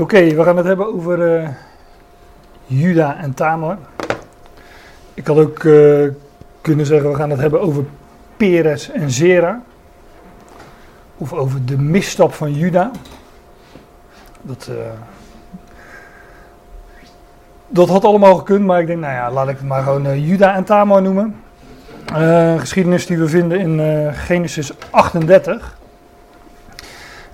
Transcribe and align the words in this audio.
Oké, 0.00 0.34
we 0.34 0.44
gaan 0.44 0.56
het 0.56 0.66
hebben 0.66 0.94
over 0.94 1.40
uh, 1.40 1.48
Juda 2.66 3.16
en 3.16 3.34
Tamar. 3.34 3.78
Ik 5.14 5.26
had 5.26 5.36
ook 5.36 5.62
uh, 5.62 6.08
kunnen 6.60 6.86
zeggen, 6.86 7.10
we 7.10 7.16
gaan 7.16 7.30
het 7.30 7.40
hebben 7.40 7.60
over 7.60 7.84
Peres 8.36 8.90
en 8.90 9.10
Zera. 9.10 9.62
Of 11.16 11.32
over 11.32 11.64
de 11.64 11.78
misstap 11.78 12.34
van 12.34 12.52
Juda. 12.52 12.90
Dat, 14.42 14.68
uh, 14.70 14.76
dat 17.68 17.88
had 17.88 18.04
allemaal 18.04 18.36
gekund, 18.36 18.66
maar 18.66 18.80
ik 18.80 18.86
denk, 18.86 19.00
nou 19.00 19.14
ja, 19.14 19.32
laat 19.32 19.48
ik 19.48 19.56
het 19.58 19.66
maar 19.66 19.82
gewoon 19.82 20.20
Juda 20.20 20.54
en 20.54 20.64
Tamar 20.64 21.02
noemen. 21.02 21.36
geschiedenis 22.58 23.06
die 23.06 23.18
we 23.18 23.28
vinden 23.28 23.60
in 23.60 24.14
Genesis 24.14 24.72
38. 24.90 25.78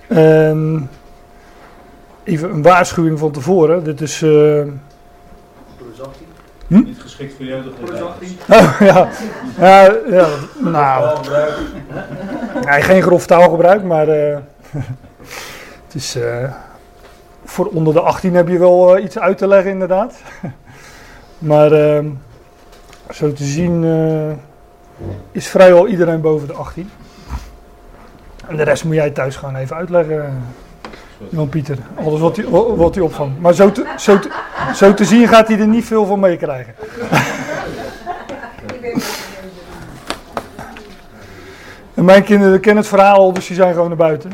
Ehm, 0.07 0.79
even 2.27 2.49
een 2.49 2.61
waarschuwing 2.61 3.19
van 3.19 3.31
tevoren. 3.31 3.83
Dit 3.83 4.01
is. 4.01 4.21
Uh... 4.21 4.63
Hm? 6.67 6.83
Niet 6.83 7.01
geschikt 7.01 7.33
voor 7.35 7.45
jou 7.45 7.63
toch? 7.63 8.15
Oh, 8.59 8.75
ja. 8.79 9.09
ja, 9.57 9.97
ja 10.09 10.27
nou. 10.57 11.17
nee, 12.65 12.81
geen 12.81 13.01
grof 13.01 13.25
taalgebruik, 13.25 13.83
maar. 13.83 14.07
Uh, 14.07 14.37
het 15.85 15.95
is. 15.95 16.15
Uh, 16.15 16.53
voor 17.45 17.65
onder 17.65 17.93
de 17.93 17.99
18 17.99 18.35
heb 18.35 18.47
je 18.47 18.57
wel 18.57 18.99
iets 18.99 19.19
uit 19.19 19.37
te 19.37 19.47
leggen, 19.47 19.71
inderdaad. 19.71 20.21
maar. 21.37 21.71
Ehm, 21.71 22.07
zo 23.09 23.33
te 23.33 23.43
zien. 23.43 23.83
is 25.31 25.47
vrijwel 25.47 25.87
iedereen 25.87 26.21
boven 26.21 26.47
de 26.47 26.53
18. 26.53 26.89
En 28.47 28.57
de 28.57 28.63
rest 28.63 28.83
moet 28.83 28.95
jij 28.95 29.09
thuis 29.09 29.35
gewoon 29.35 29.55
even 29.55 29.75
uitleggen. 29.75 30.43
Jan 31.29 31.49
Pieter, 31.49 31.77
alles 31.95 32.19
wat 32.19 32.35
hij, 32.35 32.45
wat 32.75 32.95
hij 32.95 33.03
opvangt. 33.03 33.39
Maar 33.39 33.53
zo 33.53 33.71
te, 33.71 33.85
zo, 33.97 34.19
zo 34.73 34.93
te 34.93 35.05
zien 35.05 35.27
gaat 35.27 35.47
hij 35.47 35.59
er 35.59 35.67
niet 35.67 35.85
veel 35.85 36.05
van 36.05 36.19
meekrijgen. 36.19 36.73
En 41.93 42.05
mijn 42.05 42.23
kinderen 42.23 42.59
kennen 42.59 42.83
het 42.83 42.91
verhaal 42.91 43.17
al, 43.17 43.33
dus 43.33 43.47
die 43.47 43.55
zijn 43.55 43.73
gewoon 43.73 43.87
naar 43.87 43.97
buiten. 43.97 44.31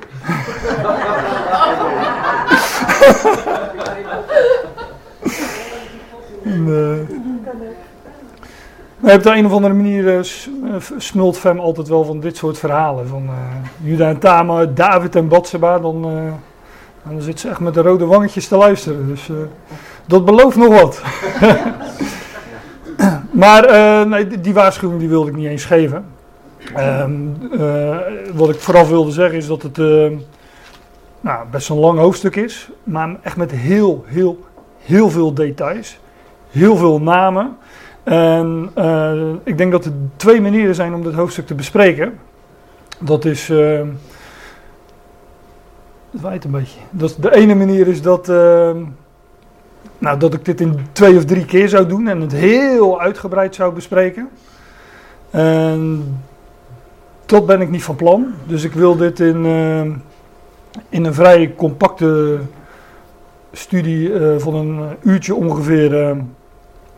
en, 6.44 6.68
uh, 6.68 7.00
op 9.16 9.24
de 9.24 9.36
een 9.36 9.46
of 9.46 9.52
andere 9.52 9.74
manier 9.74 10.18
uh, 10.18 10.20
smult 10.98 11.38
Fem 11.38 11.60
altijd 11.60 11.88
wel 11.88 12.04
van 12.04 12.20
dit 12.20 12.38
soort 12.38 12.58
verhalen. 12.58 13.08
Van 13.08 13.24
uh, 13.24 13.32
Juda 13.82 14.08
en 14.08 14.20
Tamar, 14.20 14.74
David 14.74 15.16
en 15.16 15.28
Batseba. 15.28 15.80
Dan, 15.80 16.06
dan 17.10 17.22
zit 17.22 17.40
ze 17.40 17.50
echt 17.50 17.60
met 17.60 17.74
de 17.74 17.82
rode 17.82 18.06
wangetjes 18.06 18.48
te 18.48 18.58
luisteren. 18.58 19.08
Dus 19.08 19.30
dat 20.06 20.26
belooft 20.26 20.56
nog 20.56 20.82
wat. 20.82 21.02
maar 23.44 24.08
nee, 24.08 24.42
die 24.42 24.54
waarschuwing 24.54 25.00
die 25.00 25.10
wilde 25.10 25.30
ik 25.30 25.36
niet 25.36 25.48
eens 25.48 25.66
geven. 25.66 26.06
Ehm, 26.76 27.12
wat 28.34 28.50
ik 28.50 28.60
vooraf 28.60 28.90
wilde 28.90 29.12
zeggen 29.12 29.38
is 29.38 29.48
dat 29.48 29.62
het 29.62 29.78
nou, 31.22 31.46
best 31.52 31.70
een 31.70 31.78
lang 31.78 32.00
hoofdstuk 32.00 32.36
is. 32.36 32.70
Maar 32.84 33.16
echt 33.22 33.38
met 33.38 33.52
heel, 33.52 34.04
heel, 34.08 34.40
heel 34.80 35.10
veel 35.10 35.34
details. 35.34 36.00
Heel 36.50 36.76
veel 36.76 37.02
namen. 37.02 37.58
En 38.04 38.72
ik 39.44 39.58
denk 39.58 39.72
dat 39.72 39.86
er 39.86 39.92
twee 40.16 40.42
manieren 40.42 40.76
zijn 40.76 40.94
om 40.94 41.04
dit 41.04 41.14
hoofdstuk 41.14 41.48
te 41.48 41.56
bespreken. 41.56 42.20
Dat 43.00 43.26
is. 43.26 43.52
Het 46.14 46.22
waait 46.22 46.44
een 46.44 46.52
beetje. 46.52 46.80
De 47.20 47.36
ene 47.36 47.56
manier 47.56 47.88
is 47.88 48.02
dat. 48.02 48.30
Uh, 48.30 48.72
nou, 49.98 50.20
dat 50.20 50.34
ik 50.34 50.46
dit 50.46 50.62
in 50.62 50.80
twee 50.92 51.18
of 51.18 51.26
drie 51.26 51.46
keer 51.46 51.70
zou 51.70 51.88
doen 51.88 52.08
en 52.08 52.22
het 52.22 52.32
heel 52.32 53.02
uitgebreid 53.02 53.56
zou 53.56 53.74
bespreken. 53.74 54.30
En 55.30 56.04
dat 57.26 57.46
ben 57.46 57.62
ik 57.62 57.70
niet 57.70 57.84
van 57.84 57.96
plan. 57.96 58.34
Dus 58.46 58.64
ik 58.64 58.74
wil 58.74 58.96
dit 58.96 59.20
in, 59.20 59.46
in 60.90 61.06
een 61.06 61.14
vrij 61.14 61.54
compacte 61.56 62.40
studie 63.52 64.12
van 64.38 64.56
een 64.56 64.98
uurtje 65.02 65.36
ongeveer 65.36 66.16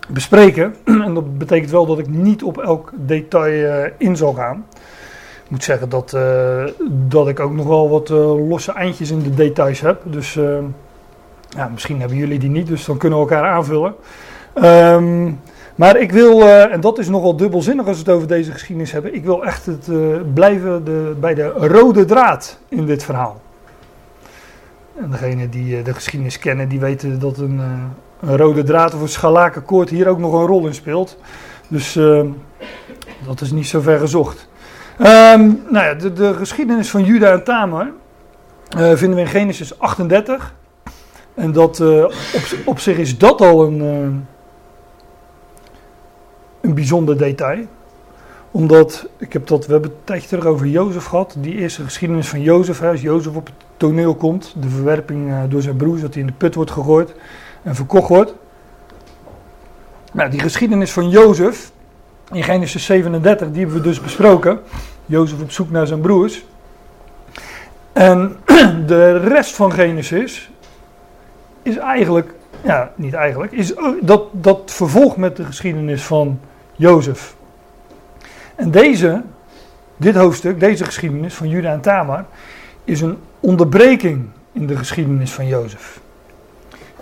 bespreken. 0.07 0.75
en 1.05 1.13
dat 1.13 1.37
betekent 1.37 1.71
wel 1.71 1.85
dat 1.85 1.99
ik 1.99 2.07
niet 2.07 2.43
op 2.43 2.57
elk 2.57 2.91
detail 2.95 3.85
uh, 3.85 3.91
in 3.97 4.17
zal 4.17 4.33
gaan. 4.33 4.65
Moet 5.55 5.63
zeggen 5.63 5.89
dat, 5.89 6.13
uh, 6.15 6.63
dat 6.89 7.27
ik 7.27 7.39
ook 7.39 7.51
nog 7.51 7.65
wel 7.65 7.89
wat 7.89 8.09
uh, 8.09 8.49
losse 8.49 8.71
eindjes 8.71 9.11
in 9.11 9.19
de 9.19 9.33
details 9.33 9.81
heb. 9.81 10.01
Dus 10.03 10.33
ja, 11.49 11.67
misschien 11.73 11.99
hebben 11.99 12.17
jullie 12.17 12.39
die 12.39 12.49
niet, 12.49 12.67
dus 12.67 12.85
dan 12.85 12.97
kunnen 12.97 13.19
we 13.19 13.25
elkaar 13.25 13.49
aanvullen. 13.49 13.95
Um, 14.55 15.39
maar 15.75 15.97
ik 15.97 16.11
wil, 16.11 16.47
en 16.47 16.81
dat 16.81 16.99
is 16.99 17.09
nogal 17.09 17.35
dubbelzinnig 17.35 17.87
als 17.87 17.97
we 17.97 18.03
het 18.03 18.13
over 18.13 18.27
deze 18.27 18.51
geschiedenis 18.51 18.91
hebben, 18.91 19.15
ik 19.15 19.23
wil 19.23 19.45
echt 19.45 19.65
het, 19.65 19.89
blijven 20.33 20.83
de, 20.83 21.15
bij 21.19 21.33
de 21.33 21.47
rode 21.47 22.05
draad 22.05 22.59
in 22.69 22.85
dit 22.85 23.03
verhaal. 23.03 23.41
En 24.95 25.11
degene 25.11 25.49
die 25.49 25.81
de 25.81 25.93
geschiedenis 25.93 26.39
kennen, 26.39 26.69
die 26.69 26.79
weten 26.79 27.19
dat 27.19 27.37
een, 27.37 27.61
een 28.19 28.37
rode 28.37 28.63
draad 28.63 28.93
of 28.93 29.01
een 29.01 29.07
scharlakenkoord 29.07 29.89
hier 29.89 30.07
ook 30.07 30.19
nog 30.19 30.33
een 30.33 30.45
rol 30.45 30.67
in 30.67 30.73
speelt. 30.73 31.17
Dus 31.67 31.95
uh, 31.95 32.21
dat 33.25 33.41
is 33.41 33.51
niet 33.51 33.67
zo 33.67 33.81
ver 33.81 33.99
gezocht. 33.99 34.47
Um, 34.99 35.63
nou 35.69 35.85
ja, 35.85 35.93
de, 35.93 36.13
de, 36.13 36.33
geschiedenis 36.33 36.89
van 36.89 37.03
Juda 37.03 37.31
en 37.31 37.43
Tamar 37.43 37.91
uh, 38.77 38.95
vinden 38.95 39.15
we 39.15 39.21
in 39.21 39.27
Genesis 39.27 39.79
38. 39.79 40.53
En 41.33 41.51
dat, 41.51 41.79
uh, 41.79 42.03
op, 42.03 42.11
op, 42.65 42.79
zich 42.79 42.97
is 42.97 43.17
dat 43.17 43.41
al 43.41 43.63
een, 43.65 43.79
een 46.61 46.73
bijzonder 46.73 47.17
detail. 47.17 47.65
Omdat, 48.51 49.07
ik 49.17 49.33
heb 49.33 49.47
dat, 49.47 49.65
we 49.65 49.71
hebben 49.71 49.91
het 49.91 50.05
tijdje 50.05 50.27
terug 50.27 50.45
over 50.45 50.67
Jozef 50.67 51.05
gehad. 51.05 51.35
Die 51.37 51.55
eerste 51.55 51.83
geschiedenis 51.83 52.27
van 52.27 52.41
Jozef. 52.41 52.81
Als 52.81 53.01
Jozef 53.01 53.35
op 53.35 53.45
het 53.45 53.55
toneel 53.77 54.15
komt, 54.15 54.55
de 54.59 54.69
verwerping 54.69 55.47
door 55.49 55.61
zijn 55.61 55.75
broers, 55.75 56.01
dat 56.01 56.13
hij 56.13 56.21
in 56.21 56.27
de 56.27 56.33
put 56.37 56.55
wordt 56.55 56.71
gegooid 56.71 57.15
en 57.63 57.75
verkocht 57.75 58.09
wordt. 58.09 58.35
Nou, 60.13 60.29
die 60.29 60.39
geschiedenis 60.39 60.91
van 60.91 61.09
Jozef 61.09 61.71
in 62.35 62.43
Genesis 62.43 62.85
37, 62.85 63.51
die 63.51 63.61
hebben 63.61 63.81
we 63.81 63.87
dus 63.87 64.01
besproken. 64.01 64.59
Jozef 65.05 65.41
op 65.41 65.51
zoek 65.51 65.71
naar 65.71 65.87
zijn 65.87 66.01
broers. 66.01 66.45
En 67.93 68.35
de 68.85 69.17
rest 69.17 69.55
van 69.55 69.71
Genesis 69.71 70.49
is 71.61 71.77
eigenlijk, 71.77 72.33
ja, 72.63 72.91
niet 72.95 73.13
eigenlijk, 73.13 73.51
is 73.51 73.73
dat, 74.01 74.23
dat 74.31 74.61
vervolgt 74.65 75.17
met 75.17 75.35
de 75.35 75.43
geschiedenis 75.43 76.03
van 76.03 76.39
Jozef. 76.75 77.35
En 78.55 78.71
deze, 78.71 79.21
dit 79.97 80.15
hoofdstuk, 80.15 80.59
deze 80.59 80.85
geschiedenis 80.85 81.33
van 81.33 81.49
Juda 81.49 81.71
en 81.71 81.81
Tamar, 81.81 82.25
is 82.83 83.01
een 83.01 83.17
onderbreking 83.39 84.25
in 84.51 84.67
de 84.67 84.77
geschiedenis 84.77 85.31
van 85.31 85.47
Jozef. 85.47 85.99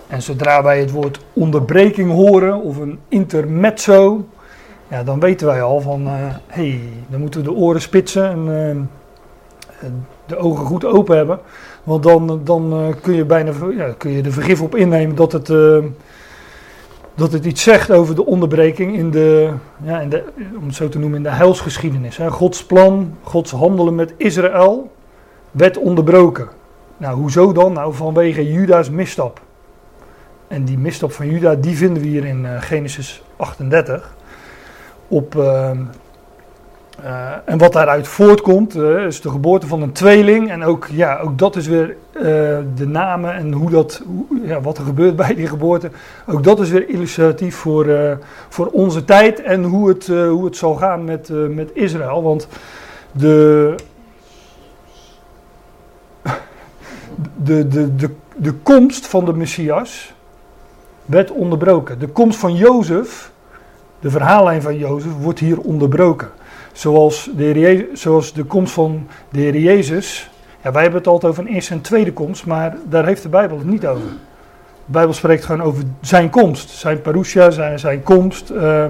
En 0.06 0.22
zodra 0.22 0.62
wij 0.62 0.80
het 0.80 0.90
woord 0.90 1.20
onderbreking 1.32 2.10
horen 2.10 2.60
of 2.60 2.76
een 2.76 2.98
intermezzo, 3.08 4.28
ja, 4.94 5.02
dan 5.02 5.20
weten 5.20 5.46
wij 5.46 5.62
al 5.62 5.80
van, 5.80 6.06
hé, 6.06 6.26
uh, 6.26 6.34
hey, 6.46 6.80
dan 7.08 7.20
moeten 7.20 7.40
we 7.40 7.46
de 7.46 7.54
oren 7.54 7.80
spitsen 7.80 8.30
en 8.30 8.90
uh, 9.82 9.90
de 10.26 10.36
ogen 10.36 10.66
goed 10.66 10.84
open 10.84 11.16
hebben. 11.16 11.38
Want 11.84 12.02
dan, 12.02 12.40
dan 12.44 12.80
uh, 12.80 12.94
kun 13.00 13.14
je 13.14 13.24
bijna 13.24 13.52
ja, 13.76 13.94
kun 13.98 14.10
je 14.10 14.22
de 14.22 14.30
vergif 14.30 14.62
op 14.62 14.74
innemen 14.74 15.16
dat 15.16 15.32
het, 15.32 15.46
dat 17.14 17.32
het 17.32 17.44
iets 17.44 17.62
zegt 17.62 17.90
over 17.90 18.14
de 18.14 18.26
onderbreking 18.26 18.96
in 18.96 19.10
de, 19.10 19.50
ja, 19.82 20.00
in 20.00 20.08
de, 20.08 20.24
om 20.58 20.66
het 20.66 20.74
zo 20.74 20.88
te 20.88 20.98
noemen, 20.98 21.16
in 21.16 21.22
de 21.22 21.30
heilsgeschiedenis. 21.30 22.16
Hè. 22.16 22.30
Gods 22.30 22.64
plan, 22.64 23.16
Gods 23.22 23.50
handelen 23.50 23.94
met 23.94 24.14
Israël 24.16 24.90
werd 25.50 25.78
onderbroken. 25.78 26.48
Nou, 26.96 27.16
hoezo 27.16 27.52
dan? 27.52 27.72
Nou, 27.72 27.94
vanwege 27.94 28.52
Juda's 28.52 28.90
misstap. 28.90 29.40
En 30.48 30.64
die 30.64 30.78
misstap 30.78 31.12
van 31.12 31.30
Juda, 31.30 31.54
die 31.54 31.76
vinden 31.76 32.02
we 32.02 32.08
hier 32.08 32.24
in 32.24 32.46
Genesis 32.60 33.22
38. 33.36 34.14
Op, 35.08 35.34
uh, 35.34 35.70
uh, 37.04 37.30
en 37.44 37.58
wat 37.58 37.72
daaruit 37.72 38.08
voortkomt, 38.08 38.74
eh, 38.74 39.04
is 39.04 39.20
de 39.20 39.30
geboorte 39.30 39.66
van 39.66 39.82
een 39.82 39.92
tweeling. 39.92 40.50
En 40.50 40.64
ook, 40.64 40.86
ja, 40.86 41.18
ook 41.18 41.38
dat 41.38 41.56
is 41.56 41.66
weer 41.66 41.96
de 42.74 42.86
namen 42.86 43.34
en 43.34 43.52
hoe 43.52 43.70
dat, 43.70 44.02
hoe, 44.06 44.40
ja, 44.42 44.60
wat 44.60 44.78
er 44.78 44.84
gebeurt 44.84 45.16
bij 45.16 45.34
die 45.34 45.46
geboorte. 45.46 45.90
Ook 46.26 46.42
dat 46.42 46.60
is 46.60 46.70
weer 46.70 46.88
illustratief 46.88 47.56
voor, 47.56 48.18
voor 48.48 48.66
onze 48.66 49.04
tijd 49.04 49.42
en 49.42 49.62
hoe 49.62 49.88
het, 49.88 50.06
hoe 50.06 50.44
het 50.44 50.56
zal 50.56 50.74
gaan 50.74 51.04
met, 51.04 51.28
met 51.48 51.70
Israël. 51.72 52.22
Want 52.22 52.48
de, 53.12 53.74
de, 57.44 57.68
de, 57.68 57.96
de, 57.96 58.10
de 58.36 58.52
komst 58.52 59.06
van 59.06 59.24
de 59.24 59.32
Messias 59.32 60.14
werd 61.04 61.30
onderbroken. 61.30 61.98
De 61.98 62.08
komst 62.08 62.38
van 62.38 62.54
Jozef, 62.54 63.32
de 64.04 64.10
verhaallijn 64.10 64.62
van 64.62 64.76
Jozef, 64.76 65.12
wordt 65.20 65.38
hier 65.38 65.60
onderbroken. 65.60 66.28
Zoals 66.72 67.30
de, 67.36 67.90
zoals 67.92 68.32
de 68.32 68.44
komst 68.44 68.72
van 68.72 69.06
de 69.30 69.40
Heer 69.40 69.56
Jezus 69.56 70.30
Ja, 70.62 70.72
wij 70.72 70.82
hebben 70.82 71.00
het 71.00 71.08
altijd 71.08 71.32
over 71.32 71.46
een 71.46 71.54
eerste 71.54 71.72
en 71.72 71.80
tweede 71.80 72.12
komst, 72.12 72.46
maar 72.46 72.76
daar 72.88 73.06
heeft 73.06 73.22
de 73.22 73.28
Bijbel 73.28 73.58
het 73.58 73.66
niet 73.66 73.86
over. 73.86 74.08
De 74.84 74.92
Bijbel 74.92 75.12
spreekt 75.12 75.44
gewoon 75.44 75.62
over 75.62 75.82
zijn 76.00 76.30
komst, 76.30 76.70
zijn 76.70 77.00
parousia, 77.02 77.50
zijn, 77.50 77.78
zijn 77.78 78.02
komst 78.02 78.50
uh, 78.50 78.84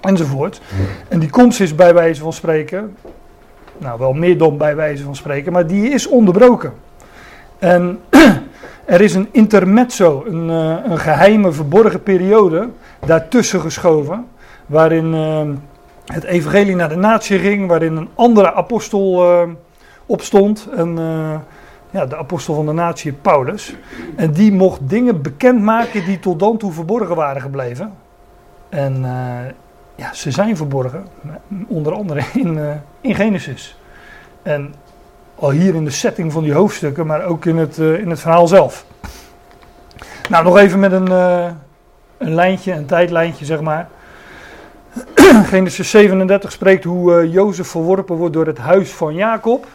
enzovoort. 0.00 0.60
En 1.08 1.18
die 1.18 1.30
komst 1.30 1.60
is 1.60 1.74
bij 1.74 1.94
wijze 1.94 2.22
van 2.22 2.32
spreken, 2.32 2.96
nou 3.78 3.98
wel 3.98 4.12
meer 4.12 4.38
dan 4.38 4.56
bij 4.56 4.76
wijze 4.76 5.04
van 5.04 5.16
spreken, 5.16 5.52
maar 5.52 5.66
die 5.66 5.90
is 5.90 6.06
onderbroken. 6.06 6.72
En 7.58 8.00
er 8.84 9.00
is 9.00 9.14
een 9.14 9.28
intermezzo, 9.30 10.24
een, 10.26 10.48
uh, 10.48 10.76
een 10.84 10.98
geheime, 10.98 11.52
verborgen 11.52 12.02
periode 12.02 12.68
daartussen 13.06 13.60
geschoven, 13.60 14.26
waarin 14.72 15.14
uh, 15.14 15.40
het 16.06 16.24
evangelie 16.24 16.76
naar 16.76 16.88
de 16.88 16.96
natie 16.96 17.38
ging, 17.38 17.68
waarin 17.68 17.96
een 17.96 18.08
andere 18.14 18.52
apostel 18.52 19.24
opstond. 20.06 20.68
En 20.76 20.98
ja, 21.92 22.06
de 22.06 22.16
apostel 22.16 22.54
van 22.54 22.66
de 22.66 22.72
natie, 22.72 23.12
Paulus. 23.12 23.74
En 24.16 24.32
die 24.32 24.52
mocht 24.52 24.80
dingen 24.82 25.22
bekendmaken 25.22 26.04
die 26.04 26.18
tot 26.18 26.38
dan 26.38 26.56
toe 26.56 26.72
verborgen 26.72 27.16
waren 27.16 27.42
gebleven. 27.42 27.92
En 28.68 28.96
uh, 28.96 29.38
ja, 29.94 30.12
ze 30.12 30.30
zijn 30.30 30.56
verborgen, 30.56 31.06
onder 31.66 31.92
andere 31.92 32.22
in, 32.34 32.56
uh, 32.56 32.70
in 33.00 33.14
Genesis. 33.14 33.78
En 34.42 34.74
al 35.34 35.50
hier 35.50 35.74
in 35.74 35.84
de 35.84 35.90
setting 35.90 36.32
van 36.32 36.42
die 36.42 36.52
hoofdstukken, 36.52 37.06
maar 37.06 37.24
ook 37.24 37.44
in 37.44 37.56
het, 37.56 37.78
in 37.78 38.10
het 38.10 38.20
verhaal 38.20 38.46
zelf. 38.46 38.86
Nou, 40.28 40.44
nog 40.44 40.58
even 40.58 40.78
met 40.78 40.92
een, 40.92 41.10
een 42.18 42.34
lijntje, 42.34 42.72
een 42.72 42.86
tijdlijntje 42.86 43.44
zeg 43.44 43.60
maar. 43.60 43.88
Genesis 45.52 45.90
37 45.90 46.52
spreekt 46.52 46.84
hoe 46.84 47.30
Jozef 47.30 47.66
verworpen 47.66 48.16
wordt 48.16 48.34
door 48.34 48.46
het 48.46 48.58
huis 48.58 48.90
van 48.90 49.14
Jacob 49.14 49.66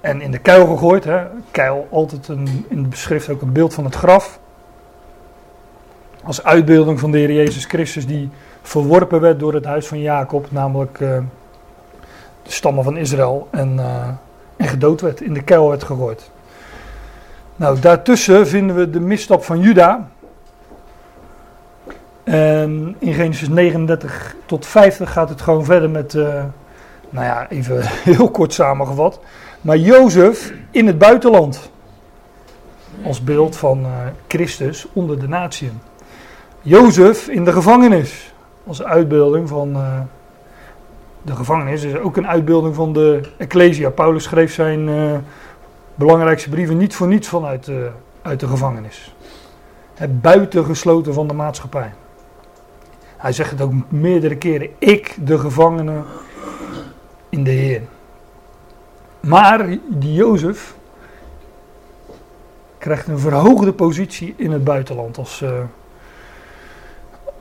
en 0.00 0.20
in 0.20 0.30
de 0.30 0.38
kuil 0.38 0.66
gegooid. 0.66 1.04
Hè. 1.04 1.22
Kuil, 1.50 1.88
altijd 1.90 2.28
een, 2.28 2.66
in 2.68 2.82
de 2.82 2.88
beschrift 2.88 3.28
ook 3.28 3.42
een 3.42 3.52
beeld 3.52 3.74
van 3.74 3.84
het 3.84 3.94
graf. 3.94 4.40
Als 6.24 6.44
uitbeelding 6.44 7.00
van 7.00 7.10
de 7.10 7.18
Heer 7.18 7.32
Jezus 7.32 7.64
Christus 7.64 8.06
die 8.06 8.30
verworpen 8.62 9.20
werd 9.20 9.38
door 9.38 9.54
het 9.54 9.64
huis 9.64 9.86
van 9.86 10.00
Jacob, 10.00 10.50
namelijk 10.50 11.00
uh, 11.00 11.18
de 12.42 12.52
stammen 12.52 12.84
van 12.84 12.96
Israël, 12.96 13.48
en, 13.50 13.74
uh, 13.76 14.08
en 14.56 14.68
gedood 14.68 15.00
werd, 15.00 15.20
in 15.20 15.34
de 15.34 15.42
kuil 15.42 15.68
werd 15.68 15.84
gegooid. 15.84 16.30
Nou, 17.56 17.80
daartussen 17.80 18.48
vinden 18.48 18.76
we 18.76 18.90
de 18.90 19.00
misstap 19.00 19.44
van 19.44 19.60
Juda. 19.60 20.08
En 22.24 22.96
in 22.98 23.14
Genesis 23.14 23.48
39 23.48 24.34
tot 24.46 24.66
50 24.66 25.12
gaat 25.12 25.28
het 25.28 25.40
gewoon 25.40 25.64
verder 25.64 25.90
met, 25.90 26.14
uh, 26.14 26.44
nou 27.10 27.26
ja, 27.26 27.48
even 27.48 27.80
heel 28.10 28.30
kort 28.30 28.52
samengevat. 28.52 29.20
Maar 29.60 29.76
Jozef 29.76 30.52
in 30.70 30.86
het 30.86 30.98
buitenland. 30.98 31.70
Als 33.02 33.24
beeld 33.24 33.56
van 33.56 33.80
uh, 33.80 33.88
Christus 34.28 34.86
onder 34.92 35.18
de 35.18 35.28
natieën. 35.28 35.80
Jozef 36.60 37.28
in 37.28 37.44
de 37.44 37.52
gevangenis. 37.52 38.34
Als 38.66 38.82
uitbeelding 38.82 39.48
van 39.48 39.76
uh, 39.76 40.00
de 41.22 41.34
gevangenis. 41.34 41.82
is 41.82 41.96
ook 41.96 42.16
een 42.16 42.28
uitbeelding 42.28 42.74
van 42.74 42.92
de 42.92 43.20
Ecclesia. 43.36 43.90
Paulus 43.90 44.24
schreef 44.24 44.52
zijn 44.52 44.88
belangrijkste 45.94 46.48
brieven 46.48 46.76
niet 46.76 46.94
voor 46.94 47.06
niets 47.06 47.28
vanuit 47.28 47.70
uit 48.22 48.40
de 48.40 48.46
gevangenis. 48.46 49.14
Het 49.94 50.20
buitengesloten 50.20 51.14
van 51.14 51.28
de 51.28 51.34
maatschappij. 51.34 51.92
Hij 53.20 53.32
zegt 53.32 53.50
het 53.50 53.60
ook 53.60 53.72
meerdere 53.88 54.36
keren. 54.36 54.68
Ik, 54.78 55.16
de 55.24 55.38
gevangene 55.38 56.02
in 57.28 57.44
de 57.44 57.50
Heer. 57.50 57.82
Maar 59.20 59.66
die 59.88 60.12
Jozef 60.12 60.74
krijgt 62.78 63.08
een 63.08 63.18
verhoogde 63.18 63.72
positie 63.72 64.34
in 64.36 64.50
het 64.50 64.64
buitenland 64.64 65.18
als, 65.18 65.40
uh, 65.40 65.50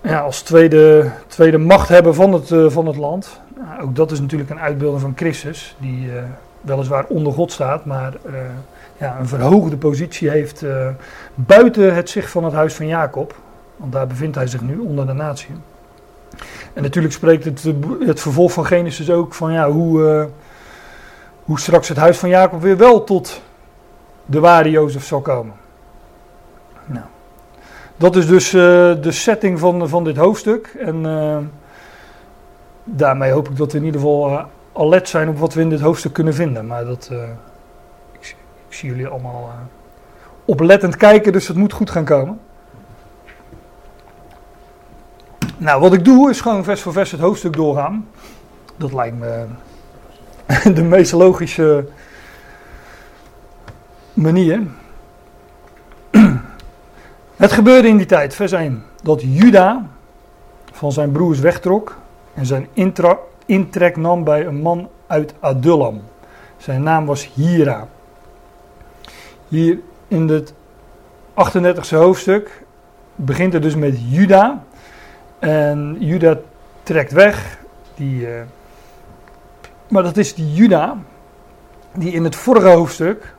ja, 0.01 0.19
als 0.19 0.41
tweede, 0.41 1.11
tweede 1.27 1.57
machthebber 1.57 2.13
van 2.13 2.33
het, 2.33 2.49
uh, 2.49 2.69
van 2.69 2.85
het 2.85 2.95
land. 2.95 3.41
Nou, 3.57 3.81
ook 3.81 3.95
dat 3.95 4.11
is 4.11 4.19
natuurlijk 4.19 4.49
een 4.49 4.59
uitbeelding 4.59 5.01
van 5.01 5.13
Christus, 5.15 5.75
die 5.79 6.05
uh, 6.05 6.13
weliswaar 6.61 7.05
onder 7.05 7.33
God 7.33 7.51
staat, 7.51 7.85
maar 7.85 8.13
ja, 8.97 9.19
een 9.19 9.27
verhoogde 9.27 9.77
positie 9.77 10.29
heeft 10.29 10.65
buiten 11.35 11.95
het 11.95 12.09
zicht 12.09 12.31
van 12.31 12.43
het 12.43 12.53
huis 12.53 12.73
van 12.73 12.87
Jacob. 12.87 13.35
Want 13.75 13.91
daar 13.91 14.07
bevindt 14.07 14.35
hij 14.35 14.47
zich 14.47 14.61
nu 14.61 14.77
onder 14.77 15.07
de 15.07 15.13
natie. 15.13 15.55
En 16.73 16.81
natuurlijk 16.81 17.13
spreekt 17.13 17.45
het, 17.45 17.63
het 17.99 18.19
vervolg 18.19 18.51
van 18.51 18.65
Genesis 18.65 19.11
ook 19.11 19.33
van 19.33 19.51
ja, 19.51 19.71
hoe 19.71 20.29
hoe 21.49 21.59
straks 21.59 21.87
het 21.87 21.97
huis 21.97 22.17
van 22.17 22.29
Jacob 22.29 22.61
weer 22.61 22.77
wel 22.77 23.03
tot 23.03 23.41
de 24.25 24.39
ware 24.39 24.69
Jozef 24.69 25.05
zal 25.05 25.21
komen. 25.21 25.53
Nou, 26.85 27.05
dat 27.97 28.15
is 28.15 28.27
dus 28.27 28.53
uh, 28.53 28.61
de 29.01 29.11
setting 29.11 29.59
van, 29.59 29.89
van 29.89 30.03
dit 30.03 30.17
hoofdstuk. 30.17 30.75
En 30.79 31.51
daarmee 32.83 33.31
hoop 33.31 33.49
ik 33.49 33.57
dat 33.57 33.71
we 33.71 33.77
in 33.77 33.83
ieder 33.83 34.01
geval 34.01 34.45
alert 34.73 35.09
zijn 35.09 35.29
op 35.29 35.37
wat 35.37 35.53
we 35.53 35.61
in 35.61 35.69
dit 35.69 35.81
hoofdstuk 35.81 36.13
kunnen 36.13 36.33
vinden. 36.33 36.67
Maar 36.67 36.85
dat, 36.85 37.09
ik, 38.11 38.35
ik, 38.67 38.75
zie 38.75 38.89
jullie 38.89 39.07
allemaal 39.07 39.49
oplettend 40.45 40.95
kijken, 40.95 41.31
dus 41.31 41.47
het 41.47 41.57
moet 41.57 41.73
goed 41.73 41.89
gaan 41.89 42.05
komen. 42.05 42.39
Nou, 45.59 45.81
wat 45.81 45.93
ik 45.93 46.05
doe 46.05 46.29
is 46.29 46.41
gewoon 46.41 46.63
vers 46.63 46.81
voor 46.81 46.93
vers 46.93 47.11
het 47.11 47.19
hoofdstuk 47.19 47.55
doorgaan. 47.55 48.07
Dat 48.77 48.93
lijkt 48.93 49.17
me 49.17 49.45
de 50.75 50.83
meest 50.83 51.11
logische 51.11 51.87
manier. 54.13 54.61
Het 57.35 57.51
gebeurde 57.51 57.87
in 57.87 57.97
die 57.97 58.05
tijd, 58.05 58.35
vers 58.35 58.51
1, 58.51 58.83
dat 59.03 59.21
Juda 59.21 59.85
van 60.71 60.91
zijn 60.91 61.11
broers 61.11 61.39
wegtrok 61.39 61.97
en 62.33 62.45
zijn 62.45 62.67
intrek 63.45 63.95
nam 63.97 64.23
bij 64.23 64.45
een 64.45 64.61
man 64.61 64.89
uit 65.07 65.33
Adullam. 65.39 66.01
Zijn 66.57 66.83
naam 66.83 67.05
was 67.05 67.31
Hira. 67.33 67.87
Hier 69.47 69.79
in 70.07 70.27
het 70.27 70.53
38e 71.33 71.89
hoofdstuk 71.89 72.63
begint 73.15 73.53
het 73.53 73.61
dus 73.61 73.75
met 73.75 73.97
Juda. 74.09 74.63
En 75.39 75.97
Juda 75.99 76.37
trekt 76.83 77.11
weg. 77.11 77.57
Die 77.95 78.21
uh, 78.21 78.41
maar 79.89 80.03
dat 80.03 80.17
is 80.17 80.33
die 80.33 80.53
Juda, 80.53 80.97
die 81.93 82.11
in 82.11 82.23
het 82.23 82.35
vorige 82.35 82.67
hoofdstuk 82.67 83.35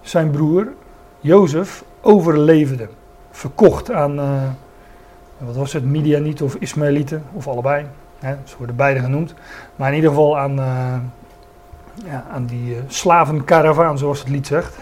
zijn 0.00 0.30
broer 0.30 0.68
Jozef 1.20 1.84
overleefde. 2.00 2.88
Verkocht 3.30 3.92
aan, 3.92 4.18
uh, 4.18 4.42
wat 5.38 5.56
was 5.56 5.72
het, 5.72 5.84
Midianieten 5.84 6.44
of 6.44 6.54
Ismaëlieten, 6.54 7.22
of 7.32 7.48
allebei. 7.48 7.86
Hè, 8.18 8.34
ze 8.44 8.54
worden 8.58 8.76
beide 8.76 9.00
genoemd. 9.00 9.34
Maar 9.76 9.88
in 9.88 9.94
ieder 9.94 10.10
geval 10.10 10.38
aan, 10.38 10.58
uh, 10.58 10.94
ja, 12.04 12.24
aan 12.32 12.46
die 12.46 12.76
slavenkaravaan, 12.86 13.98
zoals 13.98 14.18
het 14.18 14.28
lied 14.28 14.46
zegt. 14.46 14.78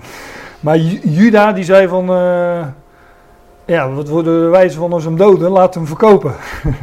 maar 0.64 0.76
Juda 0.76 1.52
die 1.52 1.64
zei 1.64 1.88
van, 1.88 2.08
ja, 3.64 3.90
wat 3.90 4.08
worden 4.08 4.42
de 4.42 4.48
wijze 4.48 4.78
van 4.78 4.92
ons 4.92 5.04
hem 5.04 5.16
doden, 5.16 5.50
laat 5.50 5.74
hem 5.74 5.86
verkopen. 5.86 6.34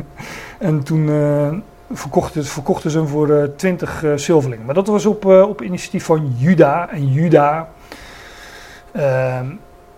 en 0.60 0.84
toen 0.84 1.10
verkochten, 1.94 2.46
verkochten 2.46 2.92
ze 2.92 2.98
hem 2.98 3.08
voor 3.08 3.30
uh, 3.30 3.44
20 3.56 4.04
uh, 4.04 4.14
zilverlingen. 4.16 4.66
Maar 4.66 4.76
dat 4.76 4.88
was 4.88 5.06
op, 5.06 5.26
uh, 5.26 5.42
op 5.42 5.62
initiatief 5.62 6.06
van 6.06 6.34
Juda. 6.38 6.90
En 6.90 7.12
Juda, 7.12 7.70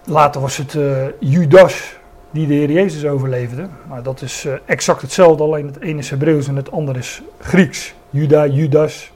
later 0.06 0.42
was 0.42 0.58
het 0.58 0.76
eh, 0.76 1.06
Judas 1.20 1.98
die 2.32 2.48
de 2.48 2.54
Heer 2.54 2.72
Jezus 2.72 3.06
overleefde. 3.06 3.68
Maar 3.88 4.04
dat 4.04 4.22
is 4.22 4.46
eh, 4.46 4.54
exact 4.66 5.02
hetzelfde, 5.02 5.44
alleen 5.44 5.66
het 5.66 5.82
ene 5.82 6.00
is 6.00 6.10
Hebreeuws 6.10 6.48
en 6.48 6.56
het 6.56 6.72
andere 6.72 7.00
is 7.00 7.22
Grieks. 7.40 7.94
Juda, 8.10 8.48
Judas. 8.48 9.12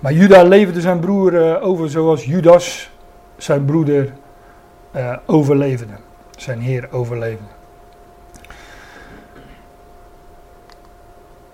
Maar 0.00 0.12
Juda 0.12 0.42
leverde 0.42 0.80
zijn 0.80 0.98
broer 0.98 1.60
over 1.60 1.90
zoals 1.90 2.24
Judas 2.24 2.90
zijn 3.36 3.64
broeder 3.64 4.12
overleefde. 5.26 5.86
Zijn 6.38 6.60
Heer 6.60 6.88
overleefde. 6.90 7.44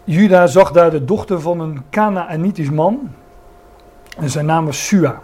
Juda 0.05 0.47
zag 0.47 0.73
daar 0.73 0.91
de 0.91 1.05
dochter 1.05 1.41
van 1.41 1.61
een 1.61 1.83
Canaanitisch 1.91 2.71
man. 2.71 3.11
En 4.19 4.31
zijn 4.31 4.47
naam 4.47 4.65
was 4.65 4.87
Sua. 4.87 5.21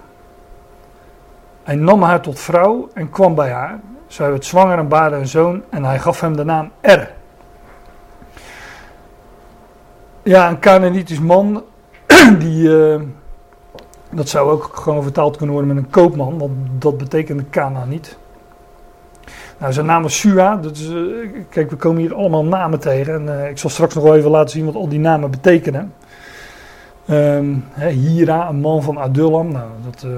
Hij 1.62 1.74
nam 1.74 2.02
haar 2.02 2.20
tot 2.20 2.40
vrouw 2.40 2.88
en 2.94 3.10
kwam 3.10 3.34
bij 3.34 3.50
haar. 3.50 3.80
Zij 4.06 4.30
werd 4.30 4.44
zwanger 4.44 4.78
en 4.78 4.88
baarde 4.88 5.16
een 5.16 5.28
zoon 5.28 5.62
en 5.68 5.84
hij 5.84 5.98
gaf 5.98 6.20
hem 6.20 6.36
de 6.36 6.44
naam 6.44 6.70
Er. 6.80 7.12
Ja, 10.22 10.48
een 10.48 10.58
Canaanitisch 10.58 11.20
man, 11.20 11.64
die, 12.38 12.68
uh, 12.68 13.00
dat 14.10 14.28
zou 14.28 14.50
ook 14.50 14.70
gewoon 14.72 15.02
vertaald 15.02 15.36
kunnen 15.36 15.54
worden 15.54 15.74
met 15.74 15.84
een 15.84 15.90
koopman, 15.90 16.38
want 16.38 16.52
dat 16.78 16.98
betekende 16.98 17.44
Kana 17.44 17.84
niet. 17.84 18.18
Nou, 19.60 19.72
zijn 19.72 19.86
naam 19.86 20.04
is 20.04 20.18
Sua. 20.18 20.56
Dat 20.56 20.76
is, 20.76 20.88
uh, 20.90 21.28
kijk, 21.48 21.70
we 21.70 21.76
komen 21.76 22.00
hier 22.00 22.14
allemaal 22.14 22.44
namen 22.44 22.80
tegen. 22.80 23.14
En 23.14 23.22
uh, 23.22 23.48
ik 23.48 23.58
zal 23.58 23.70
straks 23.70 23.94
nog 23.94 24.04
wel 24.04 24.16
even 24.16 24.30
laten 24.30 24.50
zien 24.50 24.64
wat 24.64 24.74
al 24.74 24.88
die 24.88 24.98
namen 24.98 25.30
betekenen. 25.30 25.94
Ehm, 27.06 27.54
Hira, 27.74 28.48
een 28.48 28.60
man 28.60 28.82
van 28.82 28.98
Adullam. 28.98 29.52
Nou, 29.52 29.68
dat, 29.84 30.02
eh, 30.02 30.10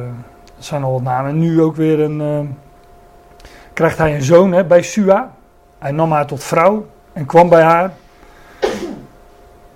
dat 0.57 0.65
zijn 0.65 0.83
al 0.83 0.93
wat 0.93 1.03
namen. 1.03 1.31
En 1.31 1.39
nu 1.39 1.63
ook 1.63 1.77
weer 1.77 2.01
een, 2.01 2.21
eh, 2.21 2.41
krijgt 3.73 3.99
hij 3.99 4.15
een 4.15 4.23
zoon 4.23 4.53
hè, 4.53 4.65
bij 4.65 4.83
Sua. 4.83 5.31
Hij 5.79 5.93
nam 5.93 6.13
haar 6.13 6.27
tot 6.27 6.45
vrouw 6.45 6.87
en 7.13 7.27
kwam 7.27 7.49
bij 7.49 7.63
haar. 7.63 7.93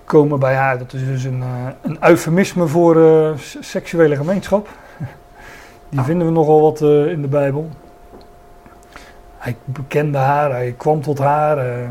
Komen 0.05 0.39
bij 0.39 0.55
haar, 0.55 0.77
dat 0.77 0.93
is 0.93 1.05
dus 1.05 1.23
een, 1.23 1.41
eh, 1.41 1.67
een 1.81 1.97
eufemisme 2.01 2.67
voor 2.67 3.01
eh, 3.01 3.37
seksuele 3.59 4.15
gemeenschap. 4.15 4.69
Die 5.89 6.01
vinden 6.01 6.27
we 6.27 6.33
nogal 6.33 6.61
wat 6.61 6.81
eh, 6.81 7.07
in 7.07 7.21
de 7.21 7.27
Bijbel. 7.27 7.69
Hij 9.47 9.55
bekende 9.65 10.17
haar, 10.17 10.51
hij 10.51 10.73
kwam 10.77 11.01
tot 11.01 11.17
haar, 11.17 11.57
eh, 11.57 11.89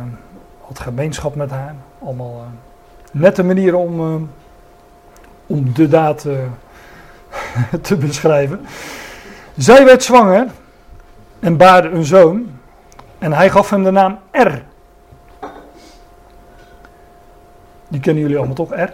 had 0.60 0.78
gemeenschap 0.78 1.34
met 1.34 1.50
haar. 1.50 1.74
Allemaal 2.02 2.34
eh, 2.34 3.20
nette 3.20 3.42
manieren 3.42 3.78
om, 3.78 4.00
eh, 4.00 4.22
om 5.46 5.74
de 5.74 5.88
daad 5.88 6.20
te 7.82 7.96
beschrijven. 7.96 8.66
Zij 9.56 9.84
werd 9.84 10.02
zwanger 10.02 10.46
en 11.38 11.56
baarde 11.56 11.88
een 11.88 12.04
zoon. 12.04 12.50
En 13.18 13.32
hij 13.32 13.50
gaf 13.50 13.70
hem 13.70 13.84
de 13.84 13.90
naam 13.90 14.18
Er. 14.30 14.64
Die 17.88 18.00
kennen 18.00 18.22
jullie 18.22 18.38
allemaal 18.38 18.54
toch, 18.54 18.72
Er? 18.72 18.92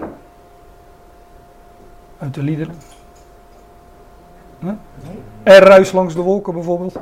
Uit 2.19 2.35
de 2.35 2.43
liederen. 2.43 2.75
Er 5.43 5.63
ruis 5.63 5.93
langs 5.93 6.15
de 6.15 6.21
wolken 6.21 6.53
bijvoorbeeld. 6.53 6.99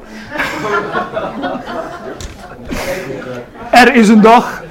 Er 3.70 3.94
is 3.94 4.08
een 4.08 4.20
dag. 4.20 4.62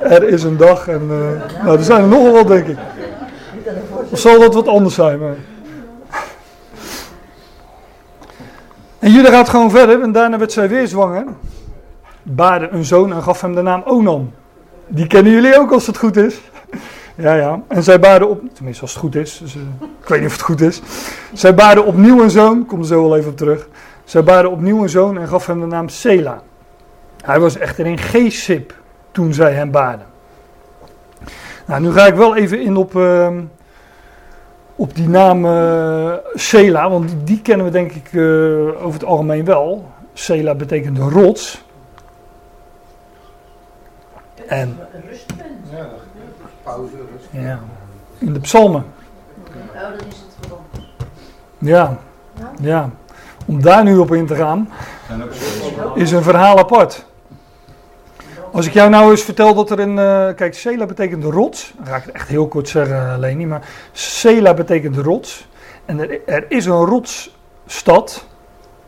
Er 0.00 0.28
is 0.28 0.42
een 0.42 0.56
dag 0.56 0.88
en 0.88 1.00
eh, 1.00 1.64
nou, 1.64 1.78
er 1.78 1.84
zijn 1.84 2.02
er 2.02 2.08
nogal 2.08 2.32
wat 2.32 2.48
denk 2.48 2.66
ik. 2.66 2.78
Of 4.10 4.18
zal 4.18 4.40
dat 4.40 4.54
wat 4.54 4.68
anders 4.68 4.94
zijn? 4.94 5.18
Maar... 5.18 5.34
En 8.98 9.12
Juda 9.12 9.30
gaat 9.30 9.48
gewoon 9.48 9.70
verder 9.70 10.02
en 10.02 10.12
daarna 10.12 10.38
werd 10.38 10.52
zij 10.52 10.68
weer 10.68 10.88
zwanger. 10.88 11.24
Baarde 12.22 12.68
een 12.68 12.84
zoon 12.84 13.12
en 13.12 13.22
gaf 13.22 13.40
hem 13.40 13.54
de 13.54 13.62
naam 13.62 13.82
Onan. 13.84 14.32
Die 14.86 15.06
kennen 15.06 15.32
jullie 15.32 15.58
ook 15.58 15.72
als 15.72 15.86
het 15.86 15.98
goed 15.98 16.16
is. 16.16 16.40
Ja, 17.16 17.34
ja. 17.34 17.62
En 17.68 17.82
zij 17.82 18.00
baarde 18.00 18.26
op, 18.26 18.40
tenminste 18.52 18.82
als 18.82 18.90
het 18.90 19.00
goed 19.00 19.14
is, 19.14 19.38
dus, 19.38 19.54
eh, 19.54 19.60
ik 20.02 20.08
weet 20.08 20.18
niet 20.18 20.28
of 20.28 20.34
het 20.34 20.44
goed 20.44 20.60
is. 20.60 20.82
Zij 21.32 21.54
baarde 21.54 21.82
opnieuw 21.82 22.22
een 22.22 22.30
zoon, 22.30 22.66
kom 22.66 22.78
er 22.78 22.86
zo 22.86 23.02
wel 23.02 23.16
even 23.16 23.30
op 23.30 23.36
terug. 23.36 23.68
Zij 24.04 24.24
baarde 24.24 24.48
opnieuw 24.48 24.82
een 24.82 24.88
zoon 24.88 25.18
en 25.18 25.28
gaf 25.28 25.46
hem 25.46 25.60
de 25.60 25.66
naam 25.66 25.88
Sela. 25.88 26.42
Hij 27.24 27.40
was 27.40 27.58
echter 27.58 27.86
in 27.86 27.98
Geesip 27.98 28.74
toen 29.12 29.34
zij 29.34 29.52
hem 29.52 29.70
baarde. 29.70 30.02
Nou, 31.66 31.80
nu 31.80 31.92
ga 31.92 32.06
ik 32.06 32.14
wel 32.14 32.36
even 32.36 32.60
in 32.60 32.76
op, 32.76 32.96
ehm, 32.96 33.42
op 34.76 34.94
die 34.94 35.08
naam 35.08 35.44
eh 35.44 36.12
Sela, 36.34 36.90
want 36.90 37.08
die, 37.08 37.24
die 37.24 37.42
kennen 37.42 37.66
we 37.66 37.72
denk 37.72 37.92
ik 37.92 38.12
eh, 38.12 38.22
over 38.84 38.92
het 38.92 39.04
algemeen 39.04 39.44
wel. 39.44 39.88
Sela 40.12 40.54
betekent 40.54 40.98
rots. 40.98 41.64
En 44.46 44.78
Rustpunt. 45.08 45.70
Ja, 45.70 45.88
Pauze, 46.66 46.96
rust. 47.12 47.28
ja, 47.30 47.60
in 48.18 48.32
de 48.32 48.40
psalmen. 48.40 48.84
Oh, 48.84 49.80
dat 49.90 50.00
is 50.00 50.06
het 50.06 50.36
vooral. 50.40 50.64
Ja, 51.58 51.98
ja. 52.60 52.90
Om 53.46 53.62
daar 53.62 53.84
nu 53.84 53.96
op 53.96 54.14
in 54.14 54.26
te 54.26 54.34
gaan, 54.34 54.68
is 55.94 56.10
een 56.12 56.22
verhaal 56.22 56.58
apart. 56.58 57.06
Als 58.52 58.66
ik 58.66 58.72
jou 58.72 58.90
nou 58.90 59.10
eens 59.10 59.22
vertel 59.22 59.54
dat 59.54 59.70
er 59.70 59.78
een. 59.78 59.98
eh, 59.98 60.34
kijk, 60.36 60.54
Sela 60.54 60.86
betekent 60.86 61.24
rots. 61.24 61.72
Dan 61.76 61.86
ga 61.86 61.96
ik 61.96 62.04
het 62.04 62.14
echt 62.14 62.28
heel 62.28 62.48
kort 62.48 62.68
zeggen, 62.68 63.18
Leni. 63.18 63.46
Maar 63.46 63.68
Sela 63.92 64.54
betekent 64.54 64.96
rots. 64.96 65.48
En 65.84 66.00
er, 66.00 66.20
er 66.26 66.44
is 66.48 66.66
een 66.66 66.84
rotsstad 66.84 68.26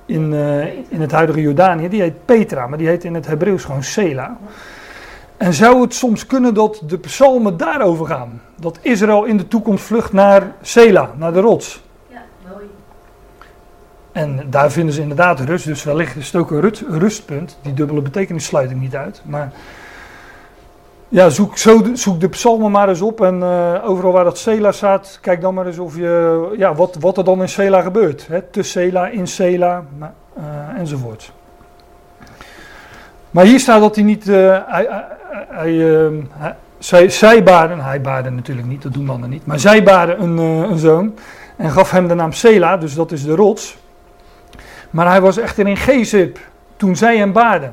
in, 0.07 0.33
eh, 0.35 0.67
in 0.89 1.01
het 1.01 1.13
huidige 1.13 1.41
Jordanië. 1.41 1.89
Die 1.89 2.01
heet 2.01 2.25
Petra, 2.25 2.67
maar 2.67 2.79
die 2.79 2.89
heet 2.89 3.05
in 3.05 3.15
het 3.15 3.27
Hebreeuws 3.27 3.65
gewoon 3.65 3.83
Sela. 3.83 4.37
En 5.39 5.55
zou 5.55 5.81
het 5.81 5.95
soms 5.95 6.27
kunnen 6.27 6.55
dat 6.55 6.83
de 6.87 6.99
psalmen 6.99 7.57
daarover 7.57 8.07
gaan? 8.07 8.43
Dat 8.61 8.79
Israël 8.83 9.25
in 9.25 9.37
de 9.37 9.49
toekomst 9.49 9.85
vlucht 9.85 10.13
naar 10.13 10.53
Sela, 10.63 11.11
naar 11.17 11.33
de 11.33 11.41
rots. 11.41 11.83
Ja, 12.09 12.19
mooi. 12.53 12.65
En 14.13 14.47
daar 14.51 14.71
vinden 14.73 14.95
ze 14.95 15.01
inderdaad 15.01 15.41
rust. 15.41 15.65
Dus 15.65 15.85
wellicht 15.85 16.17
is 16.17 16.27
het 16.27 16.37
ook 16.41 16.51
een 16.51 16.73
rustpunt. 16.89 17.59
Die 17.63 17.75
dubbele 17.75 18.01
betekenis 18.01 18.45
sluit 18.45 18.71
ik 18.71 18.77
niet 18.77 18.97
uit. 18.97 19.23
Maar 19.25 19.53
ja, 21.09 21.29
zoek, 21.29 21.59
zo, 21.59 21.83
de- 21.83 21.97
zoek 21.97 22.21
de 22.21 22.29
psalmen 22.29 22.71
maar 22.71 22.89
eens 22.89 23.01
op. 23.01 23.21
En 23.21 23.43
eh, 23.43 23.89
overal 23.89 24.13
waar 24.13 24.25
dat 24.25 24.39
Sela 24.39 24.73
staat, 24.73 25.19
kijk 25.23 25.41
dan 25.41 25.55
maar 25.55 25.67
eens 25.67 25.79
of 25.79 25.97
je, 25.97 26.55
ja, 26.57 26.75
wat, 26.75 26.97
wat 27.01 27.17
er 27.19 27.25
dan 27.25 27.41
in 27.41 27.49
Sela 27.49 27.81
gebeurt. 27.81 28.27
Hè? 28.29 28.43
Te 28.43 28.63
Sela, 28.63 29.07
in 29.09 29.27
Sela, 29.27 29.85
nou, 29.99 30.13
eh, 30.37 30.79
enzovoort. 30.79 31.33
Maar 33.31 33.45
hier 33.45 33.61
staat 33.61 33.81
dat 33.81 33.95
hij 33.95 34.05
niet. 34.05 34.29
eh, 34.29 34.59
hij, 34.67 35.05
hij, 35.49 35.73
hij- 36.33 36.55
zij, 36.79 37.09
zij 37.09 37.43
baarden, 37.43 37.81
hij 37.81 38.01
baarde 38.01 38.31
natuurlijk 38.31 38.67
niet, 38.67 38.83
dat 38.83 38.93
doen 38.93 39.05
mannen 39.05 39.31
niet. 39.31 39.47
Maar 39.47 39.59
zij 39.59 39.83
baarden 39.83 40.23
een, 40.23 40.39
eh, 40.39 40.71
een 40.71 40.79
zoon. 40.79 41.15
En 41.57 41.71
gaf 41.71 41.91
hem 41.91 42.09
de 42.09 42.15
naam 42.15 42.33
Sela, 42.33 42.77
dus 42.77 42.95
dat 42.95 43.13
is 43.13 43.25
de 43.25 43.35
rots. 43.35 43.77
Maar 44.91 45.07
hij 45.07 45.21
was 45.21 45.39
echter 45.39 45.67
in 45.67 45.77
Gezip 45.77 46.39
toen 46.77 46.97
zij 46.97 47.17
hem 47.19 47.33
baarden. 47.33 47.73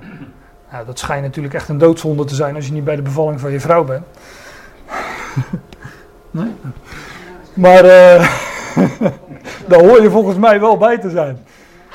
Nou, 0.72 0.86
dat 0.86 1.00
schijnt 1.00 1.24
natuurlijk 1.24 1.54
echt 1.54 1.70
een 1.70 1.78
doodzonde 1.78 2.24
te 2.26 2.36
zijn 2.36 2.56
als 2.56 2.66
je 2.66 2.74
niet 2.74 2.84
bij 2.84 2.96
de 2.96 3.02
bevalling 3.02 3.40
van 3.40 3.52
je 3.52 3.60
vrouw 3.60 3.84
bent. 3.84 4.06
nee? 6.32 6.52
Maar 7.54 7.84
eh 7.86 8.30
daar 9.68 9.80
hoor 9.80 10.02
je 10.02 10.10
volgens 10.10 10.38
mij 10.38 10.60
wel 10.60 10.78
bij 10.78 10.98
te 10.98 11.10
zijn. 11.10 11.46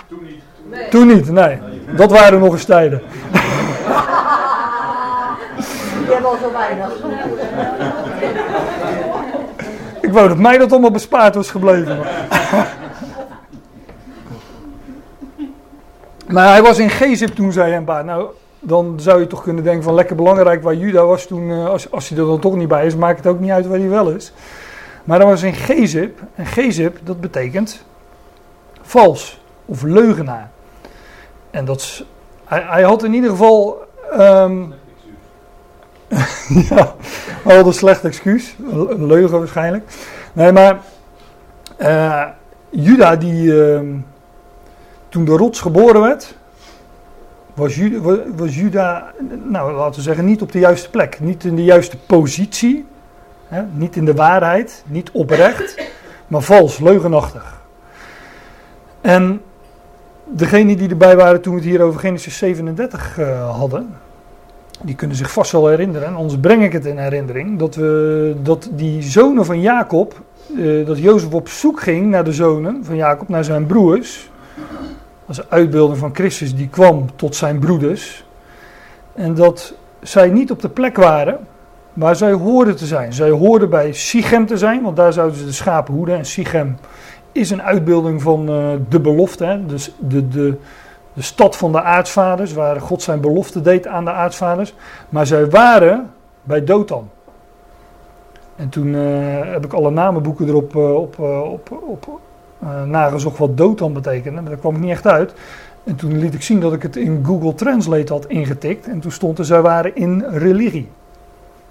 Toen 0.09 0.23
niet. 0.23 0.91
Toen 0.91 1.07
niet, 1.07 1.31
nee. 1.31 1.59
Dat 1.97 2.11
waren 2.11 2.41
nog 2.41 2.53
eens 2.53 2.65
tijden. 2.65 3.03
Hebben 6.13 6.31
al 6.31 6.37
zo 6.43 6.53
weinig. 6.53 6.93
Ik 10.01 10.13
wou 10.13 10.29
dat 10.29 10.39
mij 10.39 10.59
dat 10.59 10.73
allemaal 10.73 10.91
bespaard 10.91 11.35
was 11.35 11.51
gebleven. 11.51 11.99
Maar, 16.27 16.49
hij 16.49 16.63
was 16.63 16.79
in 16.79 16.91
Gezip 16.91 17.35
toen 17.35 17.53
zij 17.53 17.71
hem 17.71 17.85
baarden. 17.85 18.07
Nou, 18.15 18.29
dan 18.61 19.01
zou 19.01 19.21
je 19.21 19.27
toch 19.27 19.43
kunnen 19.43 19.65
denken 19.65 19.83
van 19.83 19.95
lekker 19.95 20.17
belangrijk 20.17 20.63
waar 20.63 20.75
Juda 20.75 21.05
was 21.05 21.27
toen. 21.27 21.51
eh, 21.51 21.67
als, 21.67 21.91
als 21.91 22.09
hij 22.09 22.19
er 22.19 22.27
dan 22.27 22.41
toch 22.41 22.57
niet 22.57 22.69
bij 22.69 22.87
is, 22.87 22.97
maakt 22.97 23.17
het 23.17 23.27
ook 23.27 23.41
niet 23.41 23.51
uit 23.51 23.67
waar 23.67 23.79
hij 23.79 23.89
wel 23.89 24.11
is. 24.11 24.33
Maar 25.05 25.19
hij 25.19 25.29
was 25.29 25.43
in 25.43 25.55
Gezip. 25.55 26.21
En 26.35 26.47
Gezip, 26.47 26.99
dat 27.03 27.21
betekent 27.21 27.85
vals 28.83 29.41
of 29.65 29.83
leugenaar. 29.83 30.51
En 31.51 31.65
dat 31.65 32.05
hij 32.45 32.83
had 32.83 33.03
in 33.05 33.15
ieder 33.15 33.31
geval... 33.31 33.85
ehm, 34.11 34.63
ja, 36.71 36.95
had 37.45 37.67
een 37.67 37.73
slecht 37.73 38.05
excuus. 38.05 38.57
Een 38.73 39.07
leugen 39.07 39.39
waarschijnlijk. 39.39 39.85
Nee, 40.33 40.53
maar 40.53 40.81
eh, 41.77 42.27
Juda, 42.71 43.17
die 43.17 43.65
ehm, 43.65 43.97
toen 45.09 45.25
de 45.25 45.37
rots 45.37 45.61
geboren 45.61 46.01
werd, 46.01 46.35
was 48.37 48.55
Juda, 48.55 49.13
nou 49.45 49.73
laten 49.73 49.95
we 49.95 50.03
zeggen, 50.03 50.25
niet 50.25 50.43
op 50.43 50.53
de 50.53 50.59
juiste 50.59 50.91
plek. 50.91 51.21
Niet 51.21 51.45
in 51.45 51.57
de 51.57 51.65
juiste 51.65 51.97
positie. 51.99 52.87
Hè, 53.49 53.63
niet 53.73 53.97
in 53.97 54.05
de 54.05 54.15
waarheid. 54.15 54.85
Niet 54.87 55.11
oprecht. 55.11 55.91
Maar 56.27 56.43
vals, 56.43 56.79
leugenachtig. 56.79 57.61
En 59.01 59.43
degenen 60.25 60.77
die 60.77 60.89
erbij 60.89 61.17
waren 61.17 61.41
toen 61.41 61.55
we 61.55 61.61
het 61.61 61.69
hier 61.69 61.83
over 61.83 62.01
Genesis 62.01 62.39
37 62.39 63.19
eh, 63.19 63.59
hadden, 63.59 63.97
die 64.83 64.95
kunnen 64.95 65.17
zich 65.17 65.33
vast 65.33 65.53
wel 65.53 65.69
herinneren, 65.69 66.09
en 66.09 66.15
anders 66.15 66.41
breng 66.41 66.65
ik 66.65 66.73
het 66.73 66.87
in 66.87 66.99
herinnering, 66.99 67.59
dat, 67.59 67.75
we, 67.75 68.35
dat 68.43 68.69
die 68.73 69.03
zonen 69.03 69.45
van 69.45 69.61
Jacob, 69.61 70.21
eh, 70.59 70.87
dat 70.87 70.99
Jozef 70.99 71.33
op 71.33 71.49
zoek 71.49 71.81
ging 71.81 72.07
naar 72.07 72.25
de 72.25 72.33
zonen 72.33 72.85
van 72.85 72.97
Jacob, 72.97 73.29
naar 73.29 73.45
zijn 73.45 73.67
broers. 73.67 74.31
Dat 75.27 75.39
is 75.39 75.39
een 75.39 75.51
uitbeelding 75.51 75.99
van 75.99 76.15
Christus 76.15 76.55
die 76.55 76.69
kwam 76.69 77.07
tot 77.17 77.37
zijn 77.37 77.59
broeders. 77.59 78.25
En 79.15 79.35
dat 79.35 79.75
zij 80.01 80.29
niet 80.29 80.51
op 80.51 80.61
de 80.61 80.69
plek 80.69 80.97
waren 80.97 81.39
waar 81.93 82.17
zij 82.17 82.33
hoorden 82.33 82.77
te 82.77 82.87
zijn. 82.87 83.13
Zij 83.13 83.31
hoorden 83.31 83.71
bij 83.71 83.93
Sichem 83.93 84.47
te 84.47 84.59
zijn, 84.59 84.83
want 84.83 84.97
daar 84.97 85.13
zouden 85.13 85.39
ze 85.39 85.45
de 85.45 85.53
schapen 85.53 85.95
hoeden. 85.95 86.17
En 86.17 86.25
Sichem 86.25 86.77
is 87.33 87.51
een 87.51 87.63
uitbeelding 87.63 88.23
van 88.23 88.49
eh, 88.49 88.69
de 88.89 89.01
belofte, 89.01 89.45
hè? 89.45 89.67
dus 89.67 89.95
de, 89.99 90.29
de, 90.29 90.57
de 91.21 91.27
stad 91.27 91.57
van 91.57 91.73
de 91.73 91.83
aartsvaders, 91.83 92.53
waar 92.53 92.81
God 92.81 93.03
zijn 93.03 93.21
belofte 93.21 93.61
deed 93.61 93.87
aan 93.87 94.05
de 94.05 94.13
aartsvaders. 94.13 94.75
Maar 95.09 95.27
zij 95.27 95.51
waren 95.51 96.11
bij 96.43 96.65
Dothan. 96.65 97.11
En 98.57 98.69
toen 98.69 98.95
eh, 98.95 99.01
heb 99.53 99.65
ik 99.65 99.73
alle 99.73 99.91
namenboeken 99.91 100.49
erop 100.49 100.77
eh, 100.77 100.95
op, 100.95 101.19
eh, 101.19 101.53
op, 101.53 101.71
op, 101.87 102.21
eh, 102.61 102.83
nagezocht 102.83 103.39
wat 103.39 103.57
Dothan 103.57 103.93
betekende, 103.93 104.41
maar 104.41 104.51
daar 104.51 104.59
kwam 104.59 104.75
ik 104.75 104.81
niet 104.81 104.91
echt 104.91 105.07
uit. 105.07 105.33
En 105.85 105.97
toen 105.97 106.19
liet 106.19 106.35
ik 106.35 106.43
zien 106.43 106.61
dat 106.61 106.73
ik 106.73 106.83
het 106.83 106.97
in 106.97 107.23
Google 107.27 107.55
Translate 107.55 108.13
had 108.13 108.27
ingetikt. 108.27 108.89
En 108.89 109.01
toen 109.01 109.13
stond 109.13 109.39
er, 109.39 109.45
zij 109.45 109.63
waren 109.63 109.97
in 109.97 110.25
religie. 110.29 110.89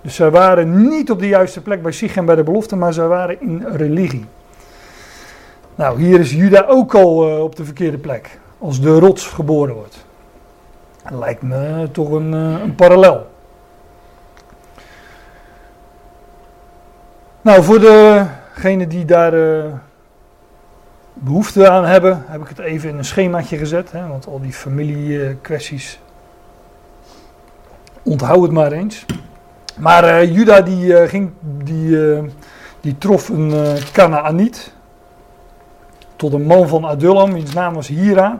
Dus 0.01 0.15
zij 0.15 0.31
waren 0.31 0.89
niet 0.89 1.11
op 1.11 1.19
de 1.19 1.27
juiste 1.27 1.61
plek 1.61 1.81
bij 1.81 1.91
Sichem 1.91 2.25
bij 2.25 2.35
de 2.35 2.43
belofte, 2.43 2.75
maar 2.75 2.93
zij 2.93 3.07
waren 3.07 3.41
in 3.41 3.65
religie. 3.71 4.25
Nou, 5.75 6.01
hier 6.01 6.19
is 6.19 6.31
Juda 6.31 6.65
ook 6.67 6.95
al 6.95 7.41
op 7.43 7.55
de 7.55 7.65
verkeerde 7.65 7.97
plek, 7.97 8.39
als 8.59 8.81
de 8.81 8.99
rots 8.99 9.27
geboren 9.27 9.75
wordt. 9.75 10.05
Dat 11.03 11.19
lijkt 11.19 11.41
me 11.41 11.89
toch 11.91 12.11
een, 12.11 12.33
uh, 12.33 12.61
een 12.61 12.75
parallel. 12.75 13.27
Nou, 17.41 17.63
voor 17.63 17.79
degenen 17.79 18.89
die 18.89 19.05
daar 19.05 19.33
uh, 19.33 19.63
behoefte 21.13 21.69
aan 21.69 21.85
hebben, 21.85 22.23
heb 22.27 22.41
ik 22.41 22.47
het 22.47 22.59
even 22.59 22.89
in 22.89 22.97
een 22.97 23.05
schemaatje 23.05 23.57
gezet. 23.57 23.91
Hè, 23.91 24.07
want 24.07 24.27
al 24.27 24.41
die 24.41 24.53
familiekwesties, 24.53 25.99
onthoud 28.03 28.41
het 28.41 28.51
maar 28.51 28.71
eens. 28.71 29.05
Maar 29.77 30.03
uh, 30.03 30.35
Juda 30.35 30.61
die, 30.61 30.85
uh, 30.85 31.07
ging, 31.07 31.31
die, 31.41 31.87
uh, 31.87 32.23
die 32.81 32.97
trof 32.97 33.29
een 33.29 33.49
uh, 33.49 33.73
Canaaniet. 33.91 34.73
Tot 36.19 36.33
een 36.33 36.45
man 36.45 36.67
van 36.67 36.85
Adullam, 36.85 37.33
wiens 37.33 37.53
naam 37.53 37.73
was 37.73 37.87
Hira. 37.87 38.39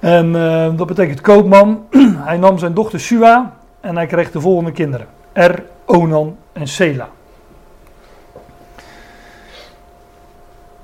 En 0.00 0.32
dat 0.76 0.86
betekent 0.86 1.20
koopman. 1.20 1.86
hij 2.28 2.36
nam 2.36 2.58
zijn 2.58 2.74
dochter 2.74 3.00
Sua 3.00 3.52
en 3.80 3.96
hij 3.96 4.06
kreeg 4.06 4.30
de 4.30 4.40
volgende 4.40 4.72
kinderen. 4.72 5.06
Er, 5.32 5.64
Onan 5.84 6.36
en 6.52 6.68
Sela. 6.68 7.08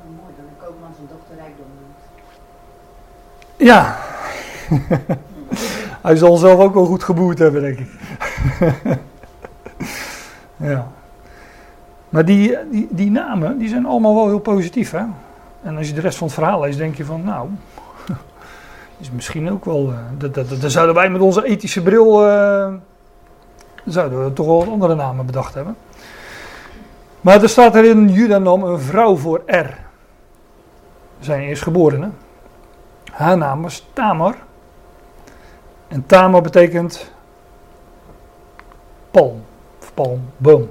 Mooi 0.02 0.32
dat 0.36 0.44
een 0.48 0.66
koopman 0.66 0.90
zijn 0.94 1.08
dochter 1.10 1.36
rijkdom 1.36 1.66
noemt. 1.80 2.00
Ja. 3.56 3.96
hij 6.06 6.16
zal 6.16 6.36
zelf 6.36 6.60
ook 6.60 6.74
wel 6.74 6.86
goed 6.86 7.02
geboerd 7.02 7.38
hebben, 7.38 7.62
denk 7.62 7.78
ik. 7.78 7.88
Ja. 10.60 10.88
Maar 12.08 12.24
die, 12.24 12.56
die, 12.70 12.88
die 12.90 13.10
namen, 13.10 13.58
die 13.58 13.68
zijn 13.68 13.86
allemaal 13.86 14.14
wel 14.14 14.26
heel 14.26 14.38
positief, 14.38 14.90
hè. 14.90 15.02
En 15.62 15.76
als 15.76 15.88
je 15.88 15.94
de 15.94 16.00
rest 16.00 16.18
van 16.18 16.26
het 16.26 16.36
verhaal 16.36 16.60
leest, 16.60 16.78
denk 16.78 16.96
je 16.96 17.04
van, 17.04 17.24
nou, 17.24 17.48
is 19.00 19.10
misschien 19.10 19.50
ook 19.50 19.64
wel, 19.64 19.92
dat, 20.18 20.34
dat, 20.34 20.46
zouden 20.66 20.94
wij 20.94 21.10
met 21.10 21.20
onze 21.20 21.44
ethische 21.44 21.82
bril, 21.82 22.28
uh, 22.28 22.72
zouden 23.84 24.24
we 24.24 24.32
toch 24.32 24.46
wel 24.46 24.70
andere 24.70 24.94
namen 24.94 25.26
bedacht 25.26 25.54
hebben. 25.54 25.76
Maar 27.20 27.42
er 27.42 27.48
staat 27.48 27.74
er 27.74 27.84
in 27.84 28.08
Juda 28.08 28.38
nam 28.38 28.62
een 28.62 28.80
vrouw 28.80 29.16
voor 29.16 29.42
R. 29.46 29.74
Zijn 31.20 31.42
eerstgeborene. 31.42 32.10
Haar 33.12 33.36
naam 33.36 33.62
was 33.62 33.88
Tamar. 33.92 34.34
En 35.88 36.06
Tamar 36.06 36.42
betekent 36.42 37.12
palm 39.10 39.42
palmboom. 39.98 40.70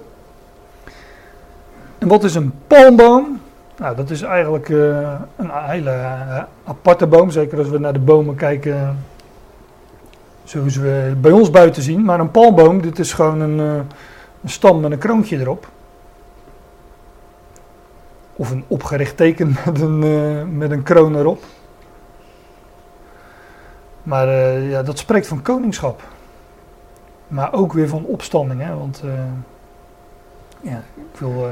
En 1.98 2.08
wat 2.08 2.24
is 2.24 2.36
een 2.36 2.53
palmboom? 2.67 3.41
Nou, 3.77 3.96
dat 3.96 4.10
is 4.10 4.22
eigenlijk 4.22 4.69
uh, 4.69 5.13
een 5.36 5.50
hele 5.51 5.91
uh, 5.91 6.43
aparte 6.63 7.07
boom. 7.07 7.29
Zeker 7.29 7.57
als 7.57 7.69
we 7.69 7.77
naar 7.77 7.93
de 7.93 8.00
bomen 8.00 8.36
kijken, 8.36 8.98
zoals 10.43 10.75
we 10.75 11.15
bij 11.22 11.31
ons 11.31 11.50
buiten 11.50 11.81
zien. 11.81 12.03
Maar 12.03 12.19
een 12.19 12.31
palmboom, 12.31 12.81
dit 12.81 13.00
is 13.00 13.13
gewoon 13.13 13.39
een, 13.39 13.60
uh, 13.60 13.75
een 14.43 14.50
stam 14.50 14.79
met 14.79 14.91
een 14.91 14.98
kroontje 14.98 15.39
erop. 15.39 15.67
Of 18.36 18.51
een 18.51 18.63
opgericht 18.67 19.17
teken 19.17 19.55
met 19.65 19.81
een, 19.81 20.57
met 20.57 20.72
een 20.72 20.84
kroon 20.84 21.15
erop. 21.15 21.43
Maar 24.03 24.27
ja, 24.60 24.84
dat 24.84 24.98
spreekt 24.98 25.27
van 25.27 25.41
koningschap. 25.41 26.01
Maar 27.27 27.53
ook 27.53 27.74
weer 27.74 27.89
van 27.89 28.03
opstanding, 28.03 28.62
hè? 28.62 28.75
want 28.75 29.03
ja, 30.62 30.81
ik 30.96 31.19
wil. 31.19 31.48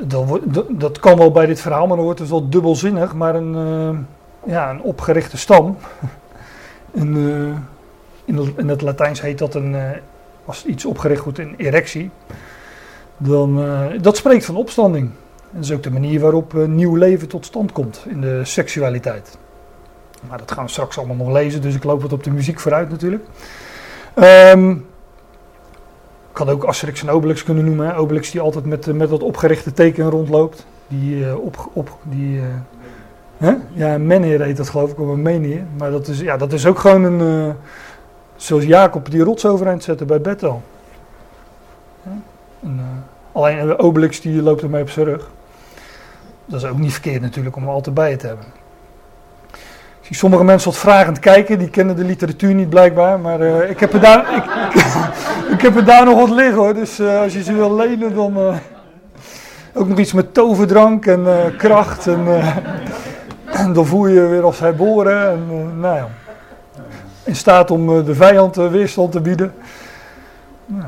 Uh, 0.00 0.32
dat, 0.44 0.66
dat, 0.70 0.98
kan 0.98 1.18
wel 1.18 1.30
bij 1.30 1.46
dit 1.46 1.60
verhaal, 1.60 1.86
maar 1.86 1.96
dan 1.96 2.04
wordt 2.04 2.20
het 2.20 2.28
wel 2.28 2.48
dubbelzinnig. 2.48 3.14
Maar 3.14 3.34
een, 3.34 3.54
uh, 3.54 3.98
ja, 4.52 4.70
een 4.70 4.82
opgerichte 4.82 5.36
stam. 5.36 5.76
een, 6.94 7.16
in, 8.24 8.36
het, 8.36 8.48
in, 8.56 8.68
het, 8.68 8.82
Latijns 8.82 9.20
heet 9.20 9.38
dat 9.38 9.54
een. 9.54 9.76
als 10.44 10.64
iets 10.64 10.84
opgericht 10.84 11.24
wordt, 11.24 11.38
een 11.38 11.54
erectie. 11.56 12.10
Dan, 13.16 13.64
dat 14.00 14.16
spreekt 14.16 14.44
van 14.44 14.56
opstanding. 14.56 15.04
En 15.06 15.56
dat 15.56 15.64
is 15.64 15.72
ook 15.72 15.82
de 15.82 15.90
manier 15.90 16.20
waarop 16.20 16.52
nieuw 16.52 16.94
leven 16.94 17.28
tot 17.28 17.46
stand 17.46 17.72
komt 17.72 18.04
in 18.08 18.20
de 18.20 18.40
seksualiteit. 18.44 19.38
Maar 20.28 20.38
dat 20.38 20.52
gaan 20.52 20.64
we 20.64 20.70
straks 20.70 20.98
allemaal 20.98 21.16
nog 21.16 21.32
lezen, 21.32 21.62
dus 21.62 21.74
ik 21.74 21.84
loop 21.84 22.02
wat 22.02 22.12
op 22.12 22.24
de 22.24 22.30
muziek 22.30 22.60
vooruit 22.60 22.90
natuurlijk. 22.90 23.24
Um, 24.14 24.86
ik 26.30 26.36
had 26.36 26.48
ook 26.48 26.64
Asterix 26.64 27.02
en 27.02 27.10
Obelix 27.10 27.42
kunnen 27.42 27.64
noemen. 27.64 27.86
Hè? 27.86 27.96
Obelix 27.96 28.30
die 28.30 28.40
altijd 28.40 28.64
met, 28.64 28.86
met 28.86 29.08
dat 29.08 29.22
opgerichte 29.22 29.72
teken 29.72 30.10
rondloopt. 30.10 30.66
Die, 30.88 31.16
uh, 31.16 31.44
op, 31.44 31.70
op, 31.72 31.98
die 32.02 32.36
uh, 32.36 32.44
hè? 33.36 33.54
ja, 33.72 33.98
Menheer 33.98 34.42
heet 34.42 34.56
dat 34.56 34.68
geloof 34.68 34.90
ik, 34.90 34.98
een 34.98 35.22
Menheer. 35.22 35.64
Maar 35.78 35.90
dat 35.90 36.08
is, 36.08 36.20
ja, 36.20 36.36
dat 36.36 36.52
is 36.52 36.66
ook 36.66 36.78
gewoon 36.78 37.02
een, 37.02 37.46
uh, 37.46 37.52
zoals 38.36 38.64
Jacob 38.64 39.10
die 39.10 39.22
rots 39.22 39.46
overeind 39.46 39.82
zette 39.82 40.04
bij 40.04 40.20
Bethel. 40.20 40.62
En, 42.02 42.24
alleen 43.32 43.78
Obelix 43.78 44.20
die 44.20 44.42
loopt 44.42 44.62
ermee 44.62 44.82
op 44.82 44.90
zijn 44.90 45.06
rug. 45.06 45.30
Dat 46.46 46.62
is 46.62 46.68
ook 46.68 46.78
niet 46.78 46.92
verkeerd 46.92 47.22
natuurlijk 47.22 47.56
om 47.56 47.62
er 47.62 47.68
altijd 47.68 47.94
bij 47.94 48.16
te 48.16 48.26
hebben 48.26 48.46
zie 50.10 50.18
sommige 50.18 50.44
mensen 50.44 50.70
wat 50.70 50.80
vragend 50.80 51.18
kijken, 51.18 51.58
die 51.58 51.70
kennen 51.70 51.96
de 51.96 52.04
literatuur 52.04 52.54
niet 52.54 52.68
blijkbaar, 52.68 53.20
maar 53.20 53.40
uh, 53.40 53.70
ik, 53.70 53.80
heb 53.80 53.92
er 53.92 54.00
daar, 54.00 54.36
ik, 54.36 54.44
ik, 55.60 55.66
heb 55.66 55.76
er 55.76 55.84
daar 55.84 56.04
nog 56.04 56.18
wat 56.18 56.30
liggen 56.30 56.54
hoor, 56.54 56.74
dus 56.74 57.00
uh, 57.00 57.20
als 57.20 57.32
je 57.32 57.42
ze 57.42 57.54
wil 57.54 57.74
lenen 57.74 58.14
dan 58.14 58.38
uh, 58.38 58.56
ook 59.74 59.88
nog 59.88 59.98
iets 59.98 60.12
met 60.12 60.34
toverdrank 60.34 61.06
en 61.06 61.54
kracht 61.56 62.06
en, 62.06 62.26
en, 63.44 63.72
dan 63.72 63.86
voel 63.86 64.06
je 64.06 64.14
je 64.14 64.26
weer 64.26 64.42
als 64.42 64.58
hij 64.58 64.74
boren 64.74 65.30
en 65.30 65.46
nou 65.80 65.96
ja, 65.96 66.08
in 67.24 67.36
staat 67.36 67.70
om 67.70 68.04
de 68.04 68.14
vijand 68.14 68.56
weerstand 68.56 69.12
te 69.12 69.20
bieden. 69.20 69.54
Nou. 70.66 70.84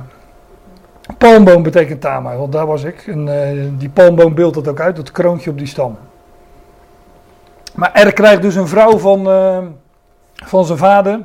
Palmboom 1.18 1.62
betekent 1.62 2.00
Tama, 2.00 2.36
want 2.36 2.52
daar 2.52 2.66
was 2.66 2.84
ik. 2.84 3.06
En 3.06 3.74
die 3.78 3.88
palmboom 3.88 4.34
beeldt 4.34 4.54
dat 4.54 4.68
ook 4.68 4.80
uit, 4.80 4.96
dat 4.96 5.10
kroontje 5.10 5.50
op 5.50 5.58
die 5.58 5.66
stam. 5.66 5.98
Maar 7.74 7.92
er 7.92 8.12
krijgt 8.12 8.42
dus 8.42 8.54
een 8.54 8.68
vrouw 8.68 8.98
van, 8.98 9.24
van 10.44 10.64
zijn 10.64 10.78
vader. 10.78 11.20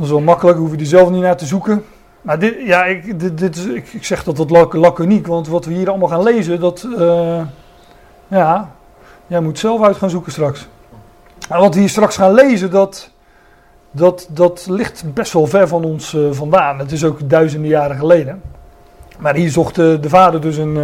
Dat 0.00 0.08
is 0.08 0.14
wel 0.14 0.24
makkelijk, 0.24 0.58
hoef 0.58 0.70
je 0.70 0.76
die 0.76 0.86
zelf 0.86 1.10
niet 1.10 1.22
naar 1.22 1.36
te 1.36 1.46
zoeken. 1.46 1.84
Maar 2.22 2.38
dit, 2.38 2.54
ja, 2.64 2.84
ik, 2.84 3.20
dit, 3.20 3.38
dit, 3.38 3.66
ik, 3.74 3.92
ik 3.92 4.04
zeg 4.04 4.24
dat 4.24 4.36
wat 4.38 4.72
laconiek, 4.72 5.26
want 5.26 5.48
wat 5.48 5.64
we 5.64 5.72
hier 5.72 5.88
allemaal 5.88 6.08
gaan 6.08 6.22
lezen, 6.22 6.60
dat, 6.60 6.86
uh, 6.98 7.40
ja, 8.28 8.70
jij 9.26 9.40
moet 9.40 9.58
zelf 9.58 9.82
uit 9.82 9.96
gaan 9.96 10.10
zoeken 10.10 10.32
straks. 10.32 10.68
Maar 11.48 11.60
wat 11.60 11.74
we 11.74 11.80
hier 11.80 11.88
straks 11.88 12.16
gaan 12.16 12.32
lezen, 12.32 12.70
dat, 12.70 13.10
dat, 13.90 14.28
dat 14.30 14.66
ligt 14.70 15.04
best 15.14 15.32
wel 15.32 15.46
ver 15.46 15.68
van 15.68 15.84
ons 15.84 16.14
uh, 16.14 16.32
vandaan. 16.32 16.78
Het 16.78 16.92
is 16.92 17.04
ook 17.04 17.28
duizenden 17.28 17.70
jaren 17.70 17.96
geleden. 17.96 18.42
Maar 19.18 19.34
hier 19.34 19.50
zocht 19.50 19.74
de, 19.74 19.98
de 20.00 20.08
vader 20.08 20.40
dus 20.40 20.56
een, 20.56 20.76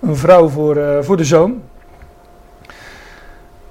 een 0.00 0.16
vrouw 0.16 0.48
voor, 0.48 1.04
voor 1.04 1.16
de 1.16 1.24
zoon. 1.24 1.62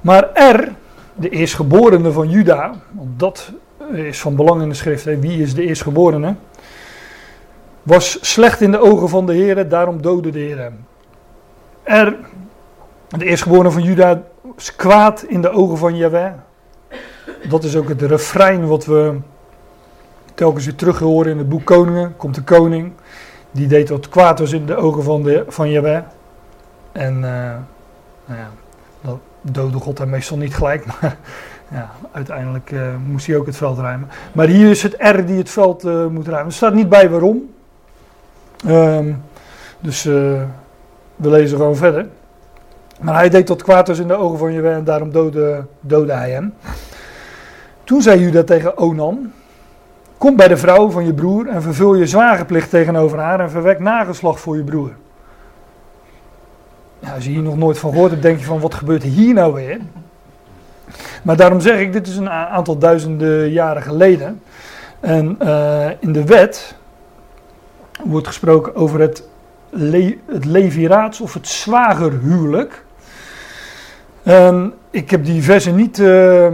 Maar 0.01 0.33
Er, 0.33 0.71
de 1.15 1.29
eerstgeborene 1.29 2.11
van 2.11 2.29
Juda, 2.29 2.73
want 2.91 3.19
dat 3.19 3.51
is 3.91 4.21
van 4.21 4.35
belang 4.35 4.61
in 4.61 4.69
de 4.69 4.75
schrift, 4.75 5.05
hè, 5.05 5.19
wie 5.19 5.41
is 5.41 5.53
de 5.53 5.65
eerstgeborene, 5.65 6.35
was 7.83 8.17
slecht 8.21 8.61
in 8.61 8.71
de 8.71 8.79
ogen 8.79 9.09
van 9.09 9.25
de 9.25 9.33
Heer, 9.33 9.69
daarom 9.69 10.01
doodde 10.01 10.29
de 10.31 10.39
Heer. 10.39 10.71
Er, 11.83 12.17
de 13.17 13.25
eerstgeborene 13.25 13.71
van 13.71 13.83
Juda, 13.83 14.23
is 14.57 14.75
kwaad 14.75 15.23
in 15.23 15.41
de 15.41 15.49
ogen 15.49 15.77
van 15.77 15.97
Yahweh. 15.97 16.31
Dat 17.49 17.63
is 17.63 17.75
ook 17.75 17.89
het 17.89 18.01
refrein 18.01 18.67
wat 18.67 18.85
we 18.85 19.17
telkens 20.33 20.65
weer 20.65 20.75
terug 20.75 20.99
horen 20.99 21.31
in 21.31 21.37
het 21.37 21.49
boek 21.49 21.65
Koningen. 21.65 22.17
Komt 22.17 22.35
de 22.35 22.43
koning, 22.43 22.91
die 23.51 23.67
deed 23.67 23.89
wat 23.89 24.09
kwaad 24.09 24.39
was 24.39 24.51
in 24.51 24.65
de 24.65 24.75
ogen 24.75 25.03
van, 25.03 25.23
de, 25.23 25.45
van 25.47 25.69
Yahweh. 25.69 26.01
En 26.91 27.15
uh, 27.15 27.55
nou 28.25 28.39
ja, 28.39 28.49
dode 29.41 29.79
God 29.79 29.97
hem 29.97 30.09
meestal 30.09 30.37
niet 30.37 30.55
gelijk, 30.55 30.85
maar 31.01 31.17
ja, 31.71 31.89
uiteindelijk 32.11 32.71
uh, 32.71 32.81
moest 33.07 33.27
hij 33.27 33.37
ook 33.37 33.45
het 33.45 33.57
veld 33.57 33.77
ruimen. 33.77 34.07
Maar 34.31 34.47
hier 34.47 34.69
is 34.69 34.83
het 34.83 34.95
R 34.97 35.25
die 35.25 35.37
het 35.37 35.49
veld 35.49 35.85
uh, 35.85 36.05
moet 36.05 36.27
ruimen. 36.27 36.47
Er 36.47 36.53
staat 36.53 36.73
niet 36.73 36.89
bij 36.89 37.09
waarom. 37.09 37.49
Um, 38.67 39.21
dus 39.79 40.05
uh, 40.05 40.13
we 41.15 41.29
lezen 41.29 41.57
gewoon 41.57 41.75
verder. 41.75 42.07
Maar 43.01 43.13
hij 43.13 43.29
deed 43.29 43.45
tot 43.45 43.63
kwaad 43.63 43.87
was 43.87 43.99
in 43.99 44.07
de 44.07 44.15
ogen 44.15 44.37
van 44.37 44.53
je 44.53 44.69
en 44.69 44.83
daarom 44.83 45.11
doodde, 45.11 46.13
hij 46.13 46.31
hem. 46.31 46.53
Toen 47.83 48.01
zei 48.01 48.19
Juda 48.19 48.43
tegen 48.43 48.77
Onan: 48.77 49.31
Kom 50.17 50.35
bij 50.35 50.47
de 50.47 50.57
vrouw 50.57 50.89
van 50.89 51.05
je 51.05 51.13
broer 51.13 51.47
en 51.47 51.61
vervul 51.61 51.95
je 51.95 52.07
zwagerplicht 52.07 52.69
tegenover 52.69 53.19
haar 53.19 53.39
en 53.39 53.49
verwek 53.49 53.79
nageslag 53.79 54.39
voor 54.39 54.57
je 54.57 54.63
broer. 54.63 54.91
Ja, 56.99 57.13
als 57.13 57.23
je 57.23 57.29
hier 57.29 57.41
nog 57.41 57.57
nooit 57.57 57.77
van 57.77 57.91
gehoord 57.91 58.11
hebt, 58.11 58.23
denk 58.23 58.39
je 58.39 58.45
van 58.45 58.59
wat 58.59 58.73
gebeurt 58.73 59.03
hier 59.03 59.33
nou 59.33 59.53
weer? 59.53 59.79
Maar 61.23 61.35
daarom 61.35 61.59
zeg 61.59 61.79
ik, 61.79 61.93
dit 61.93 62.07
is 62.07 62.17
een 62.17 62.29
aantal 62.29 62.77
duizenden 62.77 63.49
jaren 63.49 63.81
geleden. 63.81 64.41
En 64.99 65.37
uh, 65.41 65.89
in 65.99 66.11
de 66.11 66.23
wet 66.23 66.75
wordt 68.03 68.27
gesproken 68.27 68.75
over 68.75 68.99
het, 68.99 69.27
le 69.69 70.17
het 70.25 70.45
leviraats 70.45 71.21
of 71.21 71.33
het 71.33 71.47
zwagerhuwelijk. 71.47 72.83
En 74.23 74.73
ik 74.89 75.09
heb 75.09 75.25
die 75.25 75.43
versen 75.43 75.75
niet, 75.75 75.99
uh, 75.99 76.47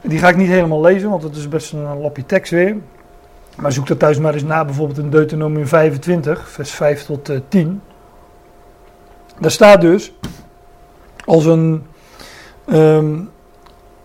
die 0.00 0.18
ga 0.18 0.28
ik 0.28 0.36
niet 0.36 0.48
helemaal 0.48 0.80
lezen, 0.80 1.10
want 1.10 1.22
het 1.22 1.36
is 1.36 1.48
best 1.48 1.72
een 1.72 2.00
lapje 2.00 2.26
tekst 2.26 2.52
weer. 2.52 2.76
Maar 3.56 3.72
zoek 3.72 3.86
dat 3.86 3.98
thuis 3.98 4.18
maar 4.18 4.34
eens 4.34 4.42
na, 4.42 4.64
bijvoorbeeld 4.64 4.98
in 4.98 5.10
Deuteronomium 5.10 5.66
25, 5.66 6.48
vers 6.48 6.70
5 6.70 7.04
tot 7.04 7.30
uh, 7.30 7.38
10. 7.48 7.82
Daar 9.38 9.50
staat 9.50 9.80
dus, 9.80 10.12
als 11.24 11.44
een, 11.44 11.82
um, 12.72 13.30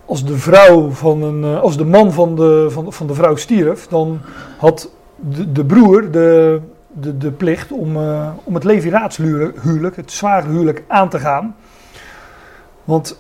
als 0.06 0.26
de 0.26 0.38
vrouw 0.38 0.90
van 0.90 1.24
een, 1.24 1.44
uh, 1.44 1.62
als 1.62 1.78
de 1.78 1.86
man 1.86 2.14
van 2.14 2.36
de, 2.36 2.68
van, 2.70 2.94
van 2.94 3.08
de 3.08 3.14
vrouw 3.14 3.36
stierf, 3.36 3.88
dan 3.88 4.20
had 4.58 4.90
de, 5.16 5.52
de 5.52 5.66
broer 5.66 6.12
de, 6.12 6.60
de, 6.92 7.18
de 7.18 7.32
plicht 7.32 7.72
om, 7.72 7.98
uh, 7.98 8.28
om 8.44 8.54
het 8.54 8.64
leviraatshuwelijk, 8.64 9.96
het 9.96 10.12
zware 10.12 10.48
huwelijk 10.48 10.84
aan 10.88 11.10
te 11.10 11.20
gaan. 11.20 11.56
Want 12.84 13.20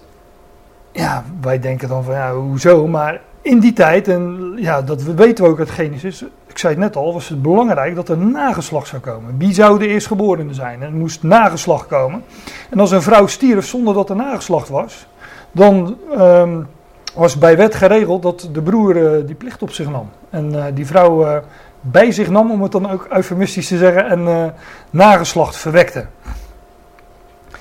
ja, 0.92 1.24
wij 1.42 1.60
denken 1.60 1.88
dan 1.88 2.04
van 2.04 2.14
ja, 2.14 2.34
hoezo, 2.34 2.88
maar 2.88 3.22
in 3.42 3.60
die 3.60 3.74
tijd, 3.74 4.08
en 4.08 4.54
ja, 4.56 4.82
dat 4.82 5.04
weten 5.04 5.44
we 5.44 5.50
ook 5.50 5.60
uit 5.60 5.70
Genesis, 5.70 6.26
ik 6.48 6.58
zei 6.58 6.74
het 6.74 6.82
net 6.82 6.96
al, 6.96 7.14
was 7.14 7.30
het 7.30 7.42
belangrijk 7.42 7.96
dat 7.96 8.10
er 8.10 8.18
nageslacht 8.18 8.88
zou 8.88 9.02
komen. 9.02 9.38
Wie 9.38 9.54
zou 9.54 9.80
de 9.80 9.88
eerstgeborene 9.88 10.54
zijn? 10.54 10.82
En 10.82 10.88
er 10.88 10.98
moest 10.98 11.24
nageslacht 11.24 11.88
komen. 11.88 12.24
En 12.70 12.80
als 12.80 12.92
een 12.92 13.02
vrouw 13.02 13.28
stierf 13.28 13.66
zonder 13.66 13.94
dat 13.94 14.10
er 14.10 14.16
nageslacht 14.16 14.70
was, 14.70 15.08
dan 15.56 15.98
um, 16.18 16.68
was 17.14 17.38
bij 17.38 17.58
wet 17.58 17.76
geregeld 17.76 18.22
dat 18.22 18.50
de 18.52 18.62
broer 18.62 18.96
uh, 18.96 19.26
die 19.26 19.36
plicht 19.36 19.62
op 19.62 19.72
zich 19.72 19.90
nam. 19.90 20.10
En 20.30 20.54
uh, 20.54 20.64
die 20.74 20.86
vrouw 20.86 21.26
uh, 21.26 21.38
bij 21.82 22.12
zich 22.12 22.30
nam, 22.30 22.52
om 22.52 22.62
het 22.62 22.72
dan 22.72 22.92
ook 22.92 23.08
eufemistisch 23.10 23.68
te 23.68 23.78
zeggen, 23.78 24.06
en 24.06 24.54
nageslacht 24.90 25.56
verwekte. 25.56 26.06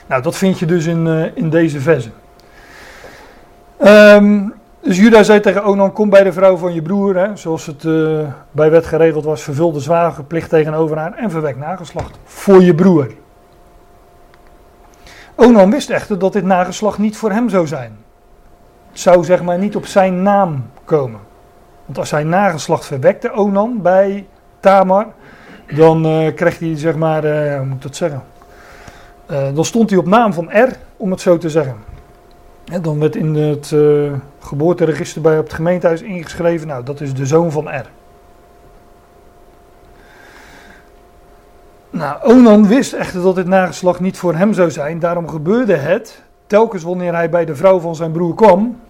Nou, 0.07 0.23
dat 0.23 0.37
vind 0.37 0.59
je 0.59 0.67
dus 0.67 0.87
in, 0.87 1.33
in 1.35 1.51
deze 1.51 1.81
verse. 1.81 2.09
Um, 3.85 4.55
dus 4.81 4.97
Juda 4.97 5.23
zei 5.23 5.41
tegen 5.41 5.65
Onan, 5.65 5.93
kom 5.93 6.11
bij 6.11 6.23
de 6.23 6.33
vrouw 6.33 6.57
van 6.57 6.75
je 6.75 6.83
broer, 6.83 7.17
hè, 7.17 7.37
zoals 7.37 7.67
het 7.67 7.83
bij 8.51 8.71
wet 8.71 8.87
geregeld 8.87 9.25
was, 9.25 9.43
vervul 9.43 9.73
de 9.73 9.81
zware 9.81 10.23
plicht 10.23 10.49
tegenover 10.49 10.99
haar 10.99 11.15
en 11.15 11.31
verwek 11.31 11.57
nageslacht 11.57 12.19
voor 12.25 12.63
je 12.63 12.75
broer. 12.75 13.07
Onan 15.35 15.71
wist 15.71 15.91
echter 15.91 16.19
dat 16.19 16.33
dit 16.33 16.45
nageslacht 16.45 16.99
niet 16.99 17.17
voor 17.17 17.31
hem 17.31 17.49
zou 17.49 17.67
zijn. 17.67 17.97
Het 18.91 19.01
zou 19.01 19.25
zeg 19.25 19.43
maar 19.43 19.59
niet 19.59 19.77
op 19.77 19.87
zijn 19.87 20.23
naam 20.23 20.71
komen. 20.85 21.21
Want 21.85 21.99
als 21.99 22.11
hij 22.11 22.25
nageslacht 22.25 22.87
verwekte, 22.87 23.33
Onan, 23.33 23.83
bij 23.83 24.27
Tamar, 24.61 25.07
dan 25.77 26.07
uh, 26.07 26.35
kreeg 26.35 26.59
hij 26.59 26.79
zeg 26.79 26.97
maar, 26.97 27.25
uh, 27.25 27.57
hoe 27.57 27.67
moet 27.67 27.77
ik 27.77 27.83
dat 27.83 27.97
zeggen? 27.97 28.23
dan 29.55 29.65
stond 29.65 29.91
hij 29.91 29.99
op 29.99 30.07
naam 30.07 30.33
van 30.33 30.51
R, 30.51 30.69
om 30.97 31.11
het 31.11 31.21
zo 31.21 31.39
te 31.39 31.51
zeggen. 31.51 31.77
En 32.65 32.83
dan 32.83 32.99
werd 32.99 33.17
in 33.17 33.35
het 33.35 33.75
geboorteregister 34.39 35.21
bij 35.21 35.39
op 35.39 35.45
het 35.45 35.53
gemeentehuis 35.53 36.03
ingeschreven, 36.03 36.67
nou 36.67 36.85
dat 36.85 37.01
is 37.01 37.15
de 37.15 37.27
zoon 37.27 37.51
van 37.53 37.69
R. 37.69 37.87
Nou, 41.95 42.23
Onan 42.23 42.67
wist 42.67 42.93
echter 42.93 43.23
dat 43.23 43.35
dit 43.35 43.47
nageslag 43.47 44.01
niet 44.01 44.19
voor 44.19 44.35
hem 44.35 44.53
zou 44.53 44.71
zijn, 44.71 44.99
daarom 44.99 45.29
gebeurde 45.29 45.77
het, 45.77 46.23
telkens 46.47 46.83
wanneer 46.83 47.15
hij 47.15 47.31
bij 47.31 47.45
de 47.45 47.57
vrouw 47.57 47.81
van 47.81 47.95
zijn 47.95 48.13
broer 48.13 48.35
kwam, 48.35 48.81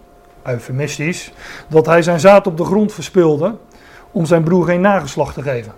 eufemistisch, 0.43 1.33
dat 1.67 1.85
hij 1.85 2.01
zijn 2.01 2.19
zaad 2.19 2.47
op 2.47 2.57
de 2.57 2.63
grond 2.63 2.93
verspilde 2.93 3.55
om 4.11 4.25
zijn 4.25 4.43
broer 4.43 4.65
geen 4.65 4.81
nageslag 4.81 5.33
te 5.33 5.41
geven. 5.41 5.71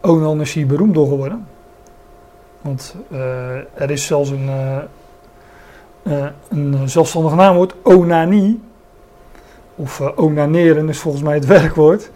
Onan 0.00 0.40
is 0.40 0.52
hier 0.52 0.66
beroemd 0.66 0.94
door 0.94 1.08
geworden. 1.08 1.46
Want 2.60 2.94
uh, 3.10 3.18
er 3.56 3.90
is 3.90 4.06
zelfs 4.06 4.30
een, 4.30 4.50
uh, 6.02 6.26
een 6.48 6.88
zelfstandig 6.88 7.34
naamwoord, 7.34 7.74
onanie. 7.82 8.62
Of 9.74 10.00
onaneren 10.00 10.88
is 10.88 10.98
volgens 10.98 11.22
mij 11.22 11.34
het 11.34 11.46
werkwoord. 11.58 12.10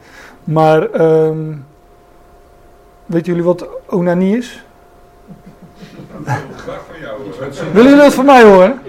Maar 0.45 1.01
um, 1.01 1.65
weten 3.13 3.33
jullie 3.33 3.43
wat 3.43 3.67
onanie 3.87 4.37
is? 4.37 4.65
Willen 7.73 7.91
jullie 7.91 7.97
dat 7.97 8.15
van 8.15 8.25
mij 8.25 8.45
horen? 8.45 8.81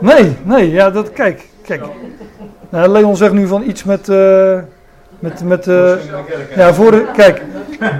Nee, 0.00 0.36
nee, 0.42 0.70
ja, 0.70 0.90
dat, 0.90 1.12
kijk, 1.12 1.48
kijk. 1.62 1.82
Nou, 2.68 2.88
Leon 2.88 3.16
zegt 3.16 3.32
nu 3.32 3.46
van 3.46 3.62
iets 3.62 3.84
met, 3.84 4.08
uh, 4.08 4.58
met, 5.18 5.44
met, 5.44 5.64
ja, 6.54 6.74
voor 6.74 6.90
de, 6.90 7.06
kijk, 7.12 7.42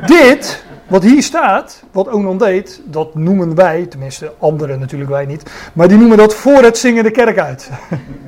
dit 0.06 0.64
wat 0.90 1.02
hier 1.02 1.22
staat, 1.22 1.82
wat 1.92 2.08
Onan 2.08 2.38
deed, 2.38 2.80
dat 2.84 3.14
noemen 3.14 3.54
wij, 3.54 3.86
tenminste 3.86 4.32
anderen 4.38 4.78
natuurlijk 4.78 5.10
wij 5.10 5.26
niet, 5.26 5.50
maar 5.72 5.88
die 5.88 5.98
noemen 5.98 6.16
dat 6.16 6.34
voor 6.34 6.62
het 6.62 6.78
zingen 6.78 7.04
de 7.04 7.10
kerk 7.10 7.38
uit. 7.38 7.70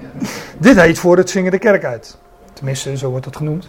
Dit 0.58 0.80
heet 0.80 0.98
voor 0.98 1.16
het 1.16 1.30
zingen 1.30 1.50
de 1.50 1.58
kerk 1.58 1.84
uit. 1.84 2.16
Tenminste, 2.52 2.96
zo 2.96 3.10
wordt 3.10 3.24
het 3.24 3.36
genoemd. 3.36 3.68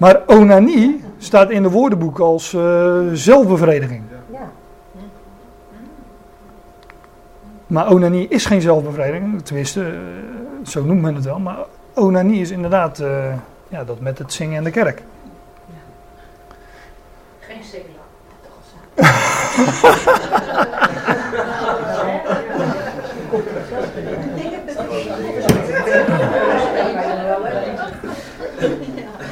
Maar 0.00 0.22
onanie 0.26 1.04
staat 1.18 1.50
in 1.50 1.62
de 1.62 1.70
woordenboek 1.70 2.18
als 2.18 2.52
uh, 2.52 3.00
zelfbevrediging. 3.12 4.02
Maar 7.66 7.90
onanie 7.90 8.28
is 8.28 8.46
geen 8.46 8.60
zelfbevrediging, 8.60 9.42
tenminste, 9.42 9.80
uh, 9.80 9.98
zo 10.64 10.84
noemt 10.84 11.00
men 11.02 11.14
het 11.14 11.24
wel. 11.24 11.38
Maar 11.38 11.56
onanie 11.94 12.40
is 12.40 12.50
inderdaad 12.50 13.00
uh, 13.00 13.34
ja, 13.68 13.84
dat 13.84 14.00
met 14.00 14.18
het 14.18 14.32
zingen 14.32 14.56
in 14.56 14.64
de 14.64 14.70
kerk. 14.70 15.02
Geen 17.40 17.64
secular. 17.64 17.98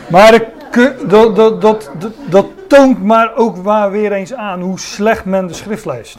Maar 0.08 0.56
dat, 1.08 1.36
dat, 1.36 1.60
dat, 1.60 1.90
dat, 2.30 2.46
toont 2.68 3.02
maar 3.02 3.36
ook 3.36 3.56
waar 3.56 3.90
weer 3.90 4.12
eens 4.12 4.34
aan 4.34 4.60
hoe 4.60 4.78
slecht 4.78 5.24
men 5.24 5.46
de 5.46 5.54
schrift 5.54 5.84
leest. 5.84 6.18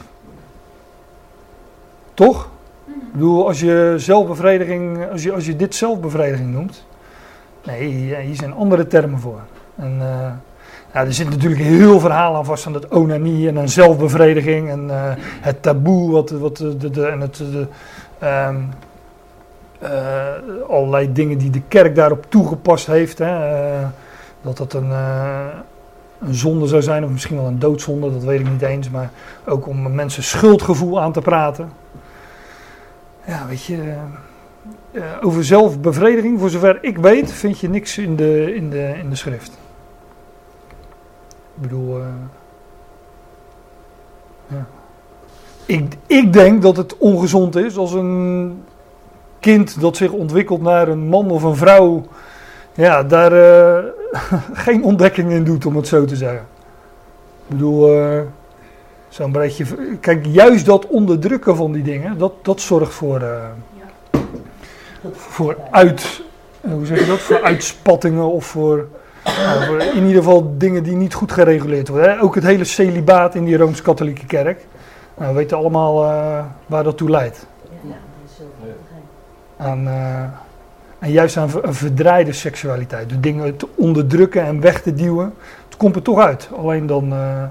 Toch? 2.14 2.48
Ik 2.86 3.12
bedoel, 3.12 3.46
als 3.46 3.60
je 3.60 3.94
zelfbevrediging, 3.96 5.10
als 5.10 5.22
je, 5.22 5.32
als 5.32 5.46
je 5.46 5.56
dit 5.56 5.74
zelfbevrediging 5.74 6.52
noemt. 6.52 6.84
Nee, 7.64 7.86
hier 8.22 8.36
zijn 8.36 8.52
andere 8.52 8.86
termen 8.86 9.18
voor. 9.18 9.40
En, 9.76 10.02
ja, 10.92 11.04
er 11.04 11.12
zit 11.12 11.30
natuurlijk 11.30 11.62
heel 11.62 12.00
verhaal 12.00 12.36
aan 12.36 12.44
vast 12.44 12.62
van 12.62 12.74
het 12.74 12.90
onanie 12.90 13.48
en 13.48 13.56
een 13.56 13.68
zelfbevrediging 13.68 14.70
en 14.70 14.86
uh, 14.86 15.12
het 15.40 15.62
taboe 15.62 16.10
wat, 16.10 16.30
wat 16.30 16.56
de, 16.56 16.90
de, 16.90 17.06
en 17.06 17.20
het, 17.20 17.36
de, 17.36 17.66
um, 18.48 18.68
uh, 19.82 20.68
allerlei 20.68 21.12
dingen 21.12 21.38
die 21.38 21.50
de 21.50 21.62
kerk 21.68 21.94
daarop 21.94 22.26
toegepast 22.28 22.86
heeft. 22.86 23.18
Hè, 23.18 23.26
dat 24.42 24.56
dat 24.56 24.72
een, 24.72 24.90
een 26.20 26.34
zonde 26.34 26.66
zou 26.66 26.82
zijn 26.82 27.04
of 27.04 27.10
misschien 27.10 27.36
wel 27.36 27.46
een 27.46 27.58
doodzonde, 27.58 28.12
dat 28.12 28.24
weet 28.24 28.40
ik 28.40 28.50
niet 28.50 28.62
eens. 28.62 28.90
Maar 28.90 29.10
ook 29.46 29.66
om 29.66 29.94
mensen 29.94 30.22
schuldgevoel 30.22 31.00
aan 31.00 31.12
te 31.12 31.20
praten. 31.20 31.72
Ja, 33.26 33.46
weet 33.46 33.64
je... 33.64 33.94
over 35.22 35.44
zelfbevrediging, 35.44 36.40
voor 36.40 36.50
zover 36.50 36.78
ik 36.80 36.98
weet, 36.98 37.32
vind 37.32 37.58
je 37.58 37.68
niks 37.68 37.98
in 37.98 38.16
de, 38.16 38.54
in 38.54 38.70
de, 38.70 38.94
in 39.02 39.10
de 39.10 39.16
schrift. 39.16 39.58
Ik 41.54 41.62
bedoel, 41.62 41.98
uh, 41.98 42.04
ja. 44.46 44.66
ik, 45.66 45.96
ik 46.06 46.32
denk 46.32 46.62
dat 46.62 46.76
het 46.76 46.98
ongezond 46.98 47.56
is 47.56 47.76
als 47.76 47.92
een 47.92 48.62
kind 49.40 49.80
dat 49.80 49.96
zich 49.96 50.12
ontwikkelt 50.12 50.62
naar 50.62 50.88
een 50.88 51.08
man 51.08 51.30
of 51.30 51.42
een 51.42 51.56
vrouw, 51.56 52.04
ja, 52.74 53.02
daar 53.02 53.32
uh, 53.32 53.90
geen 54.52 54.84
ontdekking 54.84 55.30
in 55.30 55.44
doet, 55.44 55.66
om 55.66 55.76
het 55.76 55.86
zo 55.86 56.04
te 56.04 56.16
zeggen. 56.16 56.46
Ik 57.46 57.56
bedoel, 57.56 57.96
uh, 57.96 58.20
zo'n 59.08 59.32
beetje. 59.32 59.64
Kijk, 60.00 60.26
juist 60.26 60.66
dat 60.66 60.86
onderdrukken 60.86 61.56
van 61.56 61.72
die 61.72 61.82
dingen, 61.82 62.18
dat, 62.18 62.32
dat 62.42 62.60
zorgt 62.60 62.92
voor, 62.92 63.20
ja. 63.20 64.20
voor 65.12 65.56
uit. 65.70 66.22
Hoe 66.60 66.86
zeg 66.86 67.00
je 67.00 67.06
dat? 67.06 67.18
Voor 67.18 67.42
uitspattingen 67.42 68.32
of 68.32 68.44
voor 68.44 68.88
nou, 69.24 69.80
in 69.80 70.06
ieder 70.06 70.22
geval 70.22 70.54
dingen 70.58 70.82
die 70.82 70.96
niet 70.96 71.14
goed 71.14 71.32
gereguleerd 71.32 71.88
worden. 71.88 72.10
Hè? 72.10 72.20
Ook 72.20 72.34
het 72.34 72.44
hele 72.44 72.64
celibaat 72.64 73.34
in 73.34 73.44
die 73.44 73.56
Rooms-Katholieke 73.56 74.26
kerk. 74.26 74.66
Nou, 75.16 75.32
we 75.32 75.38
weten 75.38 75.56
allemaal 75.56 76.04
uh, 76.04 76.44
waar 76.66 76.84
dat 76.84 76.96
toe 76.96 77.10
leidt. 77.10 77.46
Ja, 77.80 77.94
aan, 79.56 79.88
uh, 79.88 80.22
en 81.00 81.10
juist 81.10 81.36
aan 81.36 81.50
een 81.62 81.74
verdraaide 81.74 82.32
seksualiteit. 82.32 83.08
De 83.08 83.20
dingen 83.20 83.56
te 83.56 83.68
onderdrukken 83.74 84.44
en 84.44 84.60
weg 84.60 84.82
te 84.82 84.94
duwen. 84.94 85.34
Het 85.68 85.76
komt 85.76 85.96
er 85.96 86.02
toch 86.02 86.18
uit. 86.18 86.48
Alleen 86.56 86.86
dan, 86.86 87.12
uh, 87.12 87.42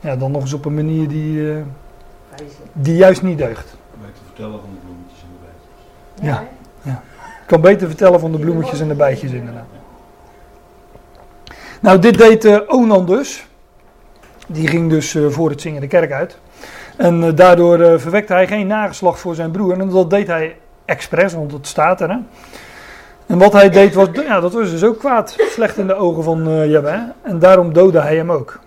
ja, 0.00 0.16
dan 0.16 0.30
nog 0.30 0.42
eens 0.42 0.52
op 0.52 0.64
een 0.64 0.74
manier 0.74 1.08
die, 1.08 1.52
die 2.72 2.96
juist 2.96 3.22
niet 3.22 3.38
deugt. 3.38 3.76
Beter 3.96 4.22
vertellen 4.26 4.60
van 4.60 4.70
de 4.72 4.78
bloemetjes 4.78 5.20
en 5.20 5.28
de 5.28 5.44
bijtjes. 5.44 5.70
Ja, 6.20 6.44
ja. 6.82 7.02
Ik 7.40 7.46
kan 7.46 7.60
beter 7.60 7.88
vertellen 7.88 8.20
van 8.20 8.32
de 8.32 8.38
bloemetjes 8.38 8.80
en 8.80 8.88
de 8.88 8.94
bijtjes 8.94 9.30
inderdaad. 9.32 9.66
Nou, 11.80 11.98
dit 11.98 12.18
deed 12.18 12.44
eh, 12.44 12.60
Onan 12.66 13.06
dus. 13.06 13.46
Die 14.46 14.68
ging 14.68 14.90
dus 14.90 15.14
eh, 15.14 15.26
voor 15.28 15.50
het 15.50 15.60
zingen 15.60 15.80
de 15.80 15.86
kerk 15.86 16.12
uit. 16.12 16.38
En 16.96 17.24
eh, 17.24 17.34
daardoor 17.34 17.80
eh, 17.80 17.98
verwekte 17.98 18.32
hij 18.32 18.46
geen 18.46 18.66
nageslag 18.66 19.18
voor 19.18 19.34
zijn 19.34 19.50
broer. 19.50 19.78
En 19.80 19.88
dat 19.88 20.10
deed 20.10 20.26
hij 20.26 20.56
expres, 20.84 21.32
want 21.32 21.50
dat 21.50 21.66
staat 21.66 22.00
er. 22.00 22.10
Hè? 22.10 22.16
En 23.26 23.38
wat 23.38 23.52
hij 23.52 23.70
deed, 23.70 23.94
was, 23.94 24.08
ja, 24.12 24.40
dat 24.40 24.52
was 24.52 24.70
dus 24.70 24.84
ook 24.84 24.98
kwaad. 24.98 25.36
Slecht 25.38 25.76
in 25.78 25.86
de 25.86 25.94
ogen 25.94 26.22
van 26.22 26.68
Jabé. 26.68 27.12
En 27.22 27.38
daarom 27.38 27.72
doodde 27.72 28.00
hij 28.00 28.16
hem 28.16 28.32
ook. 28.32 28.58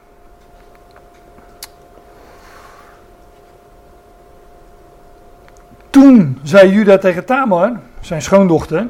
Toen 5.90 6.40
zei 6.44 6.72
Juda 6.72 6.98
tegen 6.98 7.26
Tamar, 7.26 7.80
zijn 8.02 8.22
schoondochter... 8.22 8.88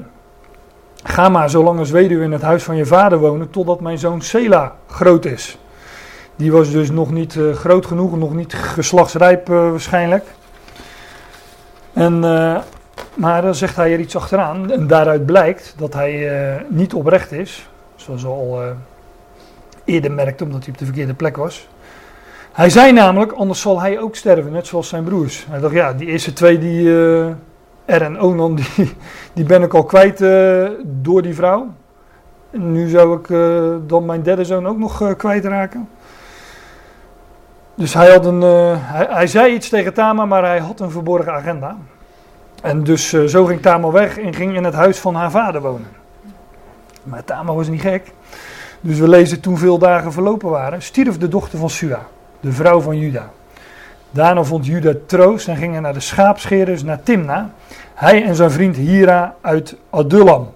Ga 1.04 1.30
maar 1.30 1.50
zolang 1.50 1.80
als 1.80 1.90
weduwe 1.90 2.24
in 2.24 2.32
het 2.32 2.42
huis 2.42 2.64
van 2.64 2.76
je 2.76 2.86
vader 2.86 3.18
wonen, 3.18 3.50
totdat 3.50 3.82
mijn 3.82 3.98
zoon 3.98 4.22
Sela 4.22 4.76
groot 4.88 5.26
is. 5.26 5.58
Die 6.36 6.52
was 6.52 6.72
dus 6.72 6.92
nog 6.92 7.12
niet 7.12 7.36
eh, 7.36 7.54
groot 7.54 7.86
genoeg, 7.86 8.18
nog 8.18 8.34
niet 8.34 8.54
geslachtsrijp 8.54 9.50
eh, 9.50 9.56
waarschijnlijk. 9.56 10.26
En, 11.94 12.24
maar 13.14 13.42
dan 13.42 13.56
zegt 13.56 13.76
hij 13.76 13.94
er 13.94 14.00
iets 14.00 14.16
achteraan. 14.16 14.72
En 14.72 14.88
daaruit 14.88 15.26
blijkt 15.26 15.74
dat 15.78 15.94
hij 15.94 16.30
eh, 16.30 16.62
niet 16.68 16.94
oprecht 16.94 17.32
is. 17.32 17.70
Zoals 17.96 18.26
al 18.26 18.62
eh, 18.62 18.70
eerder 19.86 20.12
merkte, 20.12 20.44
omdat 20.44 20.64
hij 20.64 20.74
op 20.74 20.78
de 20.80 20.86
verkeerde 20.86 21.14
plek 21.14 21.38
was. 21.38 21.68
Hij 22.52 22.70
zei 22.70 22.92
namelijk, 22.92 23.32
anders 23.32 23.62
zal 23.62 23.82
hij 23.82 24.00
ook 24.00 24.16
sterven, 24.16 24.52
net 24.52 24.68
zoals 24.68 24.88
zijn 24.88 25.04
broers. 25.04 25.46
Hij 25.50 25.60
dacht, 25.60 25.74
ja, 25.74 25.94
die 25.94 26.08
eerste 26.08 26.34
twee, 26.34 26.58
die, 26.58 26.90
eh 26.90 27.28
Er 27.86 28.02
en 28.02 28.20
Onan, 28.20 28.56
die, 28.76 28.96
die 29.34 29.46
ben 29.46 29.62
ik 29.62 29.74
al 29.74 29.84
kwijt 29.84 30.18
door 30.84 31.22
die 31.22 31.36
vrouw. 31.36 31.68
En 32.52 32.72
nu 32.72 32.90
zou 32.90 33.20
ik 33.20 33.28
dan 33.88 34.06
mijn 34.06 34.22
derde 34.22 34.46
zoon 34.46 34.68
ook 34.68 34.78
nog 34.78 35.16
kwijtraken. 35.18 35.90
Dus 37.76 37.94
hij, 37.94 38.12
had 38.12 38.26
een, 38.26 38.42
hij, 38.82 39.28
zei 39.28 39.54
iets 39.54 39.70
tegen 39.70 39.94
Tamar, 39.94 40.28
maar 40.28 40.44
hij 40.44 40.60
had 40.60 40.80
een 40.80 40.92
verborgen 40.92 41.34
agenda. 41.34 41.78
En 42.62 42.84
dus 42.84 43.14
eh, 43.14 43.24
zo 43.24 43.46
ging 43.46 43.62
Tamar 43.62 43.92
weg 43.92 44.18
en 44.18 44.34
ging 44.34 44.56
in 44.56 44.64
het 44.64 44.74
huis 44.74 44.98
van 44.98 45.16
haar 45.16 45.32
vader 45.32 45.62
wonen. 45.62 45.90
Maar 47.04 47.24
Tamar 47.24 47.56
was 47.56 47.68
niet 47.68 47.82
gek. 47.82 48.12
Dus 48.82 49.00
we 49.00 49.08
lezen 49.08 49.40
toen 49.40 49.58
veel 49.58 49.78
dagen 49.78 50.12
verlopen 50.12 50.50
waren, 50.50 50.82
stierf 50.82 51.18
de 51.18 51.28
dochter 51.28 51.60
van 51.60 51.70
Sua, 51.70 52.06
de 52.40 52.52
vrouw 52.52 52.80
van 52.80 52.98
Juda. 52.98 53.30
Daarna 54.12 54.44
vond 54.44 54.66
Juda 54.66 54.94
troost 55.06 55.48
en 55.48 55.56
gingen 55.56 55.82
naar 55.82 55.94
de 55.94 56.00
schaapscherers 56.00 56.84
naar 56.84 57.04
Timna. 57.04 57.50
Hij 57.94 58.24
en 58.24 58.36
zijn 58.36 58.52
vriend 58.52 58.76
Hira 58.76 59.36
uit 59.42 59.76
Adullam. 59.90 60.52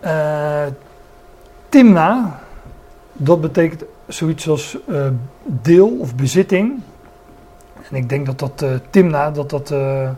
Eh, 0.00 0.66
Timna, 1.68 2.40
dat 3.12 3.40
betekent 3.40 3.84
zoiets 4.06 4.48
als 4.48 4.76
eh, 4.88 5.06
deel 5.44 5.88
of 5.88 6.14
bezitting. 6.14 6.80
En 7.90 7.96
ik 7.96 8.08
denk 8.08 8.26
dat 8.26 8.38
dat 8.38 8.62
eh, 8.62 8.70
Timna, 8.90 9.30
dat 9.30 9.50
dat 9.50 9.70
eh, 9.70 10.10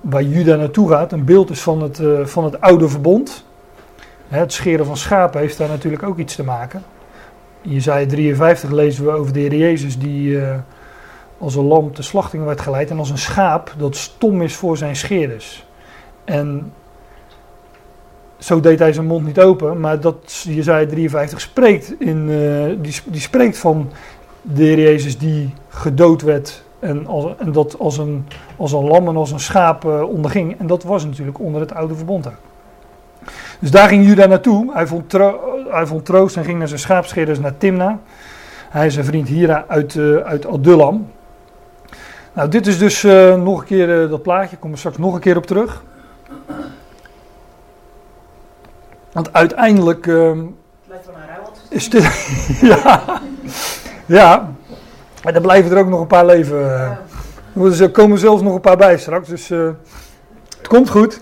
waar 0.00 0.22
Juda 0.22 0.56
naartoe 0.56 0.88
gaat, 0.88 1.12
een 1.12 1.24
beeld 1.24 1.50
is 1.50 1.62
van 1.62 1.82
het, 1.82 1.98
eh, 1.98 2.24
van 2.24 2.44
het 2.44 2.60
oude 2.60 2.88
verbond. 2.88 3.44
Het 4.28 4.52
scheren 4.52 4.86
van 4.86 4.96
schapen 4.96 5.40
heeft 5.40 5.58
daar 5.58 5.68
natuurlijk 5.68 6.02
ook 6.02 6.18
iets 6.18 6.34
te 6.34 6.44
maken. 6.44 6.82
In 7.62 7.70
Jezaja 7.70 8.06
53 8.06 8.70
lezen 8.70 9.04
we 9.04 9.10
over 9.10 9.32
de 9.32 9.40
Heer 9.40 9.54
Jezus 9.54 9.98
die 9.98 10.38
als 11.38 11.54
een 11.54 11.64
lam 11.64 11.92
te 11.92 12.02
slachting 12.02 12.44
werd 12.44 12.60
geleid 12.60 12.90
en 12.90 12.98
als 12.98 13.10
een 13.10 13.18
schaap 13.18 13.74
dat 13.76 13.96
stom 13.96 14.42
is 14.42 14.54
voor 14.54 14.76
zijn 14.76 14.96
scheerders. 14.96 15.66
En 16.24 16.72
zo 18.38 18.60
deed 18.60 18.78
hij 18.78 18.92
zijn 18.92 19.06
mond 19.06 19.26
niet 19.26 19.40
open, 19.40 19.80
maar 19.80 20.00
dat 20.00 20.44
Jezaja 20.48 20.86
53 20.86 21.40
spreekt, 21.40 22.00
in, 22.00 22.26
die, 22.80 22.94
die 23.04 23.20
spreekt 23.20 23.58
van 23.58 23.90
de 24.42 24.62
Heer 24.62 24.80
Jezus 24.80 25.18
die 25.18 25.54
gedood 25.68 26.22
werd 26.22 26.63
en, 26.84 27.06
als, 27.06 27.24
en 27.38 27.52
dat 27.52 27.78
als 27.78 27.98
een, 27.98 28.26
als 28.56 28.72
een 28.72 28.84
lam 28.84 29.08
en 29.08 29.16
als 29.16 29.30
een 29.30 29.40
schaap 29.40 29.84
eh, 29.84 30.02
onderging. 30.02 30.58
En 30.60 30.66
dat 30.66 30.82
was 30.82 31.04
natuurlijk 31.04 31.38
onder 31.38 31.60
het 31.60 31.74
oude 31.74 31.94
verbond 31.94 32.26
ook. 32.26 32.38
Dus 33.58 33.70
daar 33.70 33.88
ging 33.88 34.06
Juda 34.06 34.26
naartoe. 34.26 34.72
Hij 34.72 34.86
vond, 34.86 35.10
tro- 35.10 35.40
hij 35.70 35.86
vond 35.86 36.04
troost 36.04 36.36
en 36.36 36.44
ging 36.44 36.58
naar 36.58 36.68
zijn 36.68 36.80
schaapscheerders 36.80 37.38
naar 37.38 37.56
Timna. 37.56 37.98
Hij 38.68 38.86
is 38.86 38.94
zijn 38.94 39.06
vriend 39.06 39.28
Hira 39.28 39.64
uit, 39.68 39.96
eh, 39.96 40.16
uit 40.16 40.46
Adullam. 40.46 41.10
Nou, 42.32 42.48
dit 42.48 42.66
is 42.66 42.78
dus 42.78 43.04
eh, 43.04 43.34
nog 43.34 43.60
een 43.60 43.66
keer 43.66 44.08
dat 44.08 44.22
plaatje. 44.22 44.54
Ik 44.54 44.60
kom 44.60 44.72
er 44.72 44.78
straks 44.78 44.98
nog 44.98 45.14
een 45.14 45.20
keer 45.20 45.36
op 45.36 45.46
terug. 45.46 45.82
Want 49.12 49.32
uiteindelijk 49.32 50.06
ehm, 50.06 50.38
Het 50.38 50.48
lijkt 50.86 51.06
wel 51.06 51.14
een 51.14 51.28
ja. 52.70 53.20
ja. 54.06 54.53
Maar 55.24 55.32
dan 55.32 55.42
blijven 55.42 55.70
er 55.70 55.78
ook 55.78 55.88
nog 55.88 56.00
een 56.00 56.06
paar 56.06 56.26
leven. 56.26 56.74
eh. 56.74 56.90
Dus 57.52 57.80
er 57.80 57.90
komen 57.90 58.18
zelfs 58.18 58.42
nog 58.42 58.54
een 58.54 58.60
paar 58.60 58.76
bij 58.76 58.98
straks. 58.98 59.28
Dus 59.28 59.50
eh, 59.50 59.68
het 60.58 60.68
komt 60.68 60.90
goed. 60.90 61.20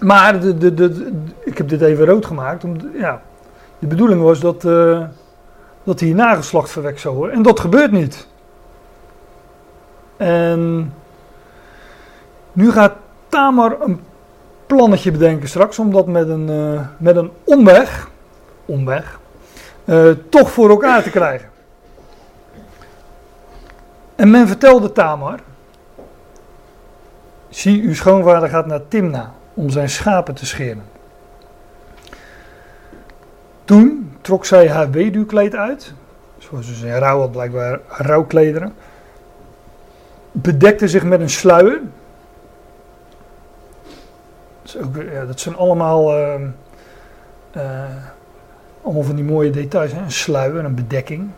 Maar 0.00 0.40
de, 0.40 0.58
de, 0.58 0.74
de, 0.74 1.12
ik 1.44 1.58
heb 1.58 1.68
dit 1.68 1.80
even 1.80 2.06
rood 2.06 2.26
gemaakt. 2.26 2.64
Om, 2.64 2.76
ja, 2.94 3.22
de 3.78 3.86
bedoeling 3.86 4.22
was 4.22 4.40
dat, 4.40 4.64
eh, 4.64 5.02
dat 5.84 6.00
hier 6.00 6.14
nageslacht 6.14 6.70
verwekt 6.70 7.00
zou 7.00 7.16
worden. 7.16 7.36
En 7.36 7.42
dat 7.42 7.60
gebeurt 7.60 7.92
niet. 7.92 8.26
En 10.16 10.92
nu 12.52 12.72
gaat 12.72 12.92
Tamar 13.28 13.76
een 13.80 14.00
plannetje 14.66 15.10
bedenken 15.10 15.48
straks. 15.48 15.78
Om 15.78 15.92
dat 15.92 16.06
met 16.06 16.28
een, 16.28 16.78
met 16.98 17.16
een 17.16 17.30
omweg, 17.44 18.08
omweg 18.64 19.18
toch 20.28 20.50
voor 20.50 20.70
elkaar 20.70 21.02
te 21.02 21.10
krijgen. 21.10 21.54
En 24.16 24.30
men 24.30 24.46
vertelde 24.46 24.92
Tamar. 24.92 25.40
Zie, 27.48 27.82
uw 27.82 27.94
schoonvader 27.94 28.48
gaat 28.48 28.66
naar 28.66 28.88
Timna 28.88 29.32
om 29.54 29.70
zijn 29.70 29.88
schapen 29.88 30.34
te 30.34 30.46
scheren. 30.46 30.84
Toen 33.64 34.16
trok 34.20 34.44
zij 34.44 34.68
haar 34.68 34.90
weduwkleed 34.90 35.54
uit, 35.54 35.94
zoals 36.38 36.78
ze 36.78 36.86
in 36.86 36.94
rouw 36.94 37.20
had 37.20 37.30
blijkbaar 37.30 37.80
rouwklederen, 37.88 38.74
bedekte 40.32 40.88
zich 40.88 41.04
met 41.04 41.20
een 41.20 41.30
sluier. 41.30 41.80
Dat, 44.62 44.76
ja, 45.12 45.24
dat 45.24 45.40
zijn 45.40 45.56
allemaal, 45.56 46.16
eh, 47.50 47.84
allemaal 48.82 49.02
van 49.02 49.16
die 49.16 49.24
mooie 49.24 49.50
details, 49.50 49.92
hè? 49.92 50.00
een 50.00 50.12
sluier, 50.12 50.64
een 50.64 50.74
bedekking. 50.74 51.30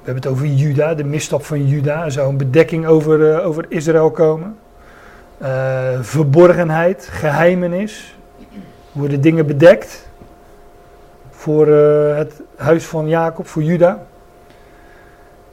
We 0.00 0.06
hebben 0.06 0.22
het 0.22 0.32
over 0.32 0.46
Juda, 0.46 0.94
de 0.94 1.04
misstap 1.04 1.44
van 1.44 1.66
Juda. 1.66 2.04
Er 2.04 2.12
zou 2.12 2.28
een 2.28 2.36
bedekking 2.36 2.86
over, 2.86 3.32
eh, 3.32 3.46
over 3.46 3.64
Israël 3.68 4.10
komen. 4.10 4.56
Eh, 5.38 6.00
verborgenheid, 6.00 7.08
geheimenis. 7.10 8.16
Worden 8.92 9.20
dingen 9.20 9.46
bedekt 9.46 10.08
voor 11.30 11.66
eh, 11.66 12.16
het 12.16 12.40
huis 12.56 12.84
van 12.84 13.08
Jacob, 13.08 13.46
voor 13.46 13.62
Juda. 13.62 14.06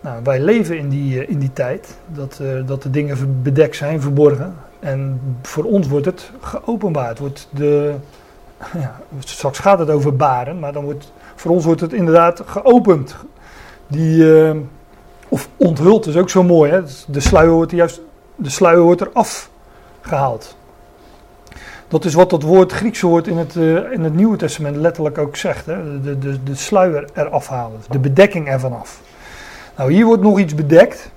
Nou, 0.02 0.24
wij 0.24 0.40
leven 0.40 0.78
in 0.78 0.90
die, 0.90 1.28
in 1.28 1.40
die 1.40 1.54
tijd 1.54 1.98
dat, 2.08 2.42
dat 2.66 2.84
de 2.84 2.90
dingen 2.90 3.42
bedekt 3.42 3.76
zijn, 3.76 4.02
verborgen. 4.02 4.56
En 4.80 5.22
voor 5.42 5.64
ons 5.64 5.88
wordt 5.88 6.06
het 6.06 6.32
geopenbaard. 6.42 7.20
Wordt 7.20 7.48
de, 7.52 7.96
ja, 8.84 9.00
straks 9.20 9.60
gaat 9.60 9.80
het 9.80 9.90
over 9.90 10.16
baren, 10.16 10.60
maar 10.60 10.74
dan 10.74 10.84
wordt, 10.84 11.12
voor 11.36 11.52
ons 11.52 11.66
wordt 11.66 11.82
het 11.82 11.94
inderdaad 11.94 12.42
geopend. 12.46 13.16
Die, 13.88 14.44
eh, 14.48 14.56
of 15.30 15.50
onthuld 15.58 16.06
is 16.06 16.16
ook 16.16 16.30
zo 16.30 16.44
mooi. 16.44 16.72
Hè? 16.72 16.82
De 17.08 17.20
sluier 17.20 17.52
wordt 17.52 17.72
juist 17.72 18.02
de 18.38 18.50
sluier 18.50 18.82
wordt 18.82 19.02
er 19.02 19.12
afgehaald. 19.14 20.56
Dat 21.88 22.06
is 22.06 22.14
wat 22.14 22.30
dat 22.30 22.42
woord, 22.42 22.72
Griekse 22.72 23.08
woord 23.08 23.28
in 23.28 23.38
het, 23.38 23.56
eh, 23.56 23.92
in 23.92 24.04
het 24.04 24.16
Nieuwe 24.16 24.38
Testament 24.38 24.76
letterlijk 24.76 25.18
ook 25.18 25.36
zegt. 25.36 25.66
Hè? 25.66 26.02
De, 26.02 26.18
de, 26.18 26.44
de 26.44 26.56
sluier 26.56 27.10
eraf 27.14 27.48
halen, 27.48 27.80
de 27.90 28.00
bedekking 28.00 28.48
ervan 28.48 28.80
af. 28.80 29.02
Nou, 29.78 29.92
hier 29.92 30.06
wordt 30.06 30.22
nog 30.22 30.40
iets 30.40 30.56
bedekt. 30.56 31.12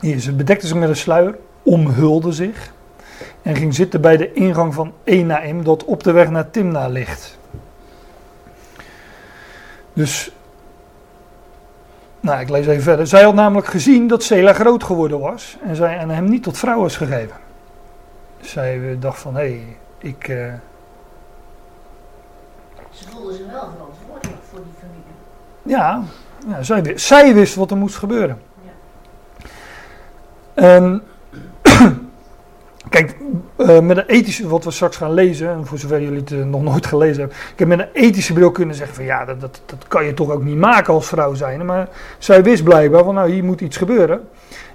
Hier, 0.00 0.18
ze 0.18 0.32
bedekte 0.32 0.66
zich 0.66 0.76
met 0.76 0.88
een 0.88 0.96
sluier, 0.96 1.36
omhulde 1.62 2.32
zich 2.32 2.72
en 3.42 3.56
ging 3.56 3.74
zitten 3.74 4.00
bij 4.00 4.16
de 4.16 4.32
ingang 4.32 4.74
van 4.74 4.92
Enaim, 5.04 5.64
dat 5.64 5.84
op 5.84 6.02
de 6.02 6.12
weg 6.12 6.30
naar 6.30 6.50
Timna 6.50 6.88
ligt. 6.88 7.38
Dus, 9.92 10.32
nou, 12.20 12.40
ik 12.40 12.48
lees 12.48 12.66
even 12.66 12.82
verder. 12.82 13.06
Zij 13.06 13.22
had 13.22 13.34
namelijk 13.34 13.66
gezien 13.66 14.08
dat 14.08 14.22
Sela 14.22 14.52
groot 14.52 14.84
geworden 14.84 15.20
was 15.20 15.56
en 15.62 15.76
zij 15.76 15.98
en 15.98 16.10
hem 16.10 16.28
niet 16.28 16.42
tot 16.42 16.58
vrouw 16.58 16.80
was 16.80 16.96
gegeven. 16.96 17.36
Zij 18.40 18.96
dacht 18.98 19.18
van, 19.18 19.34
hé, 19.34 19.40
hey, 19.40 19.76
ik, 19.98 20.28
eh, 20.28 20.52
Ze 22.90 23.08
voelden 23.08 23.34
zich 23.34 23.46
wel 23.46 23.68
verantwoordelijk 23.74 24.42
voor 24.50 24.60
die 24.60 24.72
familie. 24.78 25.04
Ja, 25.62 26.02
ja 26.48 26.62
zij, 26.62 26.82
wist, 26.82 27.06
zij 27.06 27.34
wist 27.34 27.54
wat 27.54 27.70
er 27.70 27.76
moest 27.76 27.96
gebeuren. 27.96 28.42
Ja. 28.62 28.70
En 30.54 31.02
Kijk, 32.90 33.16
eh, 33.56 33.80
met 33.80 33.96
een 33.96 34.06
ethische, 34.06 34.48
wat 34.48 34.64
we 34.64 34.70
straks 34.70 34.96
gaan 34.96 35.14
lezen, 35.14 35.48
en 35.48 35.66
voor 35.66 35.78
zover 35.78 36.02
jullie 36.02 36.18
het 36.20 36.32
eh, 36.32 36.44
nog 36.44 36.62
nooit 36.62 36.86
gelezen 36.86 37.18
hebben. 37.18 37.36
Ik 37.52 37.58
heb 37.58 37.68
met 37.68 37.78
een 37.78 37.88
ethische 37.92 38.32
bril 38.32 38.50
kunnen 38.50 38.74
zeggen 38.74 38.94
van 38.94 39.04
ja, 39.04 39.24
dat, 39.24 39.40
dat, 39.40 39.60
dat 39.66 39.84
kan 39.88 40.04
je 40.04 40.14
toch 40.14 40.30
ook 40.30 40.42
niet 40.42 40.56
maken 40.56 40.94
als 40.94 41.06
vrouw 41.06 41.34
zijn. 41.34 41.64
Maar 41.64 41.88
zij 42.18 42.42
wist 42.42 42.64
blijkbaar 42.64 43.04
van 43.04 43.14
nou, 43.14 43.30
hier 43.30 43.44
moet 43.44 43.60
iets 43.60 43.76
gebeuren. 43.76 44.28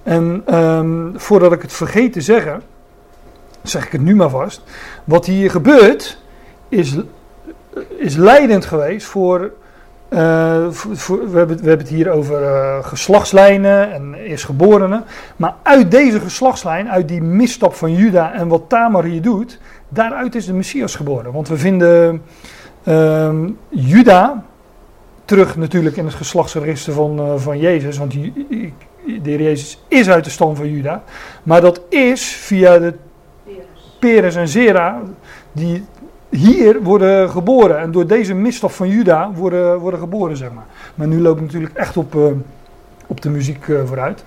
En 0.03 0.41
ehm, 0.45 1.09
voordat 1.15 1.51
ik 1.51 1.61
het 1.61 1.73
vergeet 1.73 2.13
te 2.13 2.21
zeggen, 2.21 2.61
zeg 3.63 3.85
ik 3.85 3.91
het 3.91 4.01
nu 4.01 4.15
maar 4.15 4.29
vast. 4.29 4.63
Wat 5.03 5.25
hier 5.25 5.51
gebeurt, 5.51 6.17
is, 6.69 6.97
is 7.97 8.15
leidend 8.15 8.65
geweest 8.65 9.07
voor 9.07 9.51
uh, 10.09 10.71
voor, 10.71 10.97
voor, 10.97 11.31
we, 11.31 11.37
hebben, 11.37 11.57
we, 11.57 11.67
hebben, 11.67 11.85
het 11.85 11.95
hier 11.95 12.09
over 12.09 12.41
uh, 12.41 12.85
geslachtslijnen 12.85 13.93
en 13.93 14.13
eerstgeborenen. 14.13 15.03
Maar 15.35 15.55
uit 15.63 15.91
deze 15.91 16.19
geslachtslijn, 16.19 16.89
uit 16.89 17.07
die 17.07 17.21
misstap 17.21 17.73
van 17.73 17.93
Juda 17.93 18.33
en 18.33 18.47
wat 18.47 18.63
Tamar 18.67 19.03
hier 19.03 19.21
doet, 19.21 19.59
daaruit 19.89 20.35
is 20.35 20.45
de 20.45 20.53
Messias 20.53 20.95
geboren. 20.95 21.31
Want 21.31 21.47
we 21.47 21.57
vinden 21.57 22.21
uh, 22.83 23.33
Juda 23.69 24.43
terug 25.25 25.57
natuurlijk 25.57 25.97
in 25.97 26.05
het 26.05 26.13
geslachtsregister 26.13 26.93
van, 26.93 27.19
uh, 27.19 27.33
van 27.37 27.59
Jezus. 27.59 27.97
Want 27.97 28.11
de 28.11 28.71
heer 29.23 29.41
Jezus 29.41 29.83
is 29.87 30.09
uit 30.09 30.23
de 30.23 30.29
stam 30.29 30.55
van 30.55 30.71
Juda. 30.71 31.03
Maar 31.43 31.61
dat 31.61 31.81
is 31.89 32.25
via 32.25 32.79
de 32.79 32.93
Peres 33.99 34.35
en 34.35 34.47
Zera, 34.47 35.01
die 35.51 35.85
hier 36.35 36.83
worden 36.83 37.29
geboren. 37.29 37.79
En 37.79 37.91
door 37.91 38.07
deze 38.07 38.33
misstap 38.33 38.71
van 38.71 38.87
Juda 38.87 39.31
worden, 39.33 39.79
worden 39.79 39.99
geboren, 39.99 40.37
zeg 40.37 40.51
maar. 40.51 40.65
Maar 40.95 41.07
nu 41.07 41.27
het 41.27 41.41
natuurlijk 41.41 41.73
echt 41.73 41.97
op, 41.97 42.15
uh, 42.15 42.25
op 43.07 43.21
de 43.21 43.29
muziek 43.29 43.67
uh, 43.67 43.79
vooruit. 43.85 44.23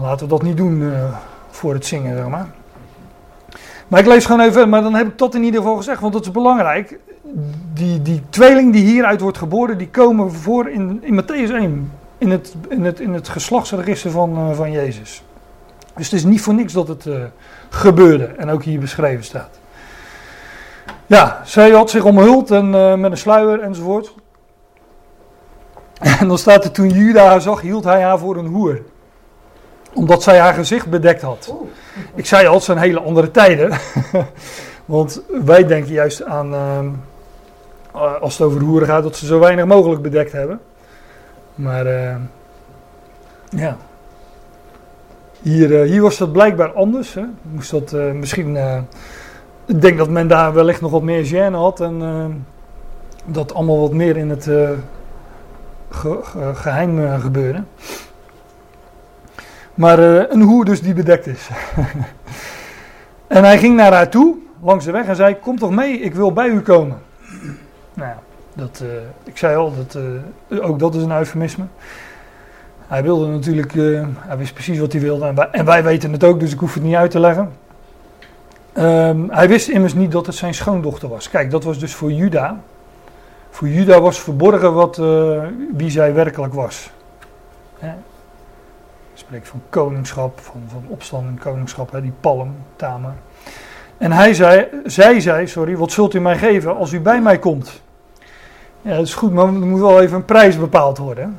Laten 0.00 0.26
we 0.26 0.32
dat 0.32 0.42
niet 0.42 0.56
doen 0.56 0.80
uh, 0.80 1.16
voor 1.50 1.74
het 1.74 1.86
zingen, 1.86 2.16
zeg 2.16 2.28
maar. 2.28 2.46
Maar 3.88 4.00
ik 4.00 4.06
lees 4.06 4.24
gewoon 4.24 4.40
even, 4.40 4.68
maar 4.68 4.82
dan 4.82 4.94
heb 4.94 5.06
ik 5.06 5.18
dat 5.18 5.34
in 5.34 5.42
ieder 5.42 5.60
geval 5.60 5.76
gezegd, 5.76 6.00
want 6.00 6.12
dat 6.12 6.24
is 6.24 6.30
belangrijk. 6.30 6.98
Die, 7.72 8.02
die 8.02 8.22
tweeling 8.30 8.72
die 8.72 8.84
hieruit 8.84 9.20
wordt 9.20 9.38
geboren, 9.38 9.78
die 9.78 9.88
komen 9.88 10.32
voor 10.32 10.68
in, 10.68 10.98
in 11.02 11.22
Matthäus 11.22 11.52
1. 11.52 11.92
In 12.18 12.30
het, 12.30 12.54
in 12.68 12.84
het, 12.84 13.00
in 13.00 13.12
het 13.12 13.28
geslachtsregister 13.28 14.10
van, 14.10 14.54
van 14.54 14.70
Jezus. 14.70 15.22
Dus 15.96 16.10
het 16.10 16.14
is 16.14 16.24
niet 16.24 16.40
voor 16.40 16.54
niks 16.54 16.72
dat 16.72 16.88
het 16.88 17.08
gebeurde 17.68 18.24
en 18.24 18.50
ook 18.50 18.62
hier 18.62 18.80
beschreven 18.80 19.24
staat. 19.24 19.58
Ja, 21.06 21.40
zij 21.44 21.70
had 21.70 21.90
zich 21.90 22.04
omhuld 22.04 22.50
en, 22.50 22.74
uh, 22.74 22.94
met 22.94 23.10
een 23.10 23.16
sluier 23.16 23.60
enzovoort. 23.60 24.14
En 26.20 26.28
dan 26.28 26.38
staat 26.38 26.64
er 26.64 26.70
toen 26.70 26.88
Juda 26.88 27.26
haar 27.26 27.40
zag, 27.40 27.60
hield 27.60 27.84
hij 27.84 28.02
haar 28.02 28.18
voor 28.18 28.36
een 28.36 28.46
hoer. 28.46 28.82
Omdat 29.94 30.22
zij 30.22 30.38
haar 30.38 30.54
gezicht 30.54 30.90
bedekt 30.90 31.22
had. 31.22 31.54
Ik 32.14 32.26
zei 32.26 32.46
al, 32.46 32.54
het 32.54 32.62
zijn 32.62 32.78
hele 32.78 33.00
andere 33.00 33.30
tijden. 33.30 33.78
Want 34.84 35.22
wij 35.44 35.66
denken 35.66 35.92
juist 35.92 36.22
aan, 36.22 36.52
uh, 36.52 38.20
als 38.20 38.38
het 38.38 38.46
over 38.46 38.60
hoeren 38.60 38.88
gaat, 38.88 39.02
dat 39.02 39.16
ze 39.16 39.26
zo 39.26 39.38
weinig 39.38 39.64
mogelijk 39.64 40.02
bedekt 40.02 40.32
hebben. 40.32 40.60
Maar 41.54 41.86
uh, 41.86 42.16
ja. 43.48 43.76
Hier, 45.42 45.82
hier 45.82 46.02
was 46.02 46.18
dat 46.18 46.32
blijkbaar 46.32 46.72
anders. 46.72 47.14
Hè. 47.14 47.22
Moest 47.42 47.70
dat 47.70 47.92
misschien 47.92 48.56
ik 49.66 49.80
denk 49.80 49.98
dat 49.98 50.08
men 50.08 50.28
daar 50.28 50.52
wellicht 50.52 50.80
nog 50.80 50.90
wat 50.90 51.02
meer 51.02 51.26
gêne 51.26 51.56
had 51.56 51.80
en 51.80 52.00
uh, 52.02 52.24
dat 53.24 53.54
allemaal 53.54 53.80
wat 53.80 53.92
meer 53.92 54.16
in 54.16 54.30
het 54.30 54.50
ge 55.90 56.18
geheim 56.54 56.98
uh, 56.98 57.20
gebeurde. 57.20 57.62
Maar 59.74 59.98
een 60.30 60.42
hoer 60.42 60.64
dus 60.64 60.82
die 60.82 60.94
bedekt 60.94 61.26
is. 61.26 61.48
en 63.26 63.44
hij 63.44 63.58
ging 63.58 63.76
naar 63.76 63.92
haar 63.92 64.10
toe, 64.10 64.36
langs 64.62 64.84
de 64.84 64.90
weg, 64.90 65.06
en 65.06 65.16
zei: 65.16 65.38
Kom 65.38 65.58
toch 65.58 65.70
mee, 65.70 66.00
ik 66.00 66.14
wil 66.14 66.32
bij 66.32 66.48
u 66.48 66.60
komen. 66.60 66.98
nou 67.94 68.08
ja, 68.08 68.18
dat, 68.54 68.84
ik 69.24 69.36
zei 69.38 69.56
al, 69.56 69.72
dat, 69.76 69.98
ook 70.62 70.78
dat 70.78 70.94
is 70.94 71.02
een 71.02 71.12
eufemisme. 71.12 71.64
Hij 72.86 73.02
wilde 73.02 73.26
natuurlijk, 73.26 73.72
hij 74.18 74.36
wist 74.36 74.54
precies 74.54 74.78
wat 74.78 74.92
hij 74.92 75.00
wilde 75.00 75.48
en 75.50 75.64
wij 75.64 75.82
weten 75.82 76.12
het 76.12 76.24
ook, 76.24 76.40
dus 76.40 76.52
ik 76.52 76.58
hoef 76.58 76.74
het 76.74 76.82
niet 76.82 76.94
uit 76.94 77.10
te 77.10 77.20
leggen. 77.20 77.52
Um, 78.78 79.30
hij 79.30 79.48
wist 79.48 79.68
immers 79.68 79.94
niet 79.94 80.12
dat 80.12 80.26
het 80.26 80.34
zijn 80.34 80.54
schoondochter 80.54 81.08
was. 81.08 81.30
Kijk, 81.30 81.50
dat 81.50 81.64
was 81.64 81.78
dus 81.78 81.94
voor 81.94 82.12
Juda. 82.12 82.60
Voor 83.50 83.68
Juda 83.68 84.00
was 84.00 84.20
verborgen 84.20 84.74
wat, 84.74 84.98
uh, 84.98 85.42
wie 85.72 85.90
zij 85.90 86.14
werkelijk 86.14 86.54
was. 86.54 86.90
Hè? 87.78 87.92
Spreek 89.14 89.46
van 89.46 89.62
koningschap, 89.68 90.40
van, 90.40 90.62
van 90.68 90.84
opstand 90.88 91.26
en 91.26 91.38
koningschap, 91.38 91.92
hè? 91.92 92.02
die 92.02 92.12
palm, 92.20 92.56
Tamer. 92.76 93.12
En 93.98 94.12
hij 94.12 94.34
zei, 94.34 94.68
zij 94.84 95.20
zei, 95.20 95.46
sorry, 95.46 95.76
wat 95.76 95.92
zult 95.92 96.14
u 96.14 96.20
mij 96.20 96.38
geven 96.38 96.76
als 96.76 96.92
u 96.92 97.00
bij 97.00 97.20
mij 97.20 97.38
komt? 97.38 97.82
Ja, 98.82 98.96
dat 98.96 99.06
is 99.06 99.14
goed, 99.14 99.32
maar 99.32 99.46
er 99.46 99.52
moet 99.52 99.80
wel 99.80 100.00
even 100.00 100.16
een 100.16 100.24
prijs 100.24 100.58
bepaald 100.58 100.98
worden. 100.98 101.38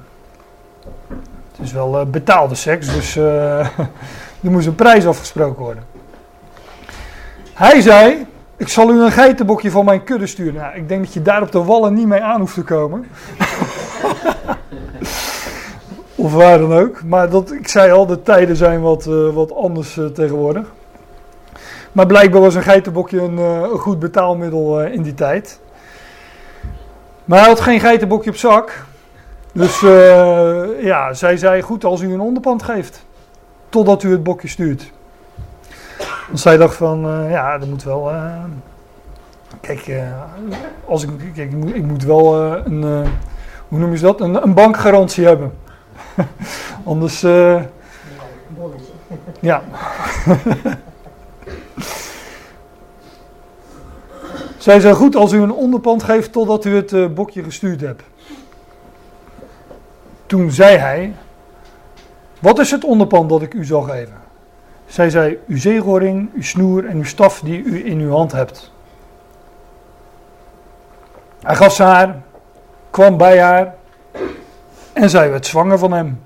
Het 1.52 1.66
is 1.66 1.72
wel 1.72 2.00
uh, 2.00 2.06
betaalde 2.06 2.56
seks, 2.56 2.94
dus 2.94 3.16
uh, 3.18 3.60
er 4.44 4.52
moest 4.52 4.68
een 4.68 4.76
prijs 4.76 5.06
afgesproken 5.06 5.64
worden. 5.64 5.95
Hij 7.56 7.82
zei, 7.82 8.26
ik 8.58 8.68
zal 8.68 8.92
u 8.92 9.02
een 9.02 9.12
geitenbokje 9.12 9.72
van 9.72 9.86
mijn 9.86 10.04
kudde 10.04 10.28
sturen. 10.28 10.54
Nou, 10.54 10.76
ik 10.76 10.88
denk 10.88 11.04
dat 11.04 11.14
je 11.14 11.22
daar 11.22 11.42
op 11.42 11.52
de 11.52 11.64
wallen 11.64 11.94
niet 11.94 12.08
mee 12.08 12.22
aan 12.22 12.40
hoeft 12.40 12.54
te 12.54 12.64
komen. 12.64 13.08
of 16.16 16.34
waar 16.34 16.58
dan 16.58 16.74
ook. 16.74 17.04
Maar 17.04 17.30
dat, 17.30 17.52
ik 17.52 17.68
zei 17.68 17.92
al, 17.92 18.06
de 18.06 18.22
tijden 18.22 18.56
zijn 18.56 18.82
wat, 18.82 19.06
uh, 19.06 19.34
wat 19.34 19.56
anders 19.56 19.98
uh, 19.98 20.06
tegenwoordig. 20.06 20.74
Maar 21.92 22.06
blijkbaar 22.06 22.42
was 22.42 22.56
een 22.56 22.64
geitenbokje 22.64 23.22
een, 23.22 23.38
uh, 23.38 23.62
een 23.62 23.80
goed 23.80 24.00
betaalmiddel 24.00 24.82
in 24.82 25.02
die 25.02 25.14
tijd. 25.14 25.60
Maar 27.26 27.40
hij 27.40 27.48
had 27.48 27.60
geen 27.60 27.80
geitenbokje 27.80 28.30
op 28.30 28.36
zak. 28.36 28.86
Dus 29.52 29.80
ja, 30.82 31.14
zij 31.14 31.38
zei, 31.38 31.62
goed 31.62 31.84
als 31.84 32.02
u 32.02 32.14
een 32.14 32.20
onderpand 32.20 32.64
geeft. 32.64 33.06
Totdat 33.70 34.04
u 34.04 34.12
het 34.12 34.24
bokje 34.24 34.48
stuurt. 34.48 34.94
Want 36.28 36.40
zij 36.40 36.58
dacht 36.58 36.76
van, 36.76 37.06
uh, 37.06 37.32
ja, 37.32 37.58
dat 37.58 37.68
moet 37.68 37.84
wel. 37.84 38.12
Uh, 38.12 38.44
kijk, 39.62 39.88
uh, 39.88 40.04
als 40.86 41.04
ik, 41.04 41.10
kijk, 41.34 41.52
ik, 41.52 41.58
moet, 41.58 41.76
ik 41.76 41.84
moet 41.84 42.04
wel 42.04 42.44
een, 42.44 43.08
hoe 43.68 43.80
noem 43.80 43.94
je 43.94 44.00
dat? 44.00 44.22
Een, 44.22 44.44
een 44.44 44.54
bankgarantie 44.54 45.26
hebben. 45.26 45.54
Anders. 46.84 47.22
ja. 49.40 49.62
Zij 54.58 54.80
zei 54.80 54.94
goed 54.94 55.16
als 55.16 55.32
u 55.32 55.42
een 55.42 55.54
onderpand 55.54 56.04
geeft 56.04 56.32
totdat 56.32 56.66
u 56.66 56.76
het 56.76 57.14
bokje 57.14 57.44
gestuurd 57.44 57.82
hebt. 57.82 58.04
Toen 60.26 60.52
zei 60.52 60.78
hij: 60.78 61.14
Wat 62.40 62.60
is 62.60 62.72
het 62.72 62.84
onderpand 62.84 63.30
dat 63.30 63.42
ik 63.42 63.54
u 63.54 63.66
zal 63.66 63.82
geven? 63.82 64.25
Zij 64.86 65.10
zei, 65.10 65.40
uw 65.48 65.58
zeegoring, 65.58 66.30
uw 66.36 66.42
snoer 66.42 66.86
en 66.86 66.98
uw 66.98 67.04
staf 67.04 67.40
die 67.40 67.64
u 67.64 67.86
in 67.86 68.00
uw 68.00 68.12
hand 68.12 68.32
hebt. 68.32 68.72
Hij 71.42 71.56
gaf 71.56 71.74
ze 71.74 71.84
haar, 71.84 72.22
kwam 72.90 73.18
bij 73.18 73.42
haar 73.42 73.76
en 74.94 75.10
zij 75.10 75.30
werd 75.30 75.46
zwanger 75.46 75.78
van 75.78 75.92
hem. 75.92 76.24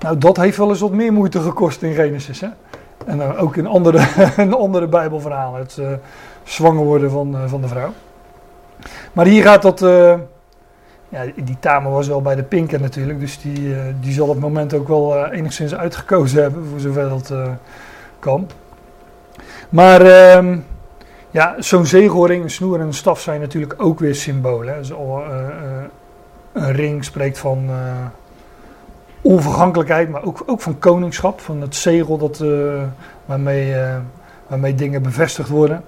Nou, 0.00 0.18
dat 0.18 0.36
heeft 0.36 0.56
wel 0.56 0.68
eens 0.68 0.80
wat 0.80 0.90
meer 0.90 1.12
moeite 1.12 1.40
gekost 1.40 1.82
in 1.82 1.94
Genesis. 1.94 2.40
Hè? 2.40 2.48
En 3.06 3.18
dan 3.18 3.36
ook 3.36 3.56
in 3.56 3.66
andere, 3.66 4.06
in 4.36 4.54
andere 4.54 4.86
Bijbelverhalen, 4.86 5.60
het 5.60 5.76
uh, 5.80 5.92
zwanger 6.42 6.84
worden 6.84 7.10
van, 7.10 7.34
uh, 7.34 7.40
van 7.46 7.60
de 7.60 7.68
vrouw. 7.68 7.92
Maar 9.12 9.26
hier 9.26 9.42
gaat 9.42 9.62
dat, 9.62 9.82
ja, 11.10 11.24
die 11.44 11.56
Tamer 11.60 11.92
was 11.92 12.08
wel 12.08 12.22
bij 12.22 12.34
de 12.34 12.42
Pinker 12.42 12.80
natuurlijk, 12.80 13.20
dus 13.20 13.40
die, 13.40 13.60
uh, 13.60 13.78
die 14.00 14.12
zal 14.12 14.28
het 14.28 14.38
moment 14.38 14.74
ook 14.74 14.88
wel 14.88 15.16
uh, 15.16 15.38
enigszins 15.38 15.74
uitgekozen 15.74 16.42
hebben, 16.42 16.66
voor 16.66 16.80
zover 16.80 17.08
dat 17.08 17.30
uh, 17.30 17.48
kan. 18.18 18.48
Maar 19.68 20.06
uh, 20.06 20.56
ja, 21.30 21.54
zo'n 21.58 21.86
zeegoring, 21.86 22.42
een 22.42 22.50
snoer 22.50 22.80
en 22.80 22.86
een 22.86 22.94
staf 22.94 23.20
zijn 23.20 23.40
natuurlijk 23.40 23.74
ook 23.76 23.98
weer 23.98 24.14
symbolen. 24.14 24.76
Dus 24.78 24.90
een 26.52 26.72
ring 26.72 27.04
spreekt 27.04 27.38
van 27.38 27.70
onvergankelijkheid, 29.20 30.08
maar 30.08 30.24
ook, 30.24 30.42
ook 30.46 30.60
van 30.60 30.78
koningschap, 30.78 31.40
van 31.40 31.60
het 31.60 31.76
zegel 31.76 32.18
dat, 32.18 32.44
waarmee, 33.24 33.76
waarmee 34.46 34.74
dingen 34.74 35.02
bevestigd 35.02 35.48
worden. 35.48 35.82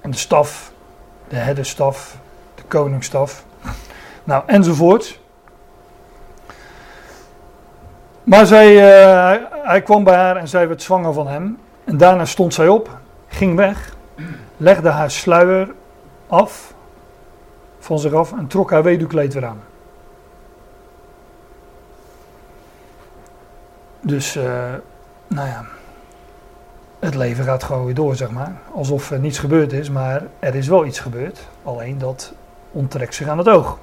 En 0.00 0.10
de 0.10 0.16
staf, 0.16 0.72
de 1.28 1.36
herderstaf, 1.36 2.16
de 2.54 2.62
koningsstaf. 2.68 3.44
Nou, 4.28 4.42
enzovoort. 4.46 5.20
Maar 8.24 8.46
zij, 8.46 8.74
uh, 8.74 9.46
hij 9.50 9.82
kwam 9.82 10.04
bij 10.04 10.14
haar 10.14 10.36
en 10.36 10.48
zij 10.48 10.68
werd 10.68 10.82
zwanger 10.82 11.12
van 11.12 11.26
hem. 11.28 11.58
En 11.84 11.96
daarna 11.96 12.24
stond 12.24 12.54
zij 12.54 12.68
op, 12.68 12.98
ging 13.28 13.56
weg, 13.56 13.96
legde 14.56 14.88
haar 14.88 15.10
sluier 15.10 15.74
af, 16.26 16.74
van 17.78 17.98
zich 17.98 18.12
af 18.12 18.32
en 18.32 18.46
trok 18.46 18.70
haar 18.70 18.82
weduwkleed 18.82 19.34
weer 19.34 19.46
aan. 19.46 19.60
Dus, 24.00 24.36
uh, 24.36 24.44
nou 25.26 25.48
ja. 25.48 25.64
het 26.98 27.14
leven 27.14 27.44
gaat 27.44 27.62
gewoon 27.62 27.84
weer 27.84 27.94
door, 27.94 28.16
zeg 28.16 28.30
maar. 28.30 28.52
Alsof 28.74 29.10
er 29.10 29.18
niets 29.18 29.38
gebeurd 29.38 29.72
is, 29.72 29.90
maar 29.90 30.22
er 30.38 30.54
is 30.54 30.68
wel 30.68 30.84
iets 30.84 31.00
gebeurd. 31.00 31.40
Alleen 31.62 31.98
dat 31.98 32.32
onttrekt 32.72 33.14
zich 33.14 33.28
aan 33.28 33.38
het 33.38 33.48
oog. 33.48 33.78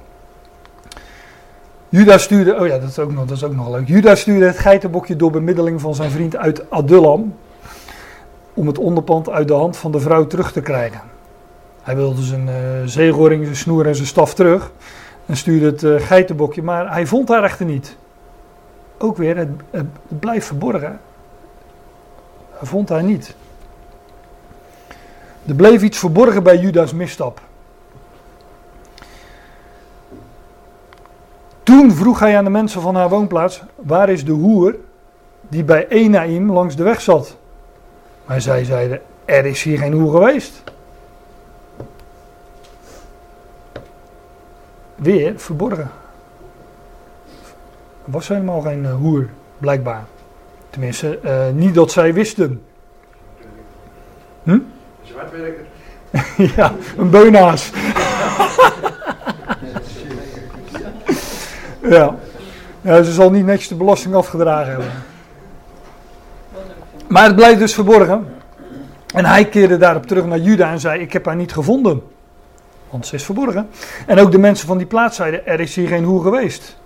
Judas 1.95 2.23
stuurde, 2.23 2.59
oh 2.59 2.67
ja, 2.67 2.77
dat 2.77 2.89
is 2.89 2.99
ook 2.99 3.11
nog, 3.11 3.25
dat 3.25 3.37
is 3.37 3.43
ook 3.43 3.55
nog 3.55 3.69
leuk. 3.69 3.87
Judas 3.87 4.19
stuurde 4.19 4.45
het 4.45 4.57
geitenbokje 4.57 5.15
door 5.15 5.31
bemiddeling 5.31 5.81
van 5.81 5.95
zijn 5.95 6.11
vriend 6.11 6.35
uit 6.35 6.71
Adullam. 6.71 7.35
Om 8.53 8.67
het 8.67 8.77
onderpand 8.77 9.29
uit 9.29 9.47
de 9.47 9.53
hand 9.53 9.77
van 9.77 9.91
de 9.91 9.99
vrouw 9.99 10.27
terug 10.27 10.51
te 10.51 10.61
krijgen. 10.61 11.01
Hij 11.81 11.95
wilde 11.95 12.21
zijn 12.21 12.47
uh, 12.47 12.53
zijn 12.85 13.55
snoer 13.55 13.87
en 13.87 13.95
zijn 13.95 14.07
staf 14.07 14.33
terug. 14.33 14.71
En 15.25 15.37
stuurde 15.37 15.65
het 15.65 15.83
uh, 15.83 15.99
geitenbokje, 15.99 16.63
maar 16.63 16.91
hij 16.91 17.05
vond 17.05 17.29
haar 17.29 17.43
echter 17.43 17.65
niet. 17.65 17.97
Ook 18.97 19.17
weer, 19.17 19.37
het, 19.37 19.49
het 19.69 19.85
blijft 20.19 20.45
verborgen. 20.45 20.99
Hij 22.51 22.67
vond 22.67 22.89
haar 22.89 23.03
niet. 23.03 23.35
Er 25.45 25.55
bleef 25.55 25.81
iets 25.81 25.97
verborgen 25.97 26.43
bij 26.43 26.57
Judas' 26.57 26.93
misstap. 26.93 27.41
Toen 31.66 31.91
vroeg 31.91 32.20
hij 32.20 32.38
aan 32.38 32.43
de 32.43 32.49
mensen 32.49 32.82
van 32.82 32.95
haar 32.95 33.09
woonplaats: 33.09 33.61
Waar 33.76 34.09
is 34.09 34.26
de 34.26 34.32
hoer 34.32 34.76
die 35.41 35.63
bij 35.63 35.88
Enaim 35.88 36.51
langs 36.51 36.76
de 36.76 36.84
weg 36.84 37.01
zat? 37.01 37.38
Maar 38.26 38.41
zij 38.41 38.63
zeiden: 38.63 39.01
Er 39.26 39.45
is 39.45 39.63
hier 39.63 39.78
geen 39.78 39.93
hoer 39.93 40.11
geweest. 40.11 40.63
Weer 44.95 45.34
verborgen. 45.36 45.91
Er 48.05 48.11
was 48.11 48.28
helemaal 48.28 48.61
geen 48.61 48.84
uh, 48.84 48.93
hoer, 48.93 49.30
blijkbaar. 49.57 50.03
Tenminste, 50.70 51.20
uh, 51.24 51.49
niet 51.53 51.74
dat 51.74 51.91
zij 51.91 52.13
wisten. 52.13 52.61
Hm? 54.43 54.59
Zwartwerker. 55.03 55.66
ja, 56.55 56.74
een 56.97 57.09
beunaas. 57.09 57.72
ja. 61.89 62.15
ze 63.03 63.11
zal 63.11 63.31
niet 63.31 63.45
netjes 63.45 63.67
de 63.67 63.75
belasting 63.75 64.15
afgedragen 64.15 64.67
hebben. 64.71 64.91
Maar 67.07 67.23
het 67.23 67.36
blijft 67.36 67.59
dus 67.59 67.73
verborgen. 67.73 68.33
En 69.13 69.25
hij 69.25 69.45
keerde 69.45 69.77
daarop 69.77 70.05
terug 70.05 70.25
naar 70.25 70.39
Juda 70.39 70.71
en 70.71 70.79
zei: 70.79 71.01
Ik 71.01 71.13
heb 71.13 71.25
haar 71.25 71.36
niet 71.36 71.53
gevonden. 71.53 72.01
Want 72.89 73.07
ze 73.07 73.15
is 73.15 73.23
verborgen. 73.23 73.69
En 74.07 74.19
ook 74.19 74.31
de 74.31 74.38
mensen 74.38 74.67
van 74.67 74.77
die 74.77 74.88
plaats 74.88 75.15
zeiden: 75.15 75.47
Er 75.47 75.59
is 75.59 75.75
hier 75.75 75.88
geen 75.88 76.03
hoer 76.03 76.21
geweest. 76.21 76.77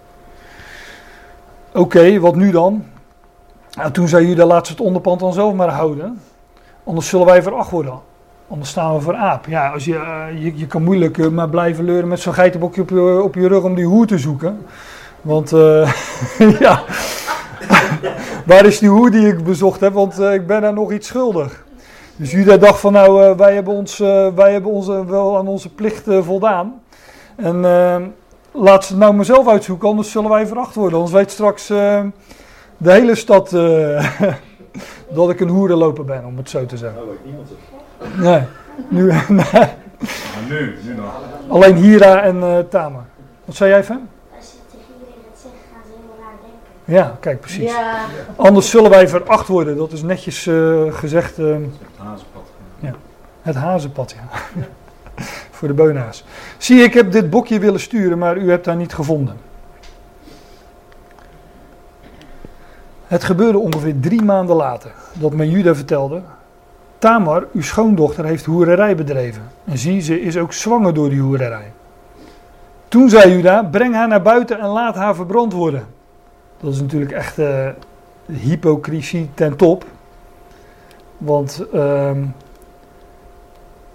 Oké, 1.74 2.20
wat 2.20 2.36
nu 2.36 2.52
dan? 2.52 2.86
Nou, 3.74 3.92
toen 3.92 4.08
zei 4.08 4.28
Juda: 4.28 4.46
Laat 4.46 4.66
ze 4.66 4.72
het 4.72 4.82
onderpand 4.82 5.20
dan 5.20 5.34
zelf 5.34 5.54
maar 5.54 5.70
houden. 5.70 6.22
Anders 6.84 7.10
zullen 7.10 7.26
wij 7.26 7.42
veracht 7.42 7.72
worden. 7.72 8.00
Anders 8.50 8.70
staan 8.70 8.96
we 8.96 9.02
voor 9.02 9.16
aap. 9.16 9.46
Ja, 9.46 9.70
als 9.70 9.86
je, 9.86 9.94
uh, 9.94 10.44
je, 10.44 10.58
je, 10.58 10.68
kan 10.68 10.84
moeilijk 10.84 11.18
uh, 11.18 11.28
maar 11.28 11.50
blijven 11.50 11.84
leuren 11.84 12.08
met 12.08 12.20
zo'n 12.20 12.34
geitenbokje 12.34 12.82
op 12.82 12.90
je, 12.90 13.22
op 13.24 13.36
je 13.36 13.48
rug 13.48 13.64
om 13.64 13.76
die 13.76 13.86
hoer 13.86 14.08
te 14.08 14.18
zoeken. 14.18 14.66
Want 15.22 15.52
uh, 15.54 15.94
ja, 16.60 16.84
waar 18.46 18.66
is 18.66 18.80
die 18.80 18.90
hoer 18.90 19.12
die 19.12 19.28
ik 19.28 19.44
bezocht 19.44 19.80
heb? 19.80 19.94
Want 19.94 20.20
ik 20.20 20.48
ben 20.48 20.62
daar 20.62 20.74
nog 20.74 20.92
iets 20.92 21.08
schuldig. 21.08 21.66
Dus 22.16 22.32
Juda 22.32 22.58
dacht 22.58 22.80
van 22.80 22.94
nou, 22.94 23.36
wij 23.36 23.54
hebben, 23.54 23.74
ons, 23.74 23.98
wij 24.36 24.52
hebben 24.52 24.72
ons, 24.72 24.88
wel 24.88 25.38
aan 25.38 25.48
onze 25.48 25.74
plicht 25.74 26.04
voldaan. 26.22 26.82
En 27.36 27.62
laat 28.52 28.86
ze 28.86 28.92
het 28.92 29.02
nou 29.02 29.14
maar 29.14 29.26
zelf 29.26 29.48
uitzoeken, 29.48 29.90
anders 29.90 30.12
zullen 30.12 30.30
wij 30.30 30.48
veracht 30.48 30.76
worden. 30.76 30.98
Anders 30.98 31.16
weet 31.16 31.32
straks 31.32 31.68
de 31.68 32.12
hele 32.92 33.16
stad 33.16 33.50
dat 35.16 35.30
ik 35.30 35.40
een 35.40 35.50
hoerenloper 35.50 36.06
ben, 36.06 36.26
om 36.26 36.38
het 36.38 36.50
zo 36.50 36.66
te 36.66 36.78
zeggen. 36.78 37.08
Weet 37.08 37.26
niemand. 37.26 37.50
Nee, 38.18 38.42
nu, 38.88 39.12
nee. 39.28 39.68
Nu, 40.50 40.78
nu 40.84 40.94
nog. 40.96 41.14
alleen 41.48 41.76
Hira 41.76 42.22
en 42.22 42.36
uh, 42.36 42.60
Tamar. 42.60 43.04
Wat 43.46 43.56
zei 43.56 43.70
jij, 43.70 43.84
Fem? 43.84 44.10
Als 44.38 44.46
je 44.46 44.58
tegen 44.72 44.86
iedereen 45.00 45.24
gaat 45.30 45.40
zeggen, 45.42 45.60
gaan 45.74 45.82
ze 45.86 45.92
heel 45.92 46.16
raar 46.20 46.34
denken. 46.42 46.94
Ja, 47.12 47.18
kijk, 47.20 47.40
precies. 47.40 47.72
Ja, 47.72 47.96
Anders 48.36 48.70
zullen 48.70 48.90
wij 48.90 49.08
veracht 49.08 49.48
worden. 49.48 49.78
Dat 49.78 49.92
is 49.92 50.02
netjes 50.02 50.48
eh, 50.48 50.84
gezegd. 50.94 51.38
eh, 51.40 51.46
Het 51.46 51.62
hazenpad. 51.98 52.42
het 53.42 53.56
hazenpad, 53.56 54.16
ja. 54.18 54.40
Voor 55.52 55.68
de 55.68 55.74
beunaars. 55.74 56.24
Zie, 56.58 56.84
ik 56.84 56.94
heb 56.94 57.12
dit 57.12 57.30
bokje 57.30 57.60
willen 57.60 57.80
sturen, 57.80 58.18
maar 58.18 58.38
u 58.38 58.50
hebt 58.50 58.66
haar 58.66 58.76
niet 58.76 58.94
gevonden. 58.94 59.38
Het 63.08 63.24
gebeurde 63.24 63.58
ongeveer 63.58 64.00
drie 64.00 64.22
maanden 64.22 64.56
later 64.56 64.92
dat 65.14 65.34
men 65.34 65.50
Juda 65.50 65.76
vertelde. 65.76 66.22
Tamar, 67.00 67.48
uw 67.54 67.62
schoondochter, 67.62 68.26
heeft 68.26 68.46
hoererij 68.46 68.96
bedreven. 68.96 69.42
En 69.66 69.78
zie, 69.78 70.02
ze 70.02 70.22
is 70.22 70.38
ook 70.38 70.54
zwanger 70.54 70.94
door 70.94 71.10
die 71.10 71.22
hoererij. 71.22 71.72
Toen 72.88 73.10
zei 73.10 73.32
Juda, 73.32 73.64
breng 73.64 73.94
haar 73.94 74.08
naar 74.08 74.22
buiten 74.22 74.60
en 74.60 74.68
laat 74.68 74.96
haar 74.96 75.16
verbrand 75.16 75.54
worden. 75.54 75.88
Dat 76.60 76.74
is 76.74 76.82
natuurlijk 76.82 77.12
echt 77.12 77.40
eh, 77.40 77.68
hypocrisie 78.26 79.30
ten 79.34 79.56
top. 79.56 79.86
Want 81.18 81.66
ehm 81.74 82.24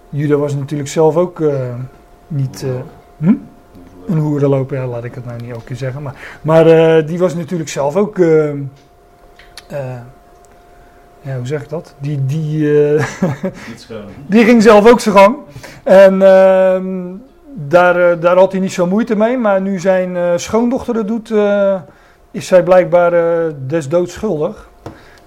Juda 0.08 0.36
was 0.36 0.54
natuurlijk 0.54 0.90
zelf 0.90 1.16
ook 1.16 1.40
eh, 1.40 1.74
niet 2.28 2.62
eh, 2.62 2.70
hm? 3.18 3.34
een 4.06 4.18
hoerenloper. 4.18 4.86
Laat 4.86 5.04
ik 5.04 5.14
het 5.14 5.24
nou 5.24 5.40
niet 5.40 5.50
elke 5.50 5.64
keer 5.64 5.76
zeggen. 5.76 6.02
Maar, 6.02 6.38
maar 6.42 6.64
die 7.06 7.18
was 7.18 7.34
natuurlijk 7.34 7.70
zelf 7.70 7.96
ook... 7.96 8.18
ja, 11.24 11.36
hoe 11.36 11.46
zeg 11.46 11.62
ik 11.62 11.68
dat? 11.68 11.94
Die, 11.98 12.24
die, 12.26 12.80
eh, 12.94 13.04
die 14.26 14.44
ging 14.44 14.62
zelf 14.62 14.90
ook 14.90 15.00
zijn 15.00 15.14
gang. 15.14 15.36
En 15.82 16.22
ehm, 16.22 16.86
daar, 17.54 18.10
eh, 18.10 18.20
daar 18.20 18.36
had 18.36 18.52
hij 18.52 18.60
niet 18.60 18.72
zo 18.72 18.86
moeite 18.86 19.16
mee. 19.16 19.38
Maar 19.38 19.60
nu 19.60 19.78
zijn 19.78 20.16
eh, 20.16 20.32
schoondochter 20.36 20.94
het 20.94 21.08
doet, 21.08 21.30
is 22.30 22.46
zij 22.46 22.62
blijkbaar 22.62 23.12
eh 23.12 23.52
des 23.66 23.88
doods 23.88 24.12
schuldig. 24.12 24.68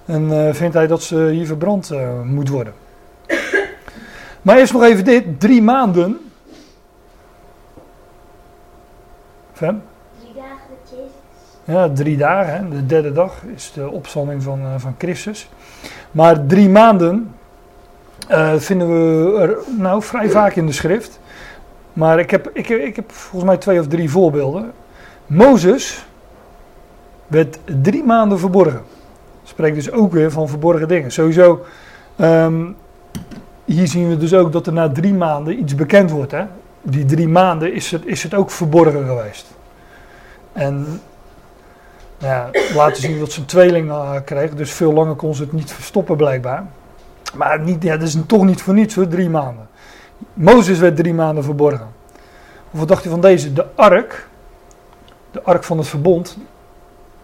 En 0.04 0.54
vindt 0.54 0.74
hij 0.74 0.86
dat 0.86 1.02
ze 1.02 1.28
hier 1.28 1.46
verbrand 1.46 1.92
moet 2.24 2.48
worden. 2.48 2.72
Maar 4.42 4.58
eerst 4.58 4.72
nog 4.72 4.82
even 4.82 5.04
dit. 5.04 5.40
Drie 5.40 5.62
maanden. 5.62 6.18
Fem? 9.52 9.82
Drie 10.20 10.34
dagen 10.34 10.66
met 10.70 10.90
Jezus. 10.90 11.57
Ja, 11.68 11.88
drie 11.88 12.16
dagen. 12.16 12.70
De 12.70 12.86
derde 12.86 13.12
dag 13.12 13.42
is 13.54 13.72
de 13.72 13.90
opstanding 13.90 14.42
van, 14.42 14.60
eh, 14.60 14.74
van 14.76 14.94
Christus. 14.98 15.48
Maar 16.10 16.46
drie 16.46 16.68
maanden 16.68 17.34
eh, 18.28 18.54
vinden 18.54 18.88
we 18.88 19.38
er 19.40 19.56
nou 19.78 20.02
vrij 20.02 20.30
vaak 20.30 20.54
in 20.54 20.66
de 20.66 20.72
schrift. 20.72 21.20
Maar 21.92 22.18
ik 22.18 22.30
heb, 22.30 22.50
ik, 22.52 22.68
ik 22.68 22.96
heb 22.96 23.12
volgens 23.12 23.44
mij 23.44 23.56
twee 23.56 23.80
of 23.80 23.88
drie 23.88 24.10
voorbeelden. 24.10 24.72
Mozes 25.26 26.06
werd 27.26 27.58
drie 27.82 28.04
maanden 28.04 28.38
verborgen. 28.38 28.82
Spreekt 29.42 29.74
dus 29.74 29.90
ook 29.90 30.12
weer 30.12 30.30
van 30.30 30.48
verborgen 30.48 30.88
dingen. 30.88 31.12
Sowieso, 31.12 31.64
ehm, 32.16 32.66
hier 33.64 33.88
zien 33.88 34.08
we 34.08 34.16
dus 34.16 34.34
ook 34.34 34.52
dat 34.52 34.66
er 34.66 34.72
na 34.72 34.90
drie 34.90 35.14
maanden 35.14 35.58
iets 35.58 35.74
bekend 35.74 36.10
wordt. 36.10 36.32
Hè? 36.32 36.44
Die 36.82 37.04
drie 37.04 37.28
maanden 37.28 37.72
is 37.74 37.90
het, 37.90 38.06
is 38.06 38.22
het 38.22 38.34
ook 38.34 38.50
verborgen 38.50 39.06
geweest. 39.06 39.46
En 40.52 41.00
ja, 42.18 42.50
laten 42.74 43.02
zien 43.02 43.18
dat 43.18 43.32
ze 43.32 43.40
een 43.40 43.46
tweeling 43.46 43.88
uh, 43.88 44.14
kreeg. 44.24 44.54
Dus 44.54 44.72
veel 44.72 44.92
langer 44.92 45.14
kon 45.14 45.34
ze 45.34 45.42
het 45.42 45.52
niet 45.52 45.72
verstoppen 45.72 46.16
blijkbaar. 46.16 46.64
Maar 47.34 47.60
niet, 47.60 47.82
ja, 47.82 47.96
dat 47.96 48.08
is 48.08 48.16
toch 48.26 48.44
niet 48.44 48.62
voor 48.62 48.74
niets 48.74 48.94
hoor, 48.94 49.08
drie 49.08 49.30
maanden. 49.30 49.68
Mozes 50.34 50.78
werd 50.78 50.96
drie 50.96 51.14
maanden 51.14 51.44
verborgen. 51.44 51.88
Of 52.70 52.78
wat 52.78 52.88
dacht 52.88 53.02
je 53.02 53.08
van 53.08 53.20
deze? 53.20 53.52
De 53.52 53.66
ark, 53.74 54.28
de 55.30 55.42
ark 55.42 55.64
van 55.64 55.78
het 55.78 55.86
verbond. 55.86 56.38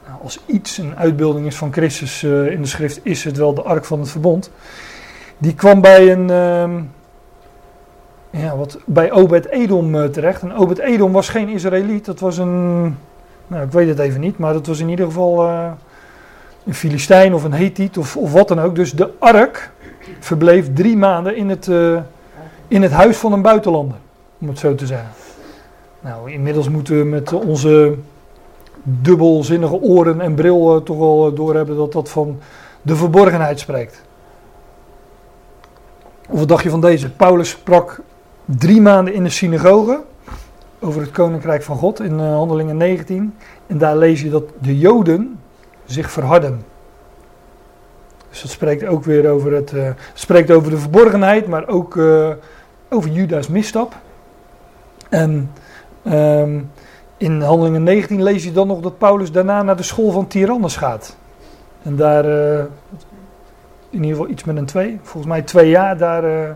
Nou, 0.07 0.19
als 0.23 0.41
iets 0.47 0.79
een 0.79 0.97
uitbeelding 0.97 1.47
is 1.47 1.57
van 1.57 1.73
Christus 1.73 2.23
uh, 2.23 2.51
in 2.51 2.63
de 2.63 2.69
schrift, 2.69 3.01
is 3.03 3.25
het 3.25 3.37
wel 3.37 3.55
de 3.55 3.63
ark 3.63 3.85
van 3.85 4.01
het 4.01 4.11
verbond. 4.11 4.51
Die 5.39 5.55
kwam 5.55 5.81
bij 5.81 6.13
een... 6.13 6.29
Uh, 6.31 6.83
ja, 8.31 8.57
wat, 8.57 8.79
bij 8.85 9.13
Obed-Edom 9.13 9.95
uh, 9.95 10.05
terecht. 10.05 10.43
En 10.43 10.55
Obed-Edom 10.55 11.13
was 11.13 11.29
geen 11.29 11.49
Israëliet, 11.49 12.05
dat 12.05 12.21
was 12.21 12.39
een 12.39 12.97
nou, 13.47 13.65
ik 13.65 13.73
weet 13.73 13.89
het 13.89 13.99
even 13.99 14.21
niet, 14.21 14.39
maar 14.39 14.53
dat 14.53 14.67
was 14.67 14.79
in 14.79 14.89
ieder 14.89 15.07
geval 15.07 15.47
uh, 15.47 15.71
een 16.65 16.75
Filistijn 16.75 17.35
of 17.35 17.45
een 17.45 17.53
Hethiet 17.53 17.99
of, 17.99 18.17
of 18.17 18.33
wat 18.33 18.49
dan 18.49 18.61
ook. 18.61 18.75
Dus 18.75 18.93
de 18.93 19.11
ark 19.19 19.71
verbleef 20.21 20.73
drie 20.73 20.97
maanden 20.97 21.37
in 21.37 21.49
het, 21.49 21.67
uh, 21.67 22.01
in 22.69 22.83
het 22.83 22.93
huis 22.93 23.17
van 23.17 23.33
een 23.33 23.43
buitenlander, 23.43 23.97
om 24.39 24.49
het 24.49 24.59
zo 24.59 24.75
te 24.75 24.87
zeggen. 24.87 25.09
Nou, 26.01 26.33
inmiddels 26.33 26.69
moeten 26.69 26.99
we 26.99 27.05
met 27.05 27.33
onze 27.33 27.95
dubbelzinnige 28.83 29.81
oren 29.81 30.21
en 30.21 30.35
bril 30.35 30.77
uh, 30.77 30.83
toch 30.83 30.99
wel 30.99 31.35
doorhebben 31.35 31.77
dat 31.77 31.93
dat 31.93 32.09
van 32.09 32.39
de 32.83 32.97
verborgenheid 32.97 33.61
spreekt. 33.61 34.03
Of 36.29 36.39
wat 36.39 36.49
dacht 36.49 36.63
je 36.63 36.71
van 36.71 36.81
deze? 36.81 37.11
Paulus 37.11 37.49
sprak 37.49 38.01
drie 38.45 38.81
maanden 38.81 39.15
in 39.15 39.25
de 39.25 39.31
synagoge 39.31 40.01
over 40.85 41.01
het 41.01 41.11
koninkrijk 41.11 41.63
van 41.63 41.77
God 41.77 42.01
in 42.01 42.13
uh, 42.13 42.35
Handelingen 42.35 42.77
19. 42.77 43.35
En 43.67 43.79
daar 43.79 43.97
lees 43.97 44.21
je 44.21 44.31
dat 44.31 44.45
de 44.61 44.79
Joden 44.79 45.41
zich 45.85 46.11
verharden. 46.11 46.65
Dus 48.31 48.43
dat 48.43 48.51
spreekt 48.51 48.87
ook 48.87 49.05
weer 49.05 49.31
over, 49.31 49.53
het, 49.53 49.73
eh, 49.73 49.91
spreekt 50.15 50.51
over 50.51 50.71
de 50.71 50.79
verborgenheid, 50.79 51.47
maar 51.47 51.69
ook 51.69 51.97
eh, 51.97 52.31
over 52.91 53.11
Juda's 53.11 53.49
misstap. 53.49 53.95
En 55.09 55.51
ehm, 56.03 56.61
in 57.17 57.41
Handelingen 57.41 57.83
19 57.83 58.23
lees 58.23 58.45
je 58.45 58.53
dan 58.53 58.67
nog 58.67 58.81
dat 58.81 58.99
Paulus 58.99 59.33
daarna 59.33 59.63
naar 59.63 59.77
de 59.77 59.83
school 59.83 60.11
van 60.11 60.27
Tyrannus 60.27 60.77
gaat. 60.77 61.17
En 61.83 61.97
daar, 61.97 62.25
eh, 62.25 62.65
in 63.91 64.03
ieder 64.03 64.11
geval 64.11 64.29
iets 64.29 64.45
met 64.45 64.57
een 64.57 64.67
twee, 64.67 64.99
volgens 65.03 65.33
mij 65.33 65.43
twee 65.43 65.69
jaar 65.69 65.99
daar 65.99 66.25
eh, 66.25 66.51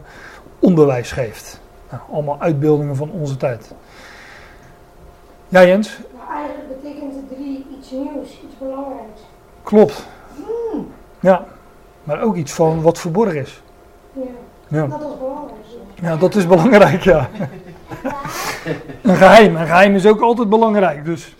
onderwijs 0.58 1.12
geeft. 1.12 1.60
Nou, 1.90 2.02
allemaal 2.12 2.40
uitbeeldingen 2.40 2.96
van 2.96 3.10
onze 3.10 3.36
tijd. 3.36 3.74
Ja 5.48 5.64
Jens, 5.64 5.98
Maar 6.28 6.36
eigenlijk 6.36 6.82
betekent 6.82 7.12
de 7.14 7.34
drie 7.34 7.66
iets 7.78 7.90
nieuws, 7.90 8.28
iets 8.30 8.58
belangrijks. 8.58 9.20
klopt. 9.62 10.06
Ja, 11.20 11.44
maar 12.04 12.22
ook 12.22 12.36
iets 12.36 12.52
van 12.52 12.82
wat 12.82 12.98
verborgen 12.98 13.36
is. 13.40 13.62
Ja, 14.12 14.22
Ja, 14.68 14.86
dat 14.86 15.00
is 15.00 15.16
belangrijk. 15.18 15.52
ja 16.02 16.16
dat 16.16 16.34
is 16.34 16.46
belangrijk, 16.46 17.02
ja. 17.02 17.28
Een 19.02 19.16
geheim. 19.16 19.56
Een 19.56 19.66
geheim 19.66 19.94
is 19.94 20.06
ook 20.06 20.20
altijd 20.20 20.48
belangrijk. 20.48 21.04
Dus. 21.04 21.36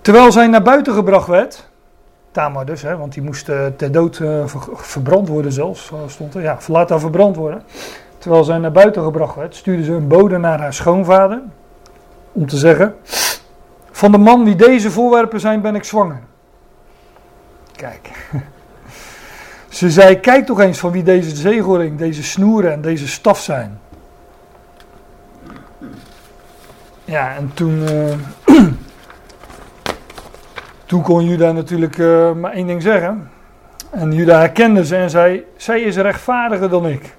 Terwijl 0.00 0.32
zij 0.32 0.46
naar 0.46 0.62
buiten 0.62 0.94
gebracht 0.94 1.26
werd, 1.26 1.66
Tamar 2.30 2.66
dus, 2.66 2.82
hè, 2.82 2.96
want 2.96 3.12
die 3.12 3.22
moest 3.22 3.48
eh, 3.48 3.66
ter 3.76 3.92
dood 3.92 4.18
eh, 4.18 4.46
ver- 4.46 4.68
verbrand 4.76 5.28
worden 5.28 5.52
zelfs, 5.52 5.86
zo 5.86 5.96
stond 6.06 6.34
er. 6.34 6.42
Ja, 6.42 6.58
laat 6.66 6.88
haar 6.90 7.00
verbrand 7.00 7.36
worden. 7.36 7.62
Terwijl 8.18 8.44
zij 8.44 8.58
naar 8.58 8.72
buiten 8.72 9.02
gebracht 9.02 9.34
werd, 9.34 9.54
stuurde 9.54 9.84
ze 9.84 9.92
een 9.92 10.08
bode 10.08 10.38
naar 10.38 10.60
haar 10.60 10.74
schoonvader. 10.74 11.40
Om 12.38 12.46
te 12.46 12.56
zeggen, 12.56 12.96
van 13.90 14.12
de 14.12 14.18
man 14.18 14.44
wie 14.44 14.56
deze 14.56 14.90
voorwerpen 14.90 15.40
zijn 15.40 15.60
ben 15.60 15.74
ik 15.74 15.84
zwanger. 15.84 16.20
Kijk. 17.76 18.10
Ze 19.68 19.90
zei, 19.90 20.20
kijk 20.20 20.46
toch 20.46 20.60
eens 20.60 20.78
van 20.78 20.90
wie 20.90 21.02
deze 21.02 21.36
zegelring, 21.36 21.98
deze 21.98 22.22
snoeren 22.22 22.72
en 22.72 22.80
deze 22.80 23.08
staf 23.08 23.40
zijn. 23.40 23.80
Ja, 27.04 27.34
en 27.34 27.50
toen, 27.54 27.86
eh, 27.86 28.56
toen 30.86 31.02
kon 31.02 31.24
Juda 31.24 31.52
natuurlijk 31.52 31.98
eh, 31.98 32.32
maar 32.32 32.52
één 32.52 32.66
ding 32.66 32.82
zeggen. 32.82 33.30
En 33.90 34.12
Juda 34.12 34.38
herkende 34.38 34.84
ze 34.84 34.96
en 34.96 35.10
zei, 35.10 35.44
zij 35.56 35.80
is 35.80 35.96
rechtvaardiger 35.96 36.68
dan 36.68 36.86
ik. 36.86 37.16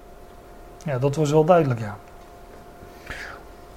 Ja, 0.86 0.99
dat 0.99 1.15
was 1.15 1.32
wel 1.32 1.45
duidelijk, 1.45 1.80
ja. 1.80 1.97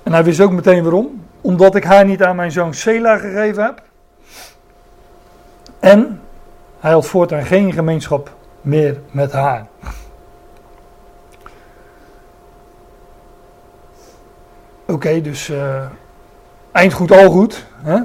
En 0.02 0.12
hij 0.12 0.24
wist 0.24 0.40
ook 0.40 0.52
meteen 0.52 0.82
waarom. 0.82 1.30
Omdat 1.42 1.74
ik 1.74 1.84
haar 1.84 2.04
niet 2.04 2.22
aan 2.22 2.36
mijn 2.36 2.52
zoon 2.52 2.74
Sela 2.74 3.16
gegeven 3.16 3.64
heb. 3.64 3.82
En 5.80 6.20
hij 6.80 6.92
had 6.92 7.06
voortaan 7.06 7.44
geen 7.44 7.72
gemeenschap 7.72 8.30
meer 8.60 9.00
met 9.10 9.32
haar. 9.32 9.66
Oké, 14.86 15.20
dus 15.20 15.48
eh, 15.48 15.84
eind 16.72 16.92
goed, 16.92 17.12
al 17.12 17.30
goed. 17.30 17.66
Hè? 17.82 17.98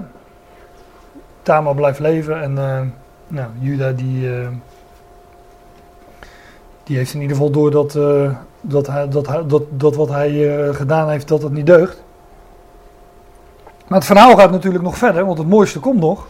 Tamar 1.41 1.75
blijft 1.75 1.99
leven 1.99 2.41
en 2.41 2.57
eh, 2.57 2.81
nou, 3.27 3.49
Juda 3.59 3.91
die, 3.91 4.39
eh, 4.39 4.47
die 6.83 6.97
heeft 6.97 7.13
in 7.13 7.21
ieder 7.21 7.35
geval 7.35 7.51
door 7.51 7.71
dat, 7.71 7.91
dat, 8.61 9.11
dat, 9.11 9.49
dat, 9.49 9.63
dat 9.69 9.95
wat 9.95 10.09
hij 10.09 10.73
gedaan 10.73 11.09
heeft, 11.09 11.27
dat 11.27 11.41
het 11.41 11.51
niet 11.51 11.65
deugt. 11.65 12.03
Maar 13.87 13.97
het 13.97 14.07
verhaal 14.07 14.37
gaat 14.37 14.51
natuurlijk 14.51 14.83
nog 14.83 14.97
verder, 14.97 15.25
want 15.25 15.37
het 15.37 15.47
mooiste 15.47 15.79
komt 15.79 15.99
nog. 15.99 16.27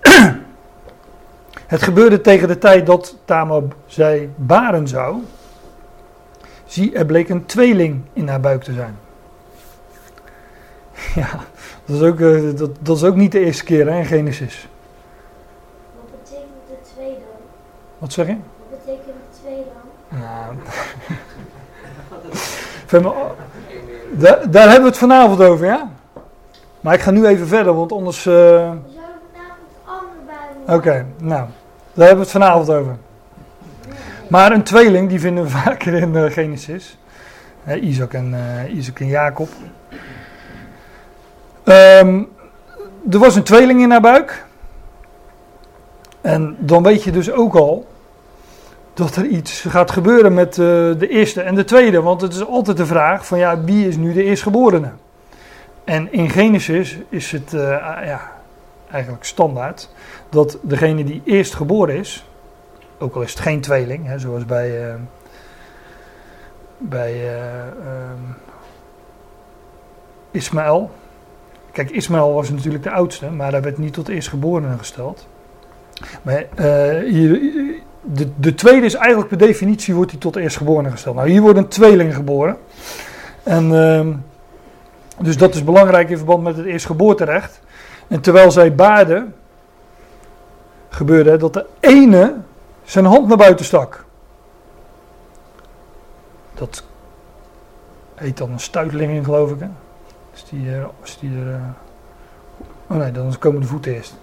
Het 1.66 1.82
gebeurde 1.82 2.20
tegen 2.20 2.48
de 2.48 2.58
tijd 2.58 2.86
dat 2.86 3.16
Tamar 3.24 3.62
zij 3.86 4.30
baren 4.36 4.88
zou. 4.88 5.22
Zie, 6.64 6.94
er 6.94 7.06
bleek 7.06 7.28
een 7.28 7.46
tweeling 7.46 8.02
in 8.12 8.28
haar 8.28 8.40
buik 8.40 8.62
te 8.62 8.72
zijn. 8.72 8.96
Ja, 11.14 11.28
dat 11.84 11.96
is 11.96 12.02
ook, 12.02 12.20
eh, 12.20 12.56
dat, 12.56 12.70
dat 12.80 12.96
is 12.96 13.04
ook 13.04 13.16
niet 13.16 13.32
de 13.32 13.38
eerste 13.38 13.64
keer 13.64 13.90
hè, 13.90 13.98
in 13.98 14.04
Genesis. 14.04 14.68
Wat 15.94 16.22
betekent 16.22 16.48
de 16.68 16.74
twee 16.94 17.10
dan? 17.10 17.40
Wat 17.98 18.12
zeg 18.12 18.26
je? 18.26 18.36
Wat 18.68 18.78
betekent 18.84 19.06
de 19.06 19.40
twee 19.42 19.64
dan? 19.64 20.20
Nou. 20.20 20.54
Daar, 24.12 24.50
daar 24.50 24.62
hebben 24.62 24.82
we 24.82 24.88
het 24.88 24.98
vanavond 24.98 25.40
over, 25.40 25.66
ja? 25.66 25.90
Maar 26.84 26.94
ik 26.94 27.00
ga 27.00 27.10
nu 27.10 27.26
even 27.26 27.46
verder, 27.46 27.74
want 27.74 27.92
anders. 27.92 28.26
eh, 28.26 28.32
We 30.66 30.72
Oké, 30.74 31.06
nou, 31.18 31.46
daar 31.92 32.06
hebben 32.06 32.14
we 32.16 32.20
het 32.20 32.30
vanavond 32.30 32.70
over. 32.70 32.96
Maar 34.28 34.52
een 34.52 34.62
tweeling, 34.62 35.08
die 35.08 35.20
vinden 35.20 35.44
we 35.44 35.50
vaker 35.64 35.94
in 35.94 36.16
eh, 36.16 36.32
Genesis. 36.32 36.98
Hè, 37.62 37.76
Isaac, 37.76 38.12
en, 38.12 38.34
eh, 38.34 38.76
Isaac 38.76 39.00
en 39.00 39.06
Jacob. 39.06 39.48
Ehm, 41.64 42.22
er 43.10 43.18
was 43.18 43.36
een 43.36 43.42
tweeling 43.42 43.80
in 43.80 43.90
haar 43.90 44.00
buik. 44.00 44.44
En 46.20 46.56
dan 46.58 46.82
weet 46.82 47.02
je 47.02 47.10
dus 47.10 47.32
ook 47.32 47.54
al 47.54 47.86
dat 48.94 49.16
er 49.16 49.24
iets 49.24 49.60
gaat 49.68 49.90
gebeuren 49.90 50.34
met 50.34 50.54
de 50.54 51.06
eerste 51.08 51.40
en 51.40 51.54
de 51.54 51.64
tweede. 51.64 52.02
Want 52.02 52.20
het 52.20 52.34
is 52.34 52.46
altijd 52.46 52.76
de 52.76 52.86
vraag 52.86 53.26
van 53.26 53.38
ja, 53.38 53.60
wie 53.60 53.88
is 53.88 53.96
nu 53.96 54.12
de 54.12 54.24
eerstgeborene? 54.24 54.90
En 55.84 56.12
in 56.12 56.30
Genesis 56.30 56.98
is 57.08 57.32
het 57.32 57.54
eh, 57.54 57.60
ja, 58.04 58.32
eigenlijk 58.90 59.24
standaard 59.24 59.90
dat 60.28 60.58
degene 60.62 61.04
die 61.04 61.22
eerst 61.24 61.54
geboren 61.54 61.96
is, 61.96 62.28
ook 62.98 63.14
al 63.14 63.22
is 63.22 63.30
het 63.30 63.40
geen 63.40 63.60
tweeling, 63.60 64.06
hè, 64.06 64.18
zoals 64.18 64.44
bij, 64.44 64.88
eh, 64.88 64.94
bij 66.78 67.12
eh, 67.12 67.66
ehm, 67.66 68.20
Ismaël. 70.30 70.90
Kijk, 71.72 71.90
Ismaël 71.90 72.32
was 72.32 72.50
natuurlijk 72.50 72.84
de 72.84 72.90
oudste, 72.90 73.30
maar 73.30 73.50
hij 73.50 73.62
werd 73.62 73.78
niet 73.78 73.92
tot 73.92 74.08
eerstgeborene 74.08 74.78
gesteld. 74.78 75.26
Maar 76.22 76.46
hier, 77.04 77.40
de, 78.00 78.28
de 78.36 78.54
tweede 78.54 78.86
is 78.86 78.94
eigenlijk 78.94 79.28
per 79.28 79.38
definitie 79.38 79.94
wordt 79.94 80.10
hij 80.10 80.20
tot 80.20 80.36
eerstgeborene 80.36 80.90
gesteld. 80.90 81.16
Nou, 81.16 81.28
hier 81.28 81.40
wordt 81.40 81.58
een 81.58 81.68
tweeling 81.68 82.14
geboren. 82.14 82.56
En 83.42 83.74
ehm, 83.74 84.12
dus 85.20 85.36
dat 85.36 85.54
is 85.54 85.64
belangrijk 85.64 86.10
in 86.10 86.16
verband 86.16 86.42
met 86.42 86.56
het 86.56 86.66
eerstgeboorterecht. 86.66 87.60
En 88.08 88.20
terwijl 88.20 88.50
zij 88.50 88.74
baarden, 88.74 89.34
gebeurde 90.88 91.36
dat 91.36 91.52
de 91.52 91.66
ene 91.80 92.34
zijn 92.84 93.04
hand 93.04 93.28
naar 93.28 93.36
buiten 93.36 93.64
stak. 93.64 94.04
Dat 96.54 96.84
heet 98.14 98.36
dan 98.36 98.50
een 98.50 98.60
stuiteling, 98.60 99.24
geloof 99.24 99.50
ik. 99.50 99.60
Hè? 99.60 99.66
Als 100.32 100.44
die, 100.50 100.70
er- 100.70 100.88
als 101.00 101.18
die 101.18 101.30
er. 101.38 101.52
eh, 101.54 101.60
Oh 102.86 102.96
nee, 102.96 103.12
dan 103.12 103.34
komen 103.38 103.60
de 103.60 103.66
voeten 103.66 103.94
eerst. 103.94 104.14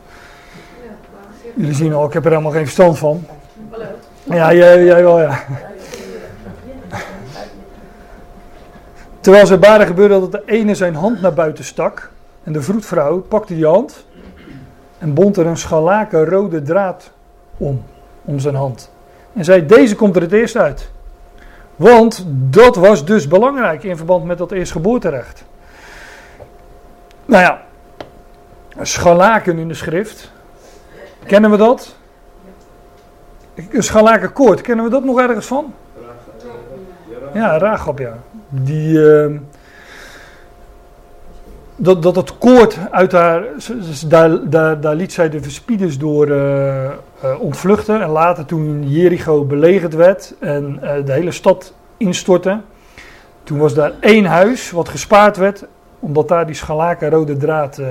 Jullie 1.55 1.73
zien 1.73 1.93
al, 1.93 2.05
ik 2.05 2.13
heb 2.13 2.25
er 2.25 2.29
helemaal 2.31 2.51
geen 2.51 2.63
verstand 2.63 2.97
van. 2.97 3.25
Ja, 4.23 4.53
jij, 4.53 4.83
jij 4.83 5.03
wel, 5.03 5.19
ja. 5.21 5.43
Terwijl 9.22 9.45
ze 9.45 9.57
baarden 9.57 9.88
gebeurde 9.88 10.19
dat 10.19 10.32
de 10.32 10.43
ene 10.45 10.76
zijn 10.76 10.95
hand 10.95 11.22
naar 11.22 11.34
buiten 11.34 11.63
stak. 11.63 12.11
En 12.43 12.53
de 12.53 12.61
vroedvrouw 12.61 13.19
pakte 13.19 13.55
die 13.55 13.65
hand 13.65 14.05
en 14.97 15.13
bond 15.13 15.38
er 15.38 15.45
een 15.45 15.57
scharlaken 15.57 16.26
rode 16.26 16.61
draad 16.61 17.11
om, 17.57 17.84
om 18.22 18.39
zijn 18.39 18.55
hand. 18.55 18.91
En 19.34 19.43
zei, 19.43 19.65
deze 19.65 19.95
komt 19.95 20.15
er 20.15 20.22
het 20.22 20.32
eerst 20.32 20.55
uit. 20.55 20.91
Want 21.76 22.26
dat 22.28 22.76
was 22.76 23.05
dus 23.05 23.28
belangrijk 23.28 23.84
in 23.84 23.97
verband 23.97 24.26
met 24.26 24.38
dat 24.38 24.51
eerstgeboorterecht. 24.51 25.43
Nou 27.26 27.43
ja, 27.43 27.61
scharlaken 28.82 29.57
in 29.57 29.67
de 29.67 29.74
schrift. 29.74 30.32
Kennen 31.26 31.51
we 31.51 31.57
dat? 31.57 31.95
Een 33.72 33.84
scharlakenkoord, 33.84 34.61
kennen 34.61 34.86
we 34.86 34.91
dat 34.91 35.03
nog 35.03 35.19
ergens 35.19 35.45
van? 35.45 35.74
Ja, 37.34 37.57
Rahab, 37.57 37.99
ja. 37.99 38.17
Die, 38.54 39.14
ehm, 39.14 39.38
dat, 41.76 42.04
dat 42.04 42.16
het 42.16 42.38
koord 42.38 42.78
uit 42.89 43.12
haar, 43.12 43.43
daar, 44.08 44.49
daar, 44.49 44.82
daar 44.82 44.95
liet 44.95 45.14
zij 45.14 45.30
de 45.30 45.41
verspieders 45.41 45.97
door 45.97 46.32
eh, 46.32 46.91
ontvluchten. 47.39 48.02
En 48.02 48.10
later 48.10 48.45
toen 48.45 48.89
Jericho 48.89 49.45
belegerd 49.45 49.93
werd 49.93 50.34
en 50.39 50.80
eh, 50.82 51.06
de 51.06 51.12
hele 51.12 51.32
stad 51.32 51.74
instortte. 51.97 52.60
Toen 53.43 53.58
was 53.58 53.74
daar 53.74 53.91
één 53.99 54.26
huis 54.26 54.72
wat 54.72 54.89
gespaard 54.89 55.38
werd, 55.38 55.66
omdat 55.99 56.28
daar 56.28 56.45
die 56.45 56.56
scharlaken 56.56 57.10
rode 57.10 57.38
draad 57.38 57.82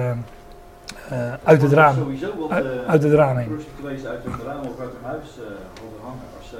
uit 1.45 1.63
het 1.63 1.73
raam, 1.73 1.95
Sowieso 1.95 2.33
wat 2.39 2.51
uit, 2.51 2.67
uit 2.87 3.03
het 3.03 3.13
raam 3.13 3.37
heen. 3.37 3.49
prostituees 3.49 4.07
uit 4.07 4.25
hun 4.25 4.47
raam 4.47 4.61
of 4.61 4.81
uit 4.81 4.91
huis 5.03 5.29
hadden 5.75 6.01
hangen 6.03 6.25
als 6.39 6.49
ze 6.49 6.57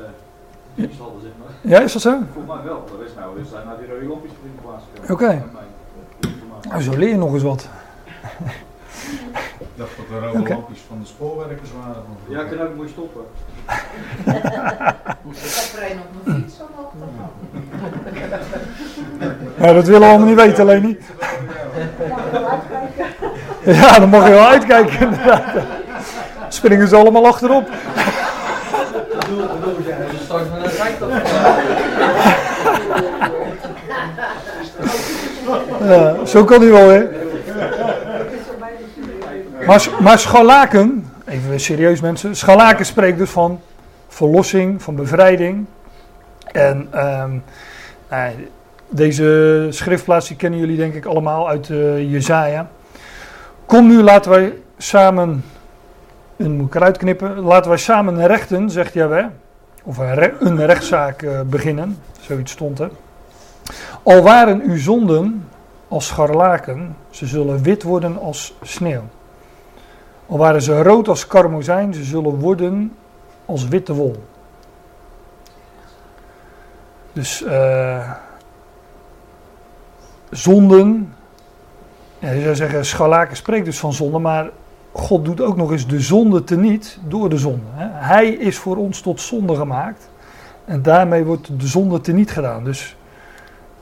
hadden. 0.99 1.21
Ja, 1.61 1.81
is 1.81 1.93
dat 1.93 2.03
zo? 2.03 2.19
Volgens 2.33 2.55
mij 2.55 2.65
wel. 2.65 2.85
Dat 2.91 3.07
is 3.07 3.15
nou, 3.17 3.39
er 3.39 3.45
zijn 3.51 3.67
nou 3.67 3.79
die 3.79 3.89
rode 3.89 4.07
lampjes 4.07 4.33
voor 4.39 4.49
in 4.49 4.55
de 4.57 4.63
plaats 4.63 4.85
gekomen. 4.95 5.13
Oké. 5.15 5.31
Informatie. 6.21 6.71
Nou, 6.71 6.83
zo 6.83 6.97
leer 6.97 7.09
je 7.09 7.17
nog 7.17 7.33
eens 7.33 7.43
wat. 7.43 7.69
dacht 9.75 9.97
dat 9.97 10.07
de 10.09 10.27
rode 10.27 10.49
lampjes 10.49 10.79
van 10.89 10.99
de 11.01 11.07
spoorwerkers 11.07 11.71
waren. 11.85 11.95
van 11.95 12.35
Ja, 12.35 12.41
ik 12.41 12.51
kan 12.51 12.67
ook 12.67 12.77
mooi 12.77 12.89
stoppen. 12.89 13.21
Ik 14.25 14.43
heb 15.35 15.83
er 15.83 15.91
een 15.91 15.99
op 15.99 16.25
mijn 16.25 16.43
fiets, 16.43 16.57
kan. 16.57 16.69
Maar 19.59 19.75
dat 19.75 19.85
willen 19.85 20.01
we 20.01 20.07
allemaal 20.07 20.29
niet 20.29 20.37
weten, 20.37 20.65
Leni. 20.65 20.99
Ja, 23.65 23.99
dan 23.99 24.09
mag 24.09 24.25
je 24.27 24.31
wel 24.31 24.47
uitkijken, 24.47 25.01
inderdaad. 25.01 25.45
Springen 26.49 26.89
ze 26.89 26.97
allemaal 26.97 27.27
achterop. 27.27 27.69
Straks 30.25 30.45
met 30.51 30.65
een 30.65 30.71
rijtop. 30.77 31.11
Zo 36.27 36.45
kan 36.45 36.61
hij 36.61 36.71
wel, 36.71 36.89
hè. 36.89 37.07
Maar, 39.67 39.89
maar 40.01 40.19
scharlaken, 40.19 41.13
even 41.27 41.61
serieus 41.61 42.01
mensen, 42.01 42.37
scharlaken 42.37 42.87
spreekt 42.87 43.19
dus 43.19 43.31
van 43.31 43.61
verlossing, 44.09 44.83
van 44.83 44.95
bevrijding. 44.95 45.67
En 46.53 46.89
ehm, 46.91 47.31
nou, 48.11 48.49
deze 48.89 49.67
schriftplaats 49.71 50.29
die 50.29 50.37
kennen 50.37 50.61
jullie 50.61 50.77
denk 50.77 50.95
ik 50.95 51.05
allemaal 51.05 51.49
uit 51.49 51.71
eh 51.71 52.11
Jezaja. 52.13 52.69
Kom 53.67 53.87
nu, 53.87 54.03
laten 54.03 54.31
wij 54.31 54.53
samen, 54.79 55.45
en 56.37 56.51
moet 56.51 56.75
ik 56.75 56.93
knippen, 56.99 57.39
laten 57.39 57.71
wij 57.71 57.79
samen 57.79 58.27
rechten, 58.27 58.71
zegt 58.71 58.93
Jaweh. 58.93 59.27
Of 59.83 59.99
een, 59.99 60.33
een 60.39 60.67
rechtszaak 60.67 61.23
eh, 61.23 61.41
beginnen, 61.41 61.99
zoiets 62.21 62.53
stond 62.53 62.79
er. 62.79 62.91
Al 64.03 64.23
waren 64.23 64.61
uw 64.63 64.79
zonden 64.79 65.49
als 65.91 66.07
scharlaken, 66.07 66.97
ze 67.11 67.27
zullen 67.27 67.63
wit 67.63 67.83
worden 67.83 68.19
als 68.19 68.55
sneeuw. 68.63 69.03
Al 70.27 70.39
waren 70.39 70.63
ze 70.63 70.83
rood 70.83 71.09
als 71.09 71.27
karmozijn, 71.27 71.95
ze 71.95 72.05
zullen 72.05 72.39
worden 72.39 72.97
als 73.45 73.69
witte 73.69 73.95
wol. 73.95 74.17
Dus 77.13 77.45
eh, 77.45 78.11
zonden, 80.31 81.15
ja, 82.19 82.31
je 82.31 82.43
zou 82.43 82.55
zeggen, 82.55 82.85
scharlaken 82.85 83.37
spreekt 83.37 83.65
dus 83.65 83.79
van 83.79 83.93
zonde, 83.93 84.19
maar 84.19 84.51
God 84.93 85.25
doet 85.25 85.41
ook 85.41 85.57
nog 85.57 85.73
eens 85.73 85.87
de 85.87 86.01
zonde 86.01 86.45
teniet 86.45 86.99
door 87.09 87.29
de 87.29 87.39
zonde. 87.39 87.67
Hè. 87.71 87.89
Hij 88.07 88.29
is 88.29 88.59
voor 88.59 88.77
ons 88.77 89.01
tot 89.01 89.21
zonde 89.21 89.57
gemaakt 89.57 90.11
en 90.65 90.83
daarmee 90.83 91.25
wordt 91.25 91.61
de 91.61 91.67
zonde 91.67 92.01
teniet 92.01 92.31
gedaan. 92.31 92.65
Dus 92.65 92.97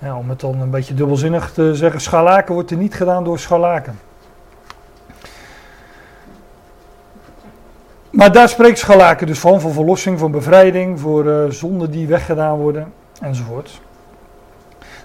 om 0.03 0.29
het 0.29 0.41
dan 0.41 0.61
een 0.61 0.71
beetje 0.71 0.95
dubbelzinnig 0.95 1.53
te 1.53 1.75
zeggen, 1.75 2.01
scharlaken 2.01 2.55
wordt 2.55 2.71
er 2.71 2.77
niet 2.77 2.95
gedaan 2.95 3.25
door 3.25 3.39
scharlaken. 3.39 3.99
Maar 8.11 8.33
daar 8.33 8.49
spreekt 8.49 8.79
scharlaken 8.79 9.27
dus 9.27 9.39
van, 9.39 9.61
voor 9.61 9.73
verlossing, 9.73 10.19
voor 10.19 10.31
bevrijding, 10.31 11.01
voor 11.01 11.31
eh, 11.31 11.51
zonden 11.51 11.91
die 11.91 12.07
weggedaan 12.07 12.59
worden, 12.59 12.93
enzovoort. 13.21 13.81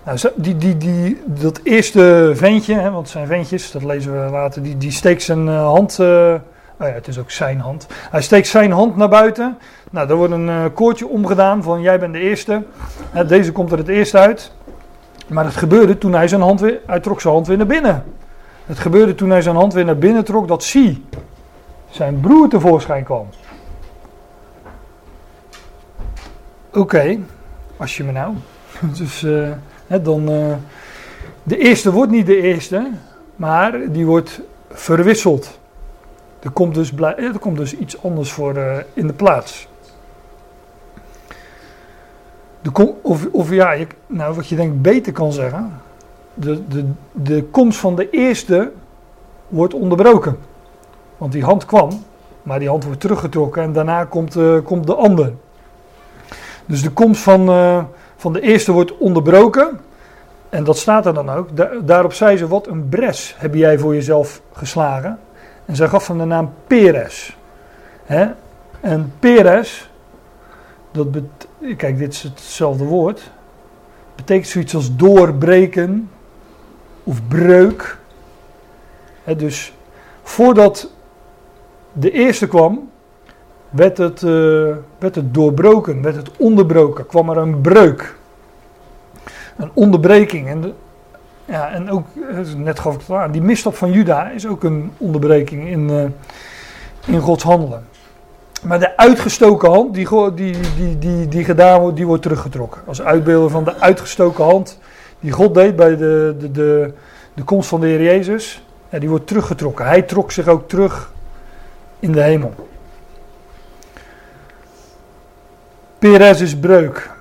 Nou, 0.06 0.18
die, 0.36 0.58
die, 0.58 0.78
die, 0.78 1.22
dat 1.26 1.60
eerste 1.64 2.32
ventje, 2.36 2.74
hè, 2.74 2.92
want 2.92 3.04
het 3.04 3.10
zijn 3.10 3.28
ventjes, 3.28 3.72
dat 3.72 3.84
lezen 3.84 4.26
we 4.26 4.32
later, 4.32 4.64
die, 4.64 4.78
die 4.78 4.92
steekt 4.92 5.22
zijn 5.22 5.48
eh, 5.48 5.64
hand, 5.64 6.00
oh 6.00 6.40
ja, 6.78 6.86
het 6.86 7.08
is 7.08 7.20
ook 7.20 7.32
zijn 7.32 7.60
hand. 7.60 7.88
Hij 8.12 8.22
steekt 8.22 8.48
zijn 8.48 8.72
hand 8.72 8.96
naar 8.96 9.10
buiten. 9.10 9.58
Nou, 9.92 10.10
er 10.10 10.16
wordt 10.16 10.34
een 10.34 10.74
koordje 10.74 11.08
omgedaan 11.08 11.64
van 11.64 11.82
jij 11.82 12.00
bent 12.00 12.14
de 12.14 12.20
eerste. 12.20 12.64
Deze 13.28 13.52
komt 13.52 13.72
er 13.72 13.78
het 13.78 13.88
eerst 13.88 14.16
uit. 14.16 14.52
Maar 15.28 15.46
het 15.46 15.56
gebeurde 15.56 15.98
toen 15.98 16.14
hij 16.14 16.28
zijn 16.28 16.42
hand 16.42 16.60
weer, 16.60 16.80
hij 16.86 17.00
trok 17.00 17.22
zijn 17.22 17.34
hand 17.34 17.48
weer 17.48 17.58
naar 17.58 17.66
binnen. 17.66 18.04
Het 18.66 18.80
gebeurde 18.80 19.16
toen 19.16 19.30
hij 19.30 19.42
zijn 19.42 19.56
hand 19.56 19.74
weer 19.74 19.86
naar 19.86 19.98
binnen 19.98 20.24
trok 20.24 20.48
dat 20.48 20.64
zie, 20.64 21.06
zijn 21.90 22.20
broer 22.20 22.50
tevoorschijn 22.50 23.04
kwam. 23.04 23.28
Oké, 26.74 27.20
als 27.78 27.98
je 27.98 28.04
me 28.04 28.12
nou. 28.12 28.34
Dus 28.98 29.24
eh, 29.24 29.52
dan. 30.04 30.30
eh, 30.30 30.54
de 31.44 31.58
eerste 31.58 31.92
wordt 31.92 32.12
niet 32.12 32.26
de 32.26 32.42
eerste, 32.42 32.90
maar 33.36 33.92
die 33.92 34.06
wordt 34.06 34.42
verwisseld. 34.72 35.60
Er 36.40 36.52
komt 36.52 36.76
dus, 36.76 36.94
er 36.98 37.40
komt 37.40 37.58
dus 37.58 37.76
iets 37.76 38.04
anders 38.04 38.32
voor 38.32 38.56
eh, 38.56 38.78
in 38.94 39.08
de 39.08 39.14
plaats. 39.14 39.68
De 42.64 42.96
of, 43.02 43.28
of 43.32 43.50
ja, 43.50 43.76
nou, 44.08 44.36
wat 44.36 44.48
je 44.48 44.56
denk 44.56 44.82
beter 44.82 45.14
kan 45.14 45.32
zeggen. 45.34 45.82
De, 46.34 46.68
de, 46.68 46.86
de 47.12 47.44
komst 47.44 47.80
van 47.80 47.96
de 47.96 48.10
eerste 48.10 48.72
wordt 49.48 49.74
onderbroken. 49.74 50.38
Want 51.18 51.32
die 51.32 51.44
hand 51.44 51.66
kwam, 51.66 52.04
maar 52.44 52.60
die 52.60 52.70
hand 52.70 52.84
wordt 52.84 53.00
teruggetrokken 53.00 53.64
en 53.64 53.74
daarna 53.74 54.06
komt, 54.06 54.36
eh, 54.36 54.58
komt 54.64 54.88
de 54.88 54.96
ander. 54.96 55.34
Dus 56.66 56.82
de 56.82 56.90
komst 56.90 57.22
van, 57.22 57.50
eh, 57.50 57.84
van 58.16 58.34
de 58.34 58.42
eerste 58.42 58.72
wordt 58.72 58.98
onderbroken. 58.98 59.80
En 60.50 60.64
dat 60.64 60.78
staat 60.78 61.06
er 61.06 61.14
dan 61.14 61.30
ook. 61.30 61.58
Da- 61.58 61.72
daarop 61.84 62.14
zei 62.14 62.38
ze: 62.38 62.48
Wat 62.48 62.68
een 62.68 62.90
bres 62.90 63.36
heb 63.38 63.54
jij 63.54 63.80
voor 63.80 63.94
jezelf 63.94 64.42
geslagen. 64.54 65.20
En 65.66 65.76
zij 65.76 65.88
gaf 65.88 66.08
hem 66.08 66.18
de 66.18 66.26
naam 66.26 66.54
Peres. 66.68 67.38
Hè? 68.04 68.28
En 68.82 69.14
Peres, 69.20 69.92
dat 70.92 71.12
bet- 71.12 71.48
kijk, 71.78 71.98
dit 71.98 72.14
is 72.14 72.24
hetzelfde 72.24 72.84
woord. 72.84 73.32
Betekent 74.16 74.48
zoiets 74.48 74.76
als 74.76 74.96
doorbreken 74.96 76.10
of 77.04 77.28
breuk. 77.28 77.98
Dus 79.38 79.74
voordat 80.24 80.92
de 81.92 82.12
eerste 82.12 82.48
kwam, 82.48 82.90
werd 83.70 83.98
het, 83.98 84.24
eh, 84.24 84.30
werd 85.00 85.16
het 85.16 85.34
doorbroken, 85.34 86.02
werd 86.02 86.16
het 86.16 86.32
onderbroken, 86.38 87.06
kwam 87.06 87.30
er 87.30 87.38
een 87.38 87.62
breuk. 87.62 88.16
Een 89.58 89.72
onderbreking. 89.74 90.48
En, 90.48 90.62
de, 90.62 90.74
ja, 91.46 91.72
en 91.72 91.90
ook, 91.90 92.06
eh, 92.30 92.54
net 92.56 92.80
gaf 92.80 92.94
ik 92.94 93.00
het 93.00 93.10
aan, 93.10 93.32
die 93.32 93.42
misstap 93.42 93.76
van 93.76 93.92
Juda 93.92 94.30
is 94.30 94.48
ook 94.48 94.64
een 94.64 94.92
onderbreking 94.98 95.68
in, 95.68 95.90
eh, 95.90 97.14
in 97.14 97.20
Gods 97.20 97.44
handelen. 97.44 97.86
Maar 98.64 98.80
de 98.80 98.98
uitgestoken 98.98 99.72
hand, 99.72 99.94
die, 99.94 100.08
die, 100.36 100.56
die, 100.76 100.98
die, 100.98 101.28
die 101.28 101.44
gedaan 101.44 101.80
wordt, 101.80 101.96
die 101.96 102.08
wordt 102.08 102.22
teruggetrokken. 102.22 102.82
Als 102.86 103.02
uitbeelden 103.02 103.50
van 103.50 103.64
de 103.64 103.80
uitgestoken 103.80 104.44
hand 104.44 104.80
die 105.20 105.32
God 105.32 105.54
deed 105.54 105.76
bij 105.76 105.98
de, 105.98 106.36
de, 106.40 106.52
de, 106.52 106.94
de 107.34 107.44
komst 107.44 107.70
van 107.70 107.80
de 107.80 107.88
Heer 107.88 108.02
Jezus, 108.02 108.66
die 108.90 109.10
wordt 109.10 109.28
teruggetrokken. 109.28 109.86
Hij 109.86 110.02
trok 110.02 110.32
zich 110.32 110.48
ook 110.48 110.70
terug 110.70 111.12
in 112.00 112.12
de 112.12 112.22
hemel. 112.22 112.54
Perez 116.00 116.42
is 116.42 116.60
breuk. 116.60 117.12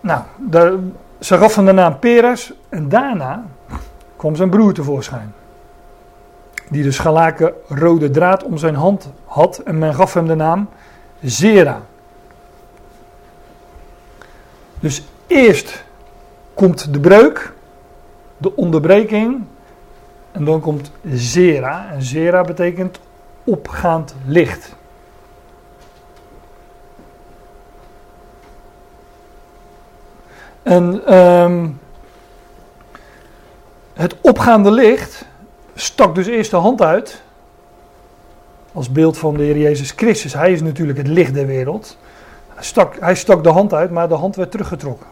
Nou, 0.00 0.22
daar, 0.36 0.72
ze 1.18 1.38
gaf 1.38 1.54
hem 1.54 1.64
de 1.64 1.72
naam 1.72 1.98
Perez 1.98 2.50
en 2.68 2.88
daarna 2.88 3.44
kwam 4.16 4.36
zijn 4.36 4.50
broer 4.50 4.72
tevoorschijn. 4.72 5.34
Die 6.70 6.82
de 6.82 6.92
scharlaken 6.92 7.52
rode 7.68 8.10
draad 8.10 8.44
om 8.44 8.58
zijn 8.58 8.74
hand 8.74 9.08
had 9.24 9.58
en 9.58 9.78
men 9.78 9.94
gaf 9.94 10.14
hem 10.14 10.26
de 10.26 10.34
naam 10.34 10.68
Zera. 11.22 11.82
Dus 14.80 15.02
eerst 15.26 15.84
komt 16.54 16.92
de 16.92 17.00
breuk, 17.00 17.52
de 18.36 18.56
onderbreking 18.56 19.44
en 20.32 20.44
dan 20.44 20.60
komt 20.60 20.90
Zera. 21.12 21.90
En 21.90 22.02
Zera 22.02 22.42
betekent 22.42 23.00
opgaand 23.44 24.14
licht. 24.26 24.74
En 30.62 31.06
ehm, 31.06 31.68
het 33.92 34.16
opgaande 34.20 34.70
licht 34.70 35.24
stak 35.74 36.14
dus 36.14 36.26
eerst 36.26 36.50
de 36.50 36.56
hand 36.56 36.82
uit. 36.82 37.22
Als 38.72 38.92
beeld 38.92 39.18
van 39.18 39.34
de 39.34 39.42
Heer 39.42 39.58
Jezus 39.58 39.90
Christus. 39.90 40.34
Hij 40.34 40.52
is 40.52 40.62
natuurlijk 40.62 40.98
het 40.98 41.08
licht 41.08 41.34
der 41.34 41.46
wereld. 41.46 41.98
Hij 42.54 42.64
stak, 42.64 42.96
hij 43.00 43.14
stak 43.14 43.42
de 43.42 43.48
hand 43.48 43.72
uit, 43.72 43.90
maar 43.90 44.08
de 44.08 44.14
hand 44.14 44.36
werd 44.36 44.50
teruggetrokken. 44.50 45.06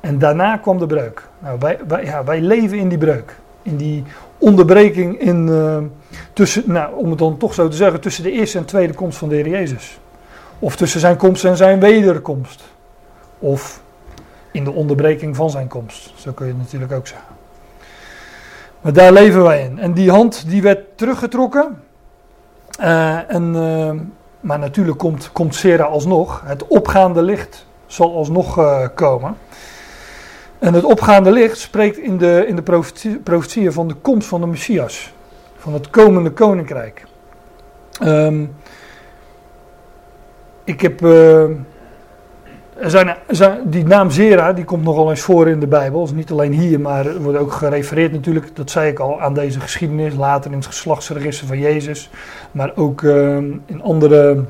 En 0.00 0.18
daarna 0.18 0.56
kwam 0.56 0.78
de 0.78 0.86
breuk. 0.86 1.28
Nou, 1.38 1.58
wij, 1.86 2.04
ja, 2.04 2.24
wij 2.24 2.40
leven 2.40 2.78
in 2.78 2.88
die 2.88 2.98
breuk. 2.98 3.36
In 3.62 3.76
die 3.76 4.04
onderbreking 4.38 5.20
in, 5.20 5.48
eh, 5.48 5.78
tussen, 6.32 6.62
nou, 6.66 6.96
om 6.96 7.10
het 7.10 7.18
dan 7.18 7.36
toch 7.36 7.54
zo 7.54 7.68
te 7.68 7.76
zeggen, 7.76 8.00
tussen 8.00 8.22
de 8.22 8.32
eerste 8.32 8.58
en 8.58 8.64
tweede 8.64 8.94
komst 8.94 9.18
van 9.18 9.28
de 9.28 9.34
Heer 9.34 9.48
Jezus. 9.48 9.98
Of 10.58 10.76
tussen 10.76 11.00
zijn 11.00 11.16
komst 11.16 11.44
en 11.44 11.56
zijn 11.56 11.80
wederkomst. 11.80 12.62
Of 13.38 13.80
in 14.50 14.64
de 14.64 14.72
onderbreking 14.72 15.36
van 15.36 15.50
zijn 15.50 15.68
komst. 15.68 16.12
Zo 16.16 16.32
kun 16.32 16.46
je 16.46 16.52
het 16.52 16.60
natuurlijk 16.60 16.92
ook 16.92 17.06
zeggen. 17.06 17.39
Maar 18.80 18.92
daar 18.92 19.12
leven 19.12 19.42
wij 19.42 19.64
in. 19.64 19.78
En 19.78 19.92
die 19.92 20.10
hand 20.10 20.48
die 20.48 20.62
werd 20.62 20.98
teruggetrokken. 20.98 21.82
Eh, 22.78 23.34
eh, 23.34 23.96
maar 24.40 24.58
natuurlijk 24.58 24.98
komt, 24.98 25.32
komt 25.32 25.54
Sera 25.54 25.84
alsnog. 25.84 26.42
Het 26.44 26.66
opgaande 26.66 27.22
licht 27.22 27.66
zal 27.86 28.14
alsnog 28.14 28.58
eh, 28.58 28.88
komen. 28.94 29.36
En 30.58 30.74
het 30.74 30.84
opgaande 30.84 31.30
licht 31.30 31.58
spreekt 31.58 31.98
in 31.98 32.18
de, 32.18 32.44
in 32.46 32.56
de 32.56 32.62
profetie- 32.62 33.18
profetieën 33.18 33.72
van 33.72 33.88
de 33.88 33.94
komst 33.94 34.28
van 34.28 34.40
de 34.40 34.46
Messias. 34.46 35.12
van 35.56 35.72
het 35.72 35.90
komende 35.90 36.30
koninkrijk. 36.30 37.06
Ehm, 38.00 38.44
ik 40.64 40.80
heb. 40.80 41.00
Zijn, 42.80 43.16
die 43.64 43.84
naam 43.84 44.10
Zera 44.10 44.52
die 44.52 44.64
komt 44.64 44.84
nogal 44.84 45.10
eens 45.10 45.20
voor 45.20 45.48
in 45.48 45.60
de 45.60 45.66
Bijbel. 45.66 46.08
Niet 46.14 46.30
alleen 46.30 46.52
hier, 46.52 46.80
maar 46.80 47.18
wordt 47.20 47.38
ook 47.38 47.52
gerefereerd 47.52 48.12
natuurlijk, 48.12 48.56
dat 48.56 48.70
zei 48.70 48.90
ik 48.90 48.98
al, 48.98 49.20
aan 49.20 49.34
deze 49.34 49.60
geschiedenis. 49.60 50.14
Later 50.14 50.50
in 50.50 50.56
het 50.56 50.66
geslachtsregister 50.66 51.46
van 51.46 51.58
Jezus. 51.58 52.10
Maar 52.52 52.72
ook 52.76 53.02
ehm, 53.02 53.44
in 53.66 53.82
andere 53.82 54.44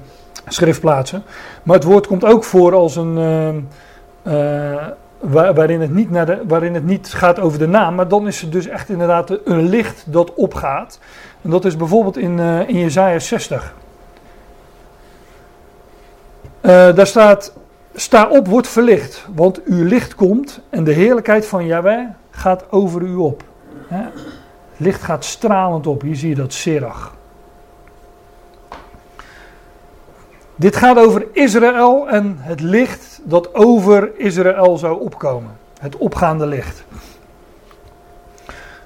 schriftplaatsen. 0.48 1.22
Maar 1.62 1.76
het 1.76 1.84
woord 1.84 2.06
komt 2.06 2.24
ook 2.24 2.44
voor 2.44 2.74
als 2.74 2.96
een. 2.96 3.18
ehm, 3.18 3.56
eh, 4.22 4.86
waar- 5.20 5.54
waarin, 5.54 5.80
het 5.80 5.94
niet 5.94 6.10
naar 6.10 6.38
waarin 6.48 6.74
het 6.74 6.84
niet 6.86 7.12
gaat 7.12 7.38
over 7.40 7.58
de 7.58 7.66
naam. 7.68 7.94
Maar 7.94 8.08
dan 8.08 8.26
is 8.26 8.40
het 8.40 8.52
dus 8.52 8.66
echt 8.66 8.88
inderdaad 8.88 9.38
een 9.44 9.68
licht 9.68 10.04
dat 10.06 10.34
opgaat. 10.34 10.98
En 11.42 11.50
dat 11.50 11.64
is 11.64 11.76
bijvoorbeeld 11.76 12.16
in, 12.18 12.38
eh 12.38 12.68
in 12.68 12.78
Jezaja 12.78 13.18
60. 13.18 13.74
Eh, 16.60 16.94
daar 16.94 17.06
staat, 17.06 17.52
sta 18.00 18.28
op, 18.28 18.46
wordt 18.46 18.68
verlicht, 18.68 19.26
want 19.34 19.62
uw 19.64 19.84
licht 19.84 20.14
komt 20.14 20.60
en 20.68 20.84
de 20.84 20.92
heerlijkheid 20.92 21.46
van 21.46 21.66
Yahweh 21.66 22.06
gaat 22.30 22.72
over 22.72 23.02
u 23.02 23.14
op. 23.14 23.42
Licht 24.76 25.02
gaat 25.02 25.24
stralend 25.24 25.86
op, 25.86 26.02
hier 26.02 26.16
zie 26.16 26.28
je 26.28 26.34
dat 26.34 26.52
Serach. 26.52 27.14
Dit 30.56 30.76
gaat 30.76 30.98
over 30.98 31.26
Israël 31.32 32.08
en 32.08 32.36
het 32.38 32.60
licht 32.60 33.20
dat 33.24 33.54
over 33.54 34.18
Israël 34.18 34.76
zou 34.76 35.00
opkomen. 35.00 35.50
Het 35.80 35.96
opgaande 35.96 36.46
licht. 36.46 36.84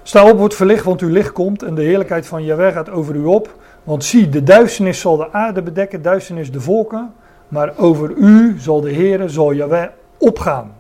Sta 0.03 0.31
op, 0.31 0.39
wordt 0.39 0.55
verlicht, 0.55 0.85
want 0.85 1.01
uw 1.01 1.09
licht 1.09 1.33
komt 1.33 1.63
en 1.63 1.75
de 1.75 1.83
heerlijkheid 1.83 2.27
van 2.27 2.45
Yahweh 2.45 2.73
gaat 2.73 2.91
over 2.91 3.15
u 3.15 3.25
op. 3.25 3.55
Want 3.85 4.05
zie, 4.05 4.29
de 4.29 4.43
duisternis 4.43 5.01
zal 5.01 5.17
de 5.17 5.33
aarde 5.33 5.63
bedekken, 5.63 6.03
duisternis 6.03 6.53
de 6.53 6.61
volken. 6.61 7.15
Maar 7.49 7.73
over 7.77 8.11
u 8.11 8.57
zal 8.59 8.81
de 8.81 8.93
Heere, 8.93 9.29
zal 9.29 9.53
Yahweh 9.53 9.89
opgaan. 10.19 10.73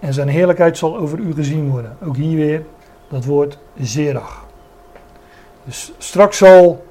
En 0.00 0.14
zijn 0.14 0.28
heerlijkheid 0.28 0.78
zal 0.78 0.96
over 0.96 1.18
u 1.18 1.34
gezien 1.34 1.70
worden. 1.70 1.96
Ook 2.04 2.16
hier 2.16 2.36
weer 2.36 2.62
dat 3.08 3.24
woord 3.24 3.58
zerach. 3.80 4.44
Dus 5.64 5.92
straks 5.98 6.36
zal, 6.36 6.84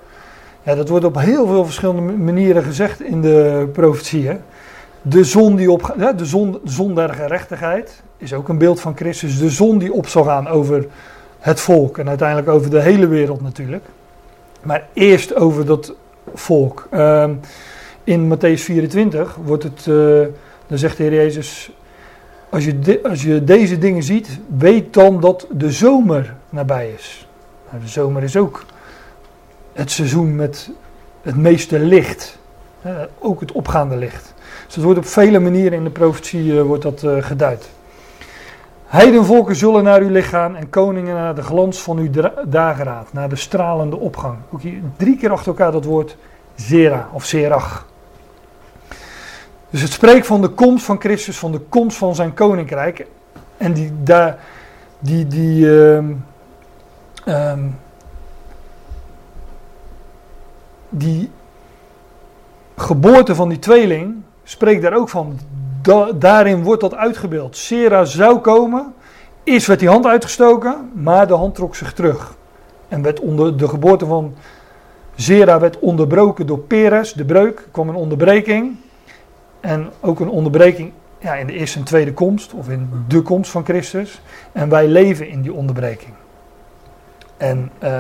ja, 0.64 0.76
dat 0.76 0.90
wordt 0.90 1.06
op 1.06 1.20
heel 1.20 1.48
veel 1.48 1.66
verschillende 1.66 2.02
manieren 2.02 2.64
gezegd 2.64 3.02
in 3.02 3.22
de 3.22 3.70
profetieën. 3.74 4.40
De 5.02 5.24
zon 5.24 5.56
die 5.56 5.72
op, 5.72 5.94
ja, 5.98 6.14
de 6.14 6.26
zon, 6.26 6.52
de 6.52 6.72
zon 6.72 6.96
der 6.96 7.14
gerechtigheid 7.14 8.04
is 8.18 8.34
ook 8.34 8.50
een 8.50 8.58
beeld 8.58 8.82
van 8.82 8.96
Christus. 8.96 9.40
De 9.40 9.50
zon 9.50 9.78
die 9.78 9.94
op 9.94 10.08
zal 10.08 10.24
gaan 10.24 10.48
over 10.48 10.88
het 11.40 11.60
volk 11.60 11.98
en 11.98 12.08
uiteindelijk 12.08 12.50
over 12.50 12.70
de 12.70 12.82
hele 12.82 13.08
wereld 13.08 13.42
natuurlijk. 13.42 13.86
Maar 14.64 14.88
eerst 14.94 15.36
over 15.36 15.66
dat 15.66 15.94
volk. 16.34 16.88
Ehm, 16.92 17.34
in 18.10 18.28
Matthäus 18.28 18.64
24 18.64 19.36
wordt 19.44 19.64
het, 19.64 19.80
eh, 19.88 20.34
dan 20.68 20.78
zegt 20.78 20.98
de 20.98 21.04
Heer 21.04 21.14
Jezus, 21.14 21.72
als 22.50 22.66
je, 22.66 23.00
als 23.04 23.24
je 23.24 23.44
deze 23.44 23.78
dingen 23.78 24.04
ziet, 24.04 24.40
weet 24.58 24.94
dan 24.94 25.20
dat 25.20 25.48
de 25.52 25.72
zomer 25.72 26.36
nabij 26.50 26.94
is. 26.98 27.28
Nou, 27.70 27.84
de 27.84 27.90
zomer 27.90 28.24
is 28.24 28.38
ook 28.38 28.66
het 29.74 29.92
seizoen 29.92 30.36
met 30.36 30.70
het 31.22 31.36
meeste 31.36 31.80
licht. 31.80 32.38
Ook 33.20 33.40
het 33.40 33.52
opgaande 33.52 33.96
licht. 33.96 34.34
Dus 34.66 34.76
het 34.76 34.84
wordt 34.84 35.00
op 35.00 35.06
vele 35.06 35.40
manieren 35.40 35.78
in 35.78 35.84
de 35.84 35.90
profetie 35.90 36.58
eh, 36.58 36.64
wordt 36.64 36.84
dat 36.84 37.04
eh, 37.04 37.18
geduid. 37.20 37.70
Heidenvolken 38.86 39.56
zullen 39.56 39.84
naar 39.84 40.02
uw 40.02 40.10
licht 40.10 40.34
en 40.34 40.70
koningen 40.70 41.16
naar 41.16 41.36
de 41.36 41.44
glans 41.44 41.82
van 41.82 41.98
uw 41.98 42.10
dageraad, 42.46 43.14
naar 43.14 43.30
de 43.30 43.36
stralende 43.36 43.98
opgang. 43.98 44.38
Ook 44.52 44.62
hier 44.62 44.82
drie 44.98 45.18
keer 45.18 45.32
achter 45.32 45.48
elkaar 45.48 45.72
dat 45.72 45.86
woord 45.86 46.18
Zera 46.56 47.10
of 47.14 47.26
Serach. 47.26 47.88
Dus 49.70 49.82
het 49.82 49.92
spreekt 49.92 50.28
van 50.28 50.42
de 50.42 50.50
komst 50.50 50.86
van 50.86 51.00
Christus, 51.00 51.38
van 51.40 51.52
de 51.52 51.60
komst 51.60 51.98
van 51.98 52.16
zijn 52.16 52.34
koninkrijk. 52.34 53.06
En 53.58 53.74
die, 53.74 53.92
daar, 54.04 54.40
die, 55.00 55.28
die, 55.28 55.82
ehm, 55.92 56.12
ehm, 57.26 57.64
die 60.90 61.30
geboorte 62.78 63.36
van 63.36 63.50
die 63.50 63.60
tweeling 63.60 64.16
spreekt 64.44 64.82
daar 64.82 64.96
ook 64.96 65.10
van. 65.10 65.40
Da- 65.82 66.12
daarin 66.12 66.64
wordt 66.64 66.82
dat 66.82 66.96
uitgebeeld. 66.96 67.58
Sera 67.58 68.06
zou 68.06 68.40
komen, 68.40 68.94
eerst 69.44 69.68
werd 69.68 69.80
die 69.80 69.90
hand 69.90 70.06
uitgestoken, 70.06 70.92
maar 70.94 71.28
de 71.28 71.34
hand 71.34 71.56
trok 71.56 71.76
zich 71.76 71.94
terug. 71.94 72.36
En 72.88 73.02
werd 73.02 73.20
onder 73.20 73.58
de 73.58 73.68
geboorte 73.68 74.06
van 74.06 74.34
Zera 75.16 75.60
werd 75.60 75.80
onderbroken 75.80 76.46
door 76.46 76.60
Peres, 76.60 77.14
de 77.14 77.26
breuk, 77.26 77.60
er 77.60 77.66
kwam 77.72 77.90
een 77.90 77.96
onderbreking. 77.96 78.76
En 79.60 79.90
ook 80.00 80.20
een 80.20 80.30
onderbreking 80.30 80.92
ja, 81.20 81.36
in 81.36 81.48
de 81.48 81.54
eerste 81.54 81.80
en 81.80 81.86
tweede 81.86 82.14
komst, 82.14 82.54
of 82.54 82.70
in 82.70 82.90
de 83.08 83.22
komst 83.22 83.52
van 83.52 83.64
Christus. 83.64 84.22
En 84.52 84.70
wij 84.70 84.88
leven 84.88 85.28
in 85.28 85.42
die 85.42 85.54
onderbreking. 85.54 86.14
En 87.38 87.72
eh, 87.80 87.92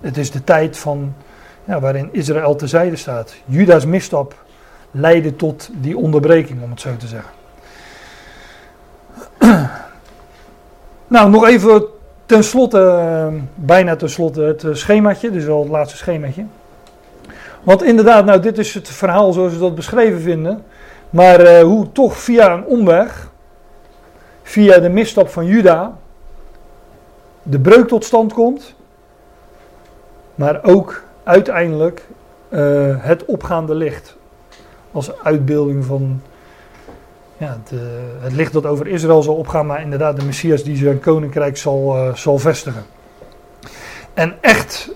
het 0.00 0.16
is 0.16 0.30
de 0.30 0.44
tijd 0.44 0.78
van, 0.78 1.14
ja, 1.64 1.80
waarin 1.80 2.08
Israël 2.12 2.56
terzijde 2.56 2.96
staat. 2.96 3.34
Juda's 3.44 3.84
misstap 3.84 4.44
leidde 4.90 5.36
tot 5.36 5.70
die 5.72 5.96
onderbreking, 5.96 6.62
om 6.62 6.70
het 6.70 6.80
zo 6.80 6.96
te 6.96 7.06
zeggen. 7.06 7.32
nou, 11.06 11.30
nog 11.30 11.46
even 11.46 11.84
ten 12.26 12.44
slotte, 12.44 12.80
eh, 12.80 13.34
bijna 13.54 13.96
ten 13.96 14.10
slotte, 14.10 14.42
het 14.42 14.64
eh, 14.64 14.74
schemaatje. 14.74 15.30
Is 15.30 15.48
al 15.48 15.62
het 15.62 15.70
laatste 15.70 15.96
schemaatje. 15.96 16.44
Want 17.62 17.82
inderdaad, 17.82 18.24
nou, 18.24 18.40
dit 18.40 18.58
is 18.58 18.74
het 18.74 18.88
verhaal 18.88 19.32
zoals 19.32 19.52
we 19.52 19.58
dat 19.58 19.74
beschreven 19.74 20.20
vinden. 20.20 20.64
Maar 21.14 21.40
eh, 21.40 21.62
hoe 21.62 21.92
toch 21.92 22.18
via 22.18 22.52
een 22.52 22.64
omweg, 22.64 23.30
via 24.42 24.78
de 24.78 24.88
misstap 24.88 25.28
van 25.28 25.46
Juda, 25.46 25.98
de 27.42 27.60
breuk 27.60 27.88
tot 27.88 28.04
stand 28.04 28.32
komt. 28.32 28.74
Maar 30.34 30.60
ook 30.62 31.02
uiteindelijk 31.24 32.08
eh, 32.48 32.60
het 32.98 33.24
opgaande 33.24 33.74
licht. 33.74 34.16
Als 34.92 35.18
uitbeelding 35.22 35.84
van 35.84 36.22
ja, 37.36 37.58
de, 37.68 38.10
het 38.20 38.32
licht 38.32 38.52
dat 38.52 38.66
over 38.66 38.86
Israël 38.86 39.22
zal 39.22 39.34
opgaan, 39.34 39.66
maar 39.66 39.82
inderdaad 39.82 40.20
de 40.20 40.26
Messias 40.26 40.62
die 40.62 40.76
zijn 40.76 41.00
koninkrijk 41.00 41.56
zal, 41.56 41.96
eh, 41.96 42.14
zal 42.14 42.38
vestigen. 42.38 42.84
En 44.14 44.34
echt, 44.40 44.90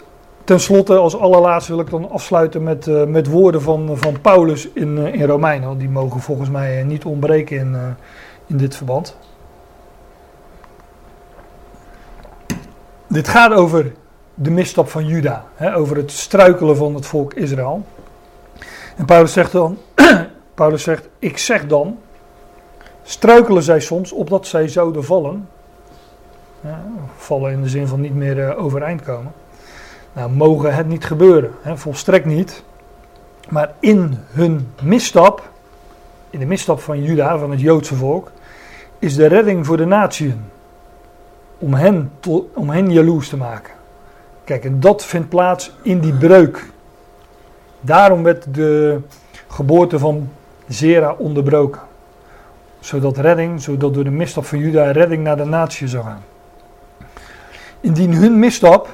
tenslotte 0.49 0.97
als 0.97 1.17
allerlaatste 1.17 1.73
wil 1.73 1.81
ik 1.81 1.91
dan 1.91 2.11
afsluiten 2.11 2.63
met, 2.63 2.87
eh, 2.87 3.05
met 3.05 3.27
woorden 3.27 3.63
van, 3.63 3.91
van 3.97 4.21
Paulus 4.21 4.69
in, 4.73 4.99
eh, 4.99 5.15
in 5.15 5.27
Romeinen. 5.27 5.79
Die 5.79 5.89
mogen 5.89 6.21
volgens 6.21 6.51
mij 6.51 6.79
eh, 6.79 6.87
niet 6.87 7.05
ontbreken 7.05 7.57
in, 7.57 7.97
in 8.47 8.57
dit 8.57 8.77
verband. 8.77 9.17
Dit 13.07 13.29
gaat 13.29 13.53
over 13.53 13.93
de 14.35 14.51
misstap 14.51 14.89
van 14.89 15.07
Juda, 15.07 15.45
hè, 15.55 15.77
over 15.77 15.97
het 15.97 16.11
struikelen 16.11 16.77
van 16.77 16.95
het 16.95 17.07
volk 17.07 17.35
Israël. 17.35 17.85
En 18.97 19.05
Paulus 19.05 19.33
zegt 19.33 19.53
dan, 19.53 19.79
Paulus 20.55 20.83
zegt, 20.83 21.09
ik 21.19 21.39
zeg 21.39 21.67
dan, 21.67 21.99
struikelen 23.03 23.63
zij 23.63 23.81
soms 23.81 24.13
opdat 24.13 24.47
zij 24.47 24.69
zouden 24.69 25.05
vallen. 25.05 25.49
Ja, 26.61 26.83
vallen 27.17 27.53
in 27.53 27.63
de 27.63 27.69
zin 27.69 27.87
van 27.87 28.01
niet 28.01 28.15
meer 28.15 28.57
overeind 28.57 29.03
komen. 29.03 29.33
Nou, 30.19 30.31
mogen 30.31 30.75
het 30.75 30.89
niet 30.89 31.05
gebeuren, 31.05 31.51
hè, 31.63 31.77
volstrekt 31.77 32.25
niet. 32.25 32.63
Maar 33.49 33.73
in 33.81 34.19
hun 34.29 34.69
misstap, 34.83 35.51
in 36.31 36.39
de 36.39 36.47
misstap 36.47 36.81
van 36.81 37.03
Juda, 37.03 37.39
van 37.39 37.51
het 37.51 37.61
Joodse 37.61 37.95
volk, 37.95 38.31
is 38.99 39.17
de 39.17 39.27
redding 39.27 39.67
voor 39.67 39.77
de 39.77 39.85
natieën. 39.85 40.41
Om 41.59 41.75
hen, 41.75 42.13
om 42.55 42.71
hen 42.71 42.91
jaloers 42.93 43.29
te 43.29 43.37
maken. 43.37 43.73
Kijk, 44.45 44.65
en 44.65 44.81
dat 44.81 45.05
vindt 45.05 45.29
plaats 45.29 45.73
in 45.83 46.01
die 46.01 46.15
breuk. 46.15 46.71
Daarom 47.81 48.23
werd 48.23 48.55
de 48.55 49.01
geboorte 49.49 49.99
van 49.99 50.31
Zera 50.69 51.15
onderbroken. 51.19 51.81
Zodat 52.81 53.17
redding, 53.17 53.63
zodat 53.63 53.95
door 53.95 54.05
de 54.05 54.11
misstap 54.11 54.45
van 54.45 54.59
Juda 54.59 54.91
redding 54.91 55.23
naar 55.23 55.37
de 55.37 55.45
natie 55.45 55.89
zou 55.89 56.05
gaan. 56.05 56.25
Indien 57.81 58.15
hun 58.15 58.39
misstap 58.39 58.89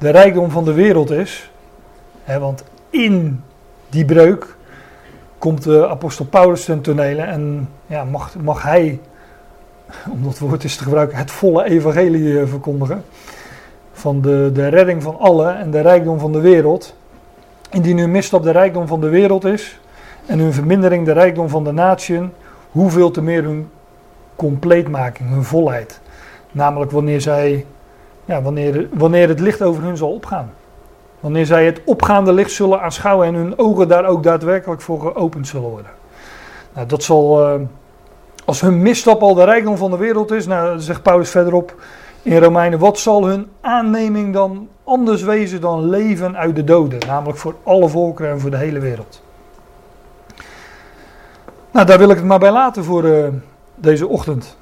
de 0.00 0.10
rijkdom 0.10 0.50
van 0.50 0.64
de 0.64 0.72
wereld 0.72 1.10
is, 1.10 1.50
hè, 2.24 2.38
want 2.38 2.64
in 2.90 3.42
die 3.88 4.04
breuk 4.04 4.56
komt 5.38 5.62
de 5.62 5.88
apostel 5.88 6.24
Paulus 6.24 6.64
ten 6.64 6.80
tonele 6.80 7.22
en 7.22 7.68
ja, 7.86 8.04
mag, 8.04 8.34
mag 8.42 8.62
hij, 8.62 9.00
om 10.12 10.22
dat 10.22 10.38
woord 10.38 10.62
eens 10.62 10.76
te 10.76 10.82
gebruiken, 10.82 11.18
het 11.18 11.30
volle 11.30 11.64
evangelie 11.64 12.40
eh, 12.40 12.46
verkondigen. 12.46 13.04
Van 13.92 14.20
de, 14.20 14.50
de 14.52 14.68
redding 14.68 15.02
van 15.02 15.18
allen 15.18 15.58
en 15.58 15.70
de 15.70 15.80
rijkdom 15.80 16.18
van 16.18 16.32
de 16.32 16.40
wereld. 16.40 16.94
Indien 17.70 17.98
hun 17.98 18.10
misstap 18.10 18.42
de 18.42 18.50
rijkdom 18.50 18.86
van 18.86 19.00
de 19.00 19.08
wereld 19.08 19.44
is 19.44 19.80
en 20.26 20.38
hun 20.38 20.52
vermindering 20.52 21.04
de 21.04 21.12
rijkdom 21.12 21.48
van 21.48 21.64
de 21.64 21.72
natieën, 21.72 22.32
hoeveel 22.70 23.10
te 23.10 23.22
meer 23.22 23.42
hun 23.42 23.70
compleetmaking, 24.36 25.28
hun 25.30 25.44
volheid. 25.44 26.00
Namelijk 26.52 26.90
wanneer 26.90 27.20
zij 27.20 27.66
ja, 28.30 28.42
wanneer, 28.42 28.88
wanneer 28.92 29.28
het 29.28 29.40
licht 29.40 29.62
over 29.62 29.82
hun 29.82 29.96
zal 29.96 30.12
opgaan. 30.12 30.52
Wanneer 31.20 31.46
zij 31.46 31.64
het 31.64 31.80
opgaande 31.84 32.32
licht 32.32 32.50
zullen 32.50 32.80
aanschouwen 32.80 33.26
en 33.26 33.34
hun 33.34 33.58
ogen 33.58 33.88
daar 33.88 34.04
ook 34.04 34.22
daadwerkelijk 34.22 34.80
voor 34.80 35.00
geopend 35.00 35.48
zullen 35.48 35.70
worden. 35.70 35.90
Nou, 36.72 36.86
dat 36.86 37.02
zal, 37.02 37.46
eh, 37.46 37.60
als 38.44 38.60
hun 38.60 38.82
misstap 38.82 39.22
al 39.22 39.34
de 39.34 39.44
rijkdom 39.44 39.76
van 39.76 39.90
de 39.90 39.96
wereld 39.96 40.30
is, 40.30 40.46
nou, 40.46 40.80
zegt 40.80 41.02
Paulus 41.02 41.30
verderop 41.30 41.74
in 42.22 42.38
Romeinen, 42.38 42.78
wat 42.78 42.98
zal 42.98 43.26
hun 43.26 43.46
aanneming 43.60 44.34
dan 44.34 44.68
anders 44.84 45.22
wezen 45.22 45.60
dan 45.60 45.88
leven 45.88 46.36
uit 46.36 46.56
de 46.56 46.64
doden? 46.64 46.98
Namelijk 47.06 47.38
voor 47.38 47.54
alle 47.62 47.88
volkeren 47.88 48.30
en 48.30 48.40
voor 48.40 48.50
de 48.50 48.56
hele 48.56 48.78
wereld. 48.78 49.22
Nou, 51.70 51.86
daar 51.86 51.98
wil 51.98 52.10
ik 52.10 52.16
het 52.16 52.24
maar 52.24 52.38
bij 52.38 52.52
laten 52.52 52.84
voor 52.84 53.04
uh, 53.04 53.28
deze 53.74 54.08
ochtend. 54.08 54.56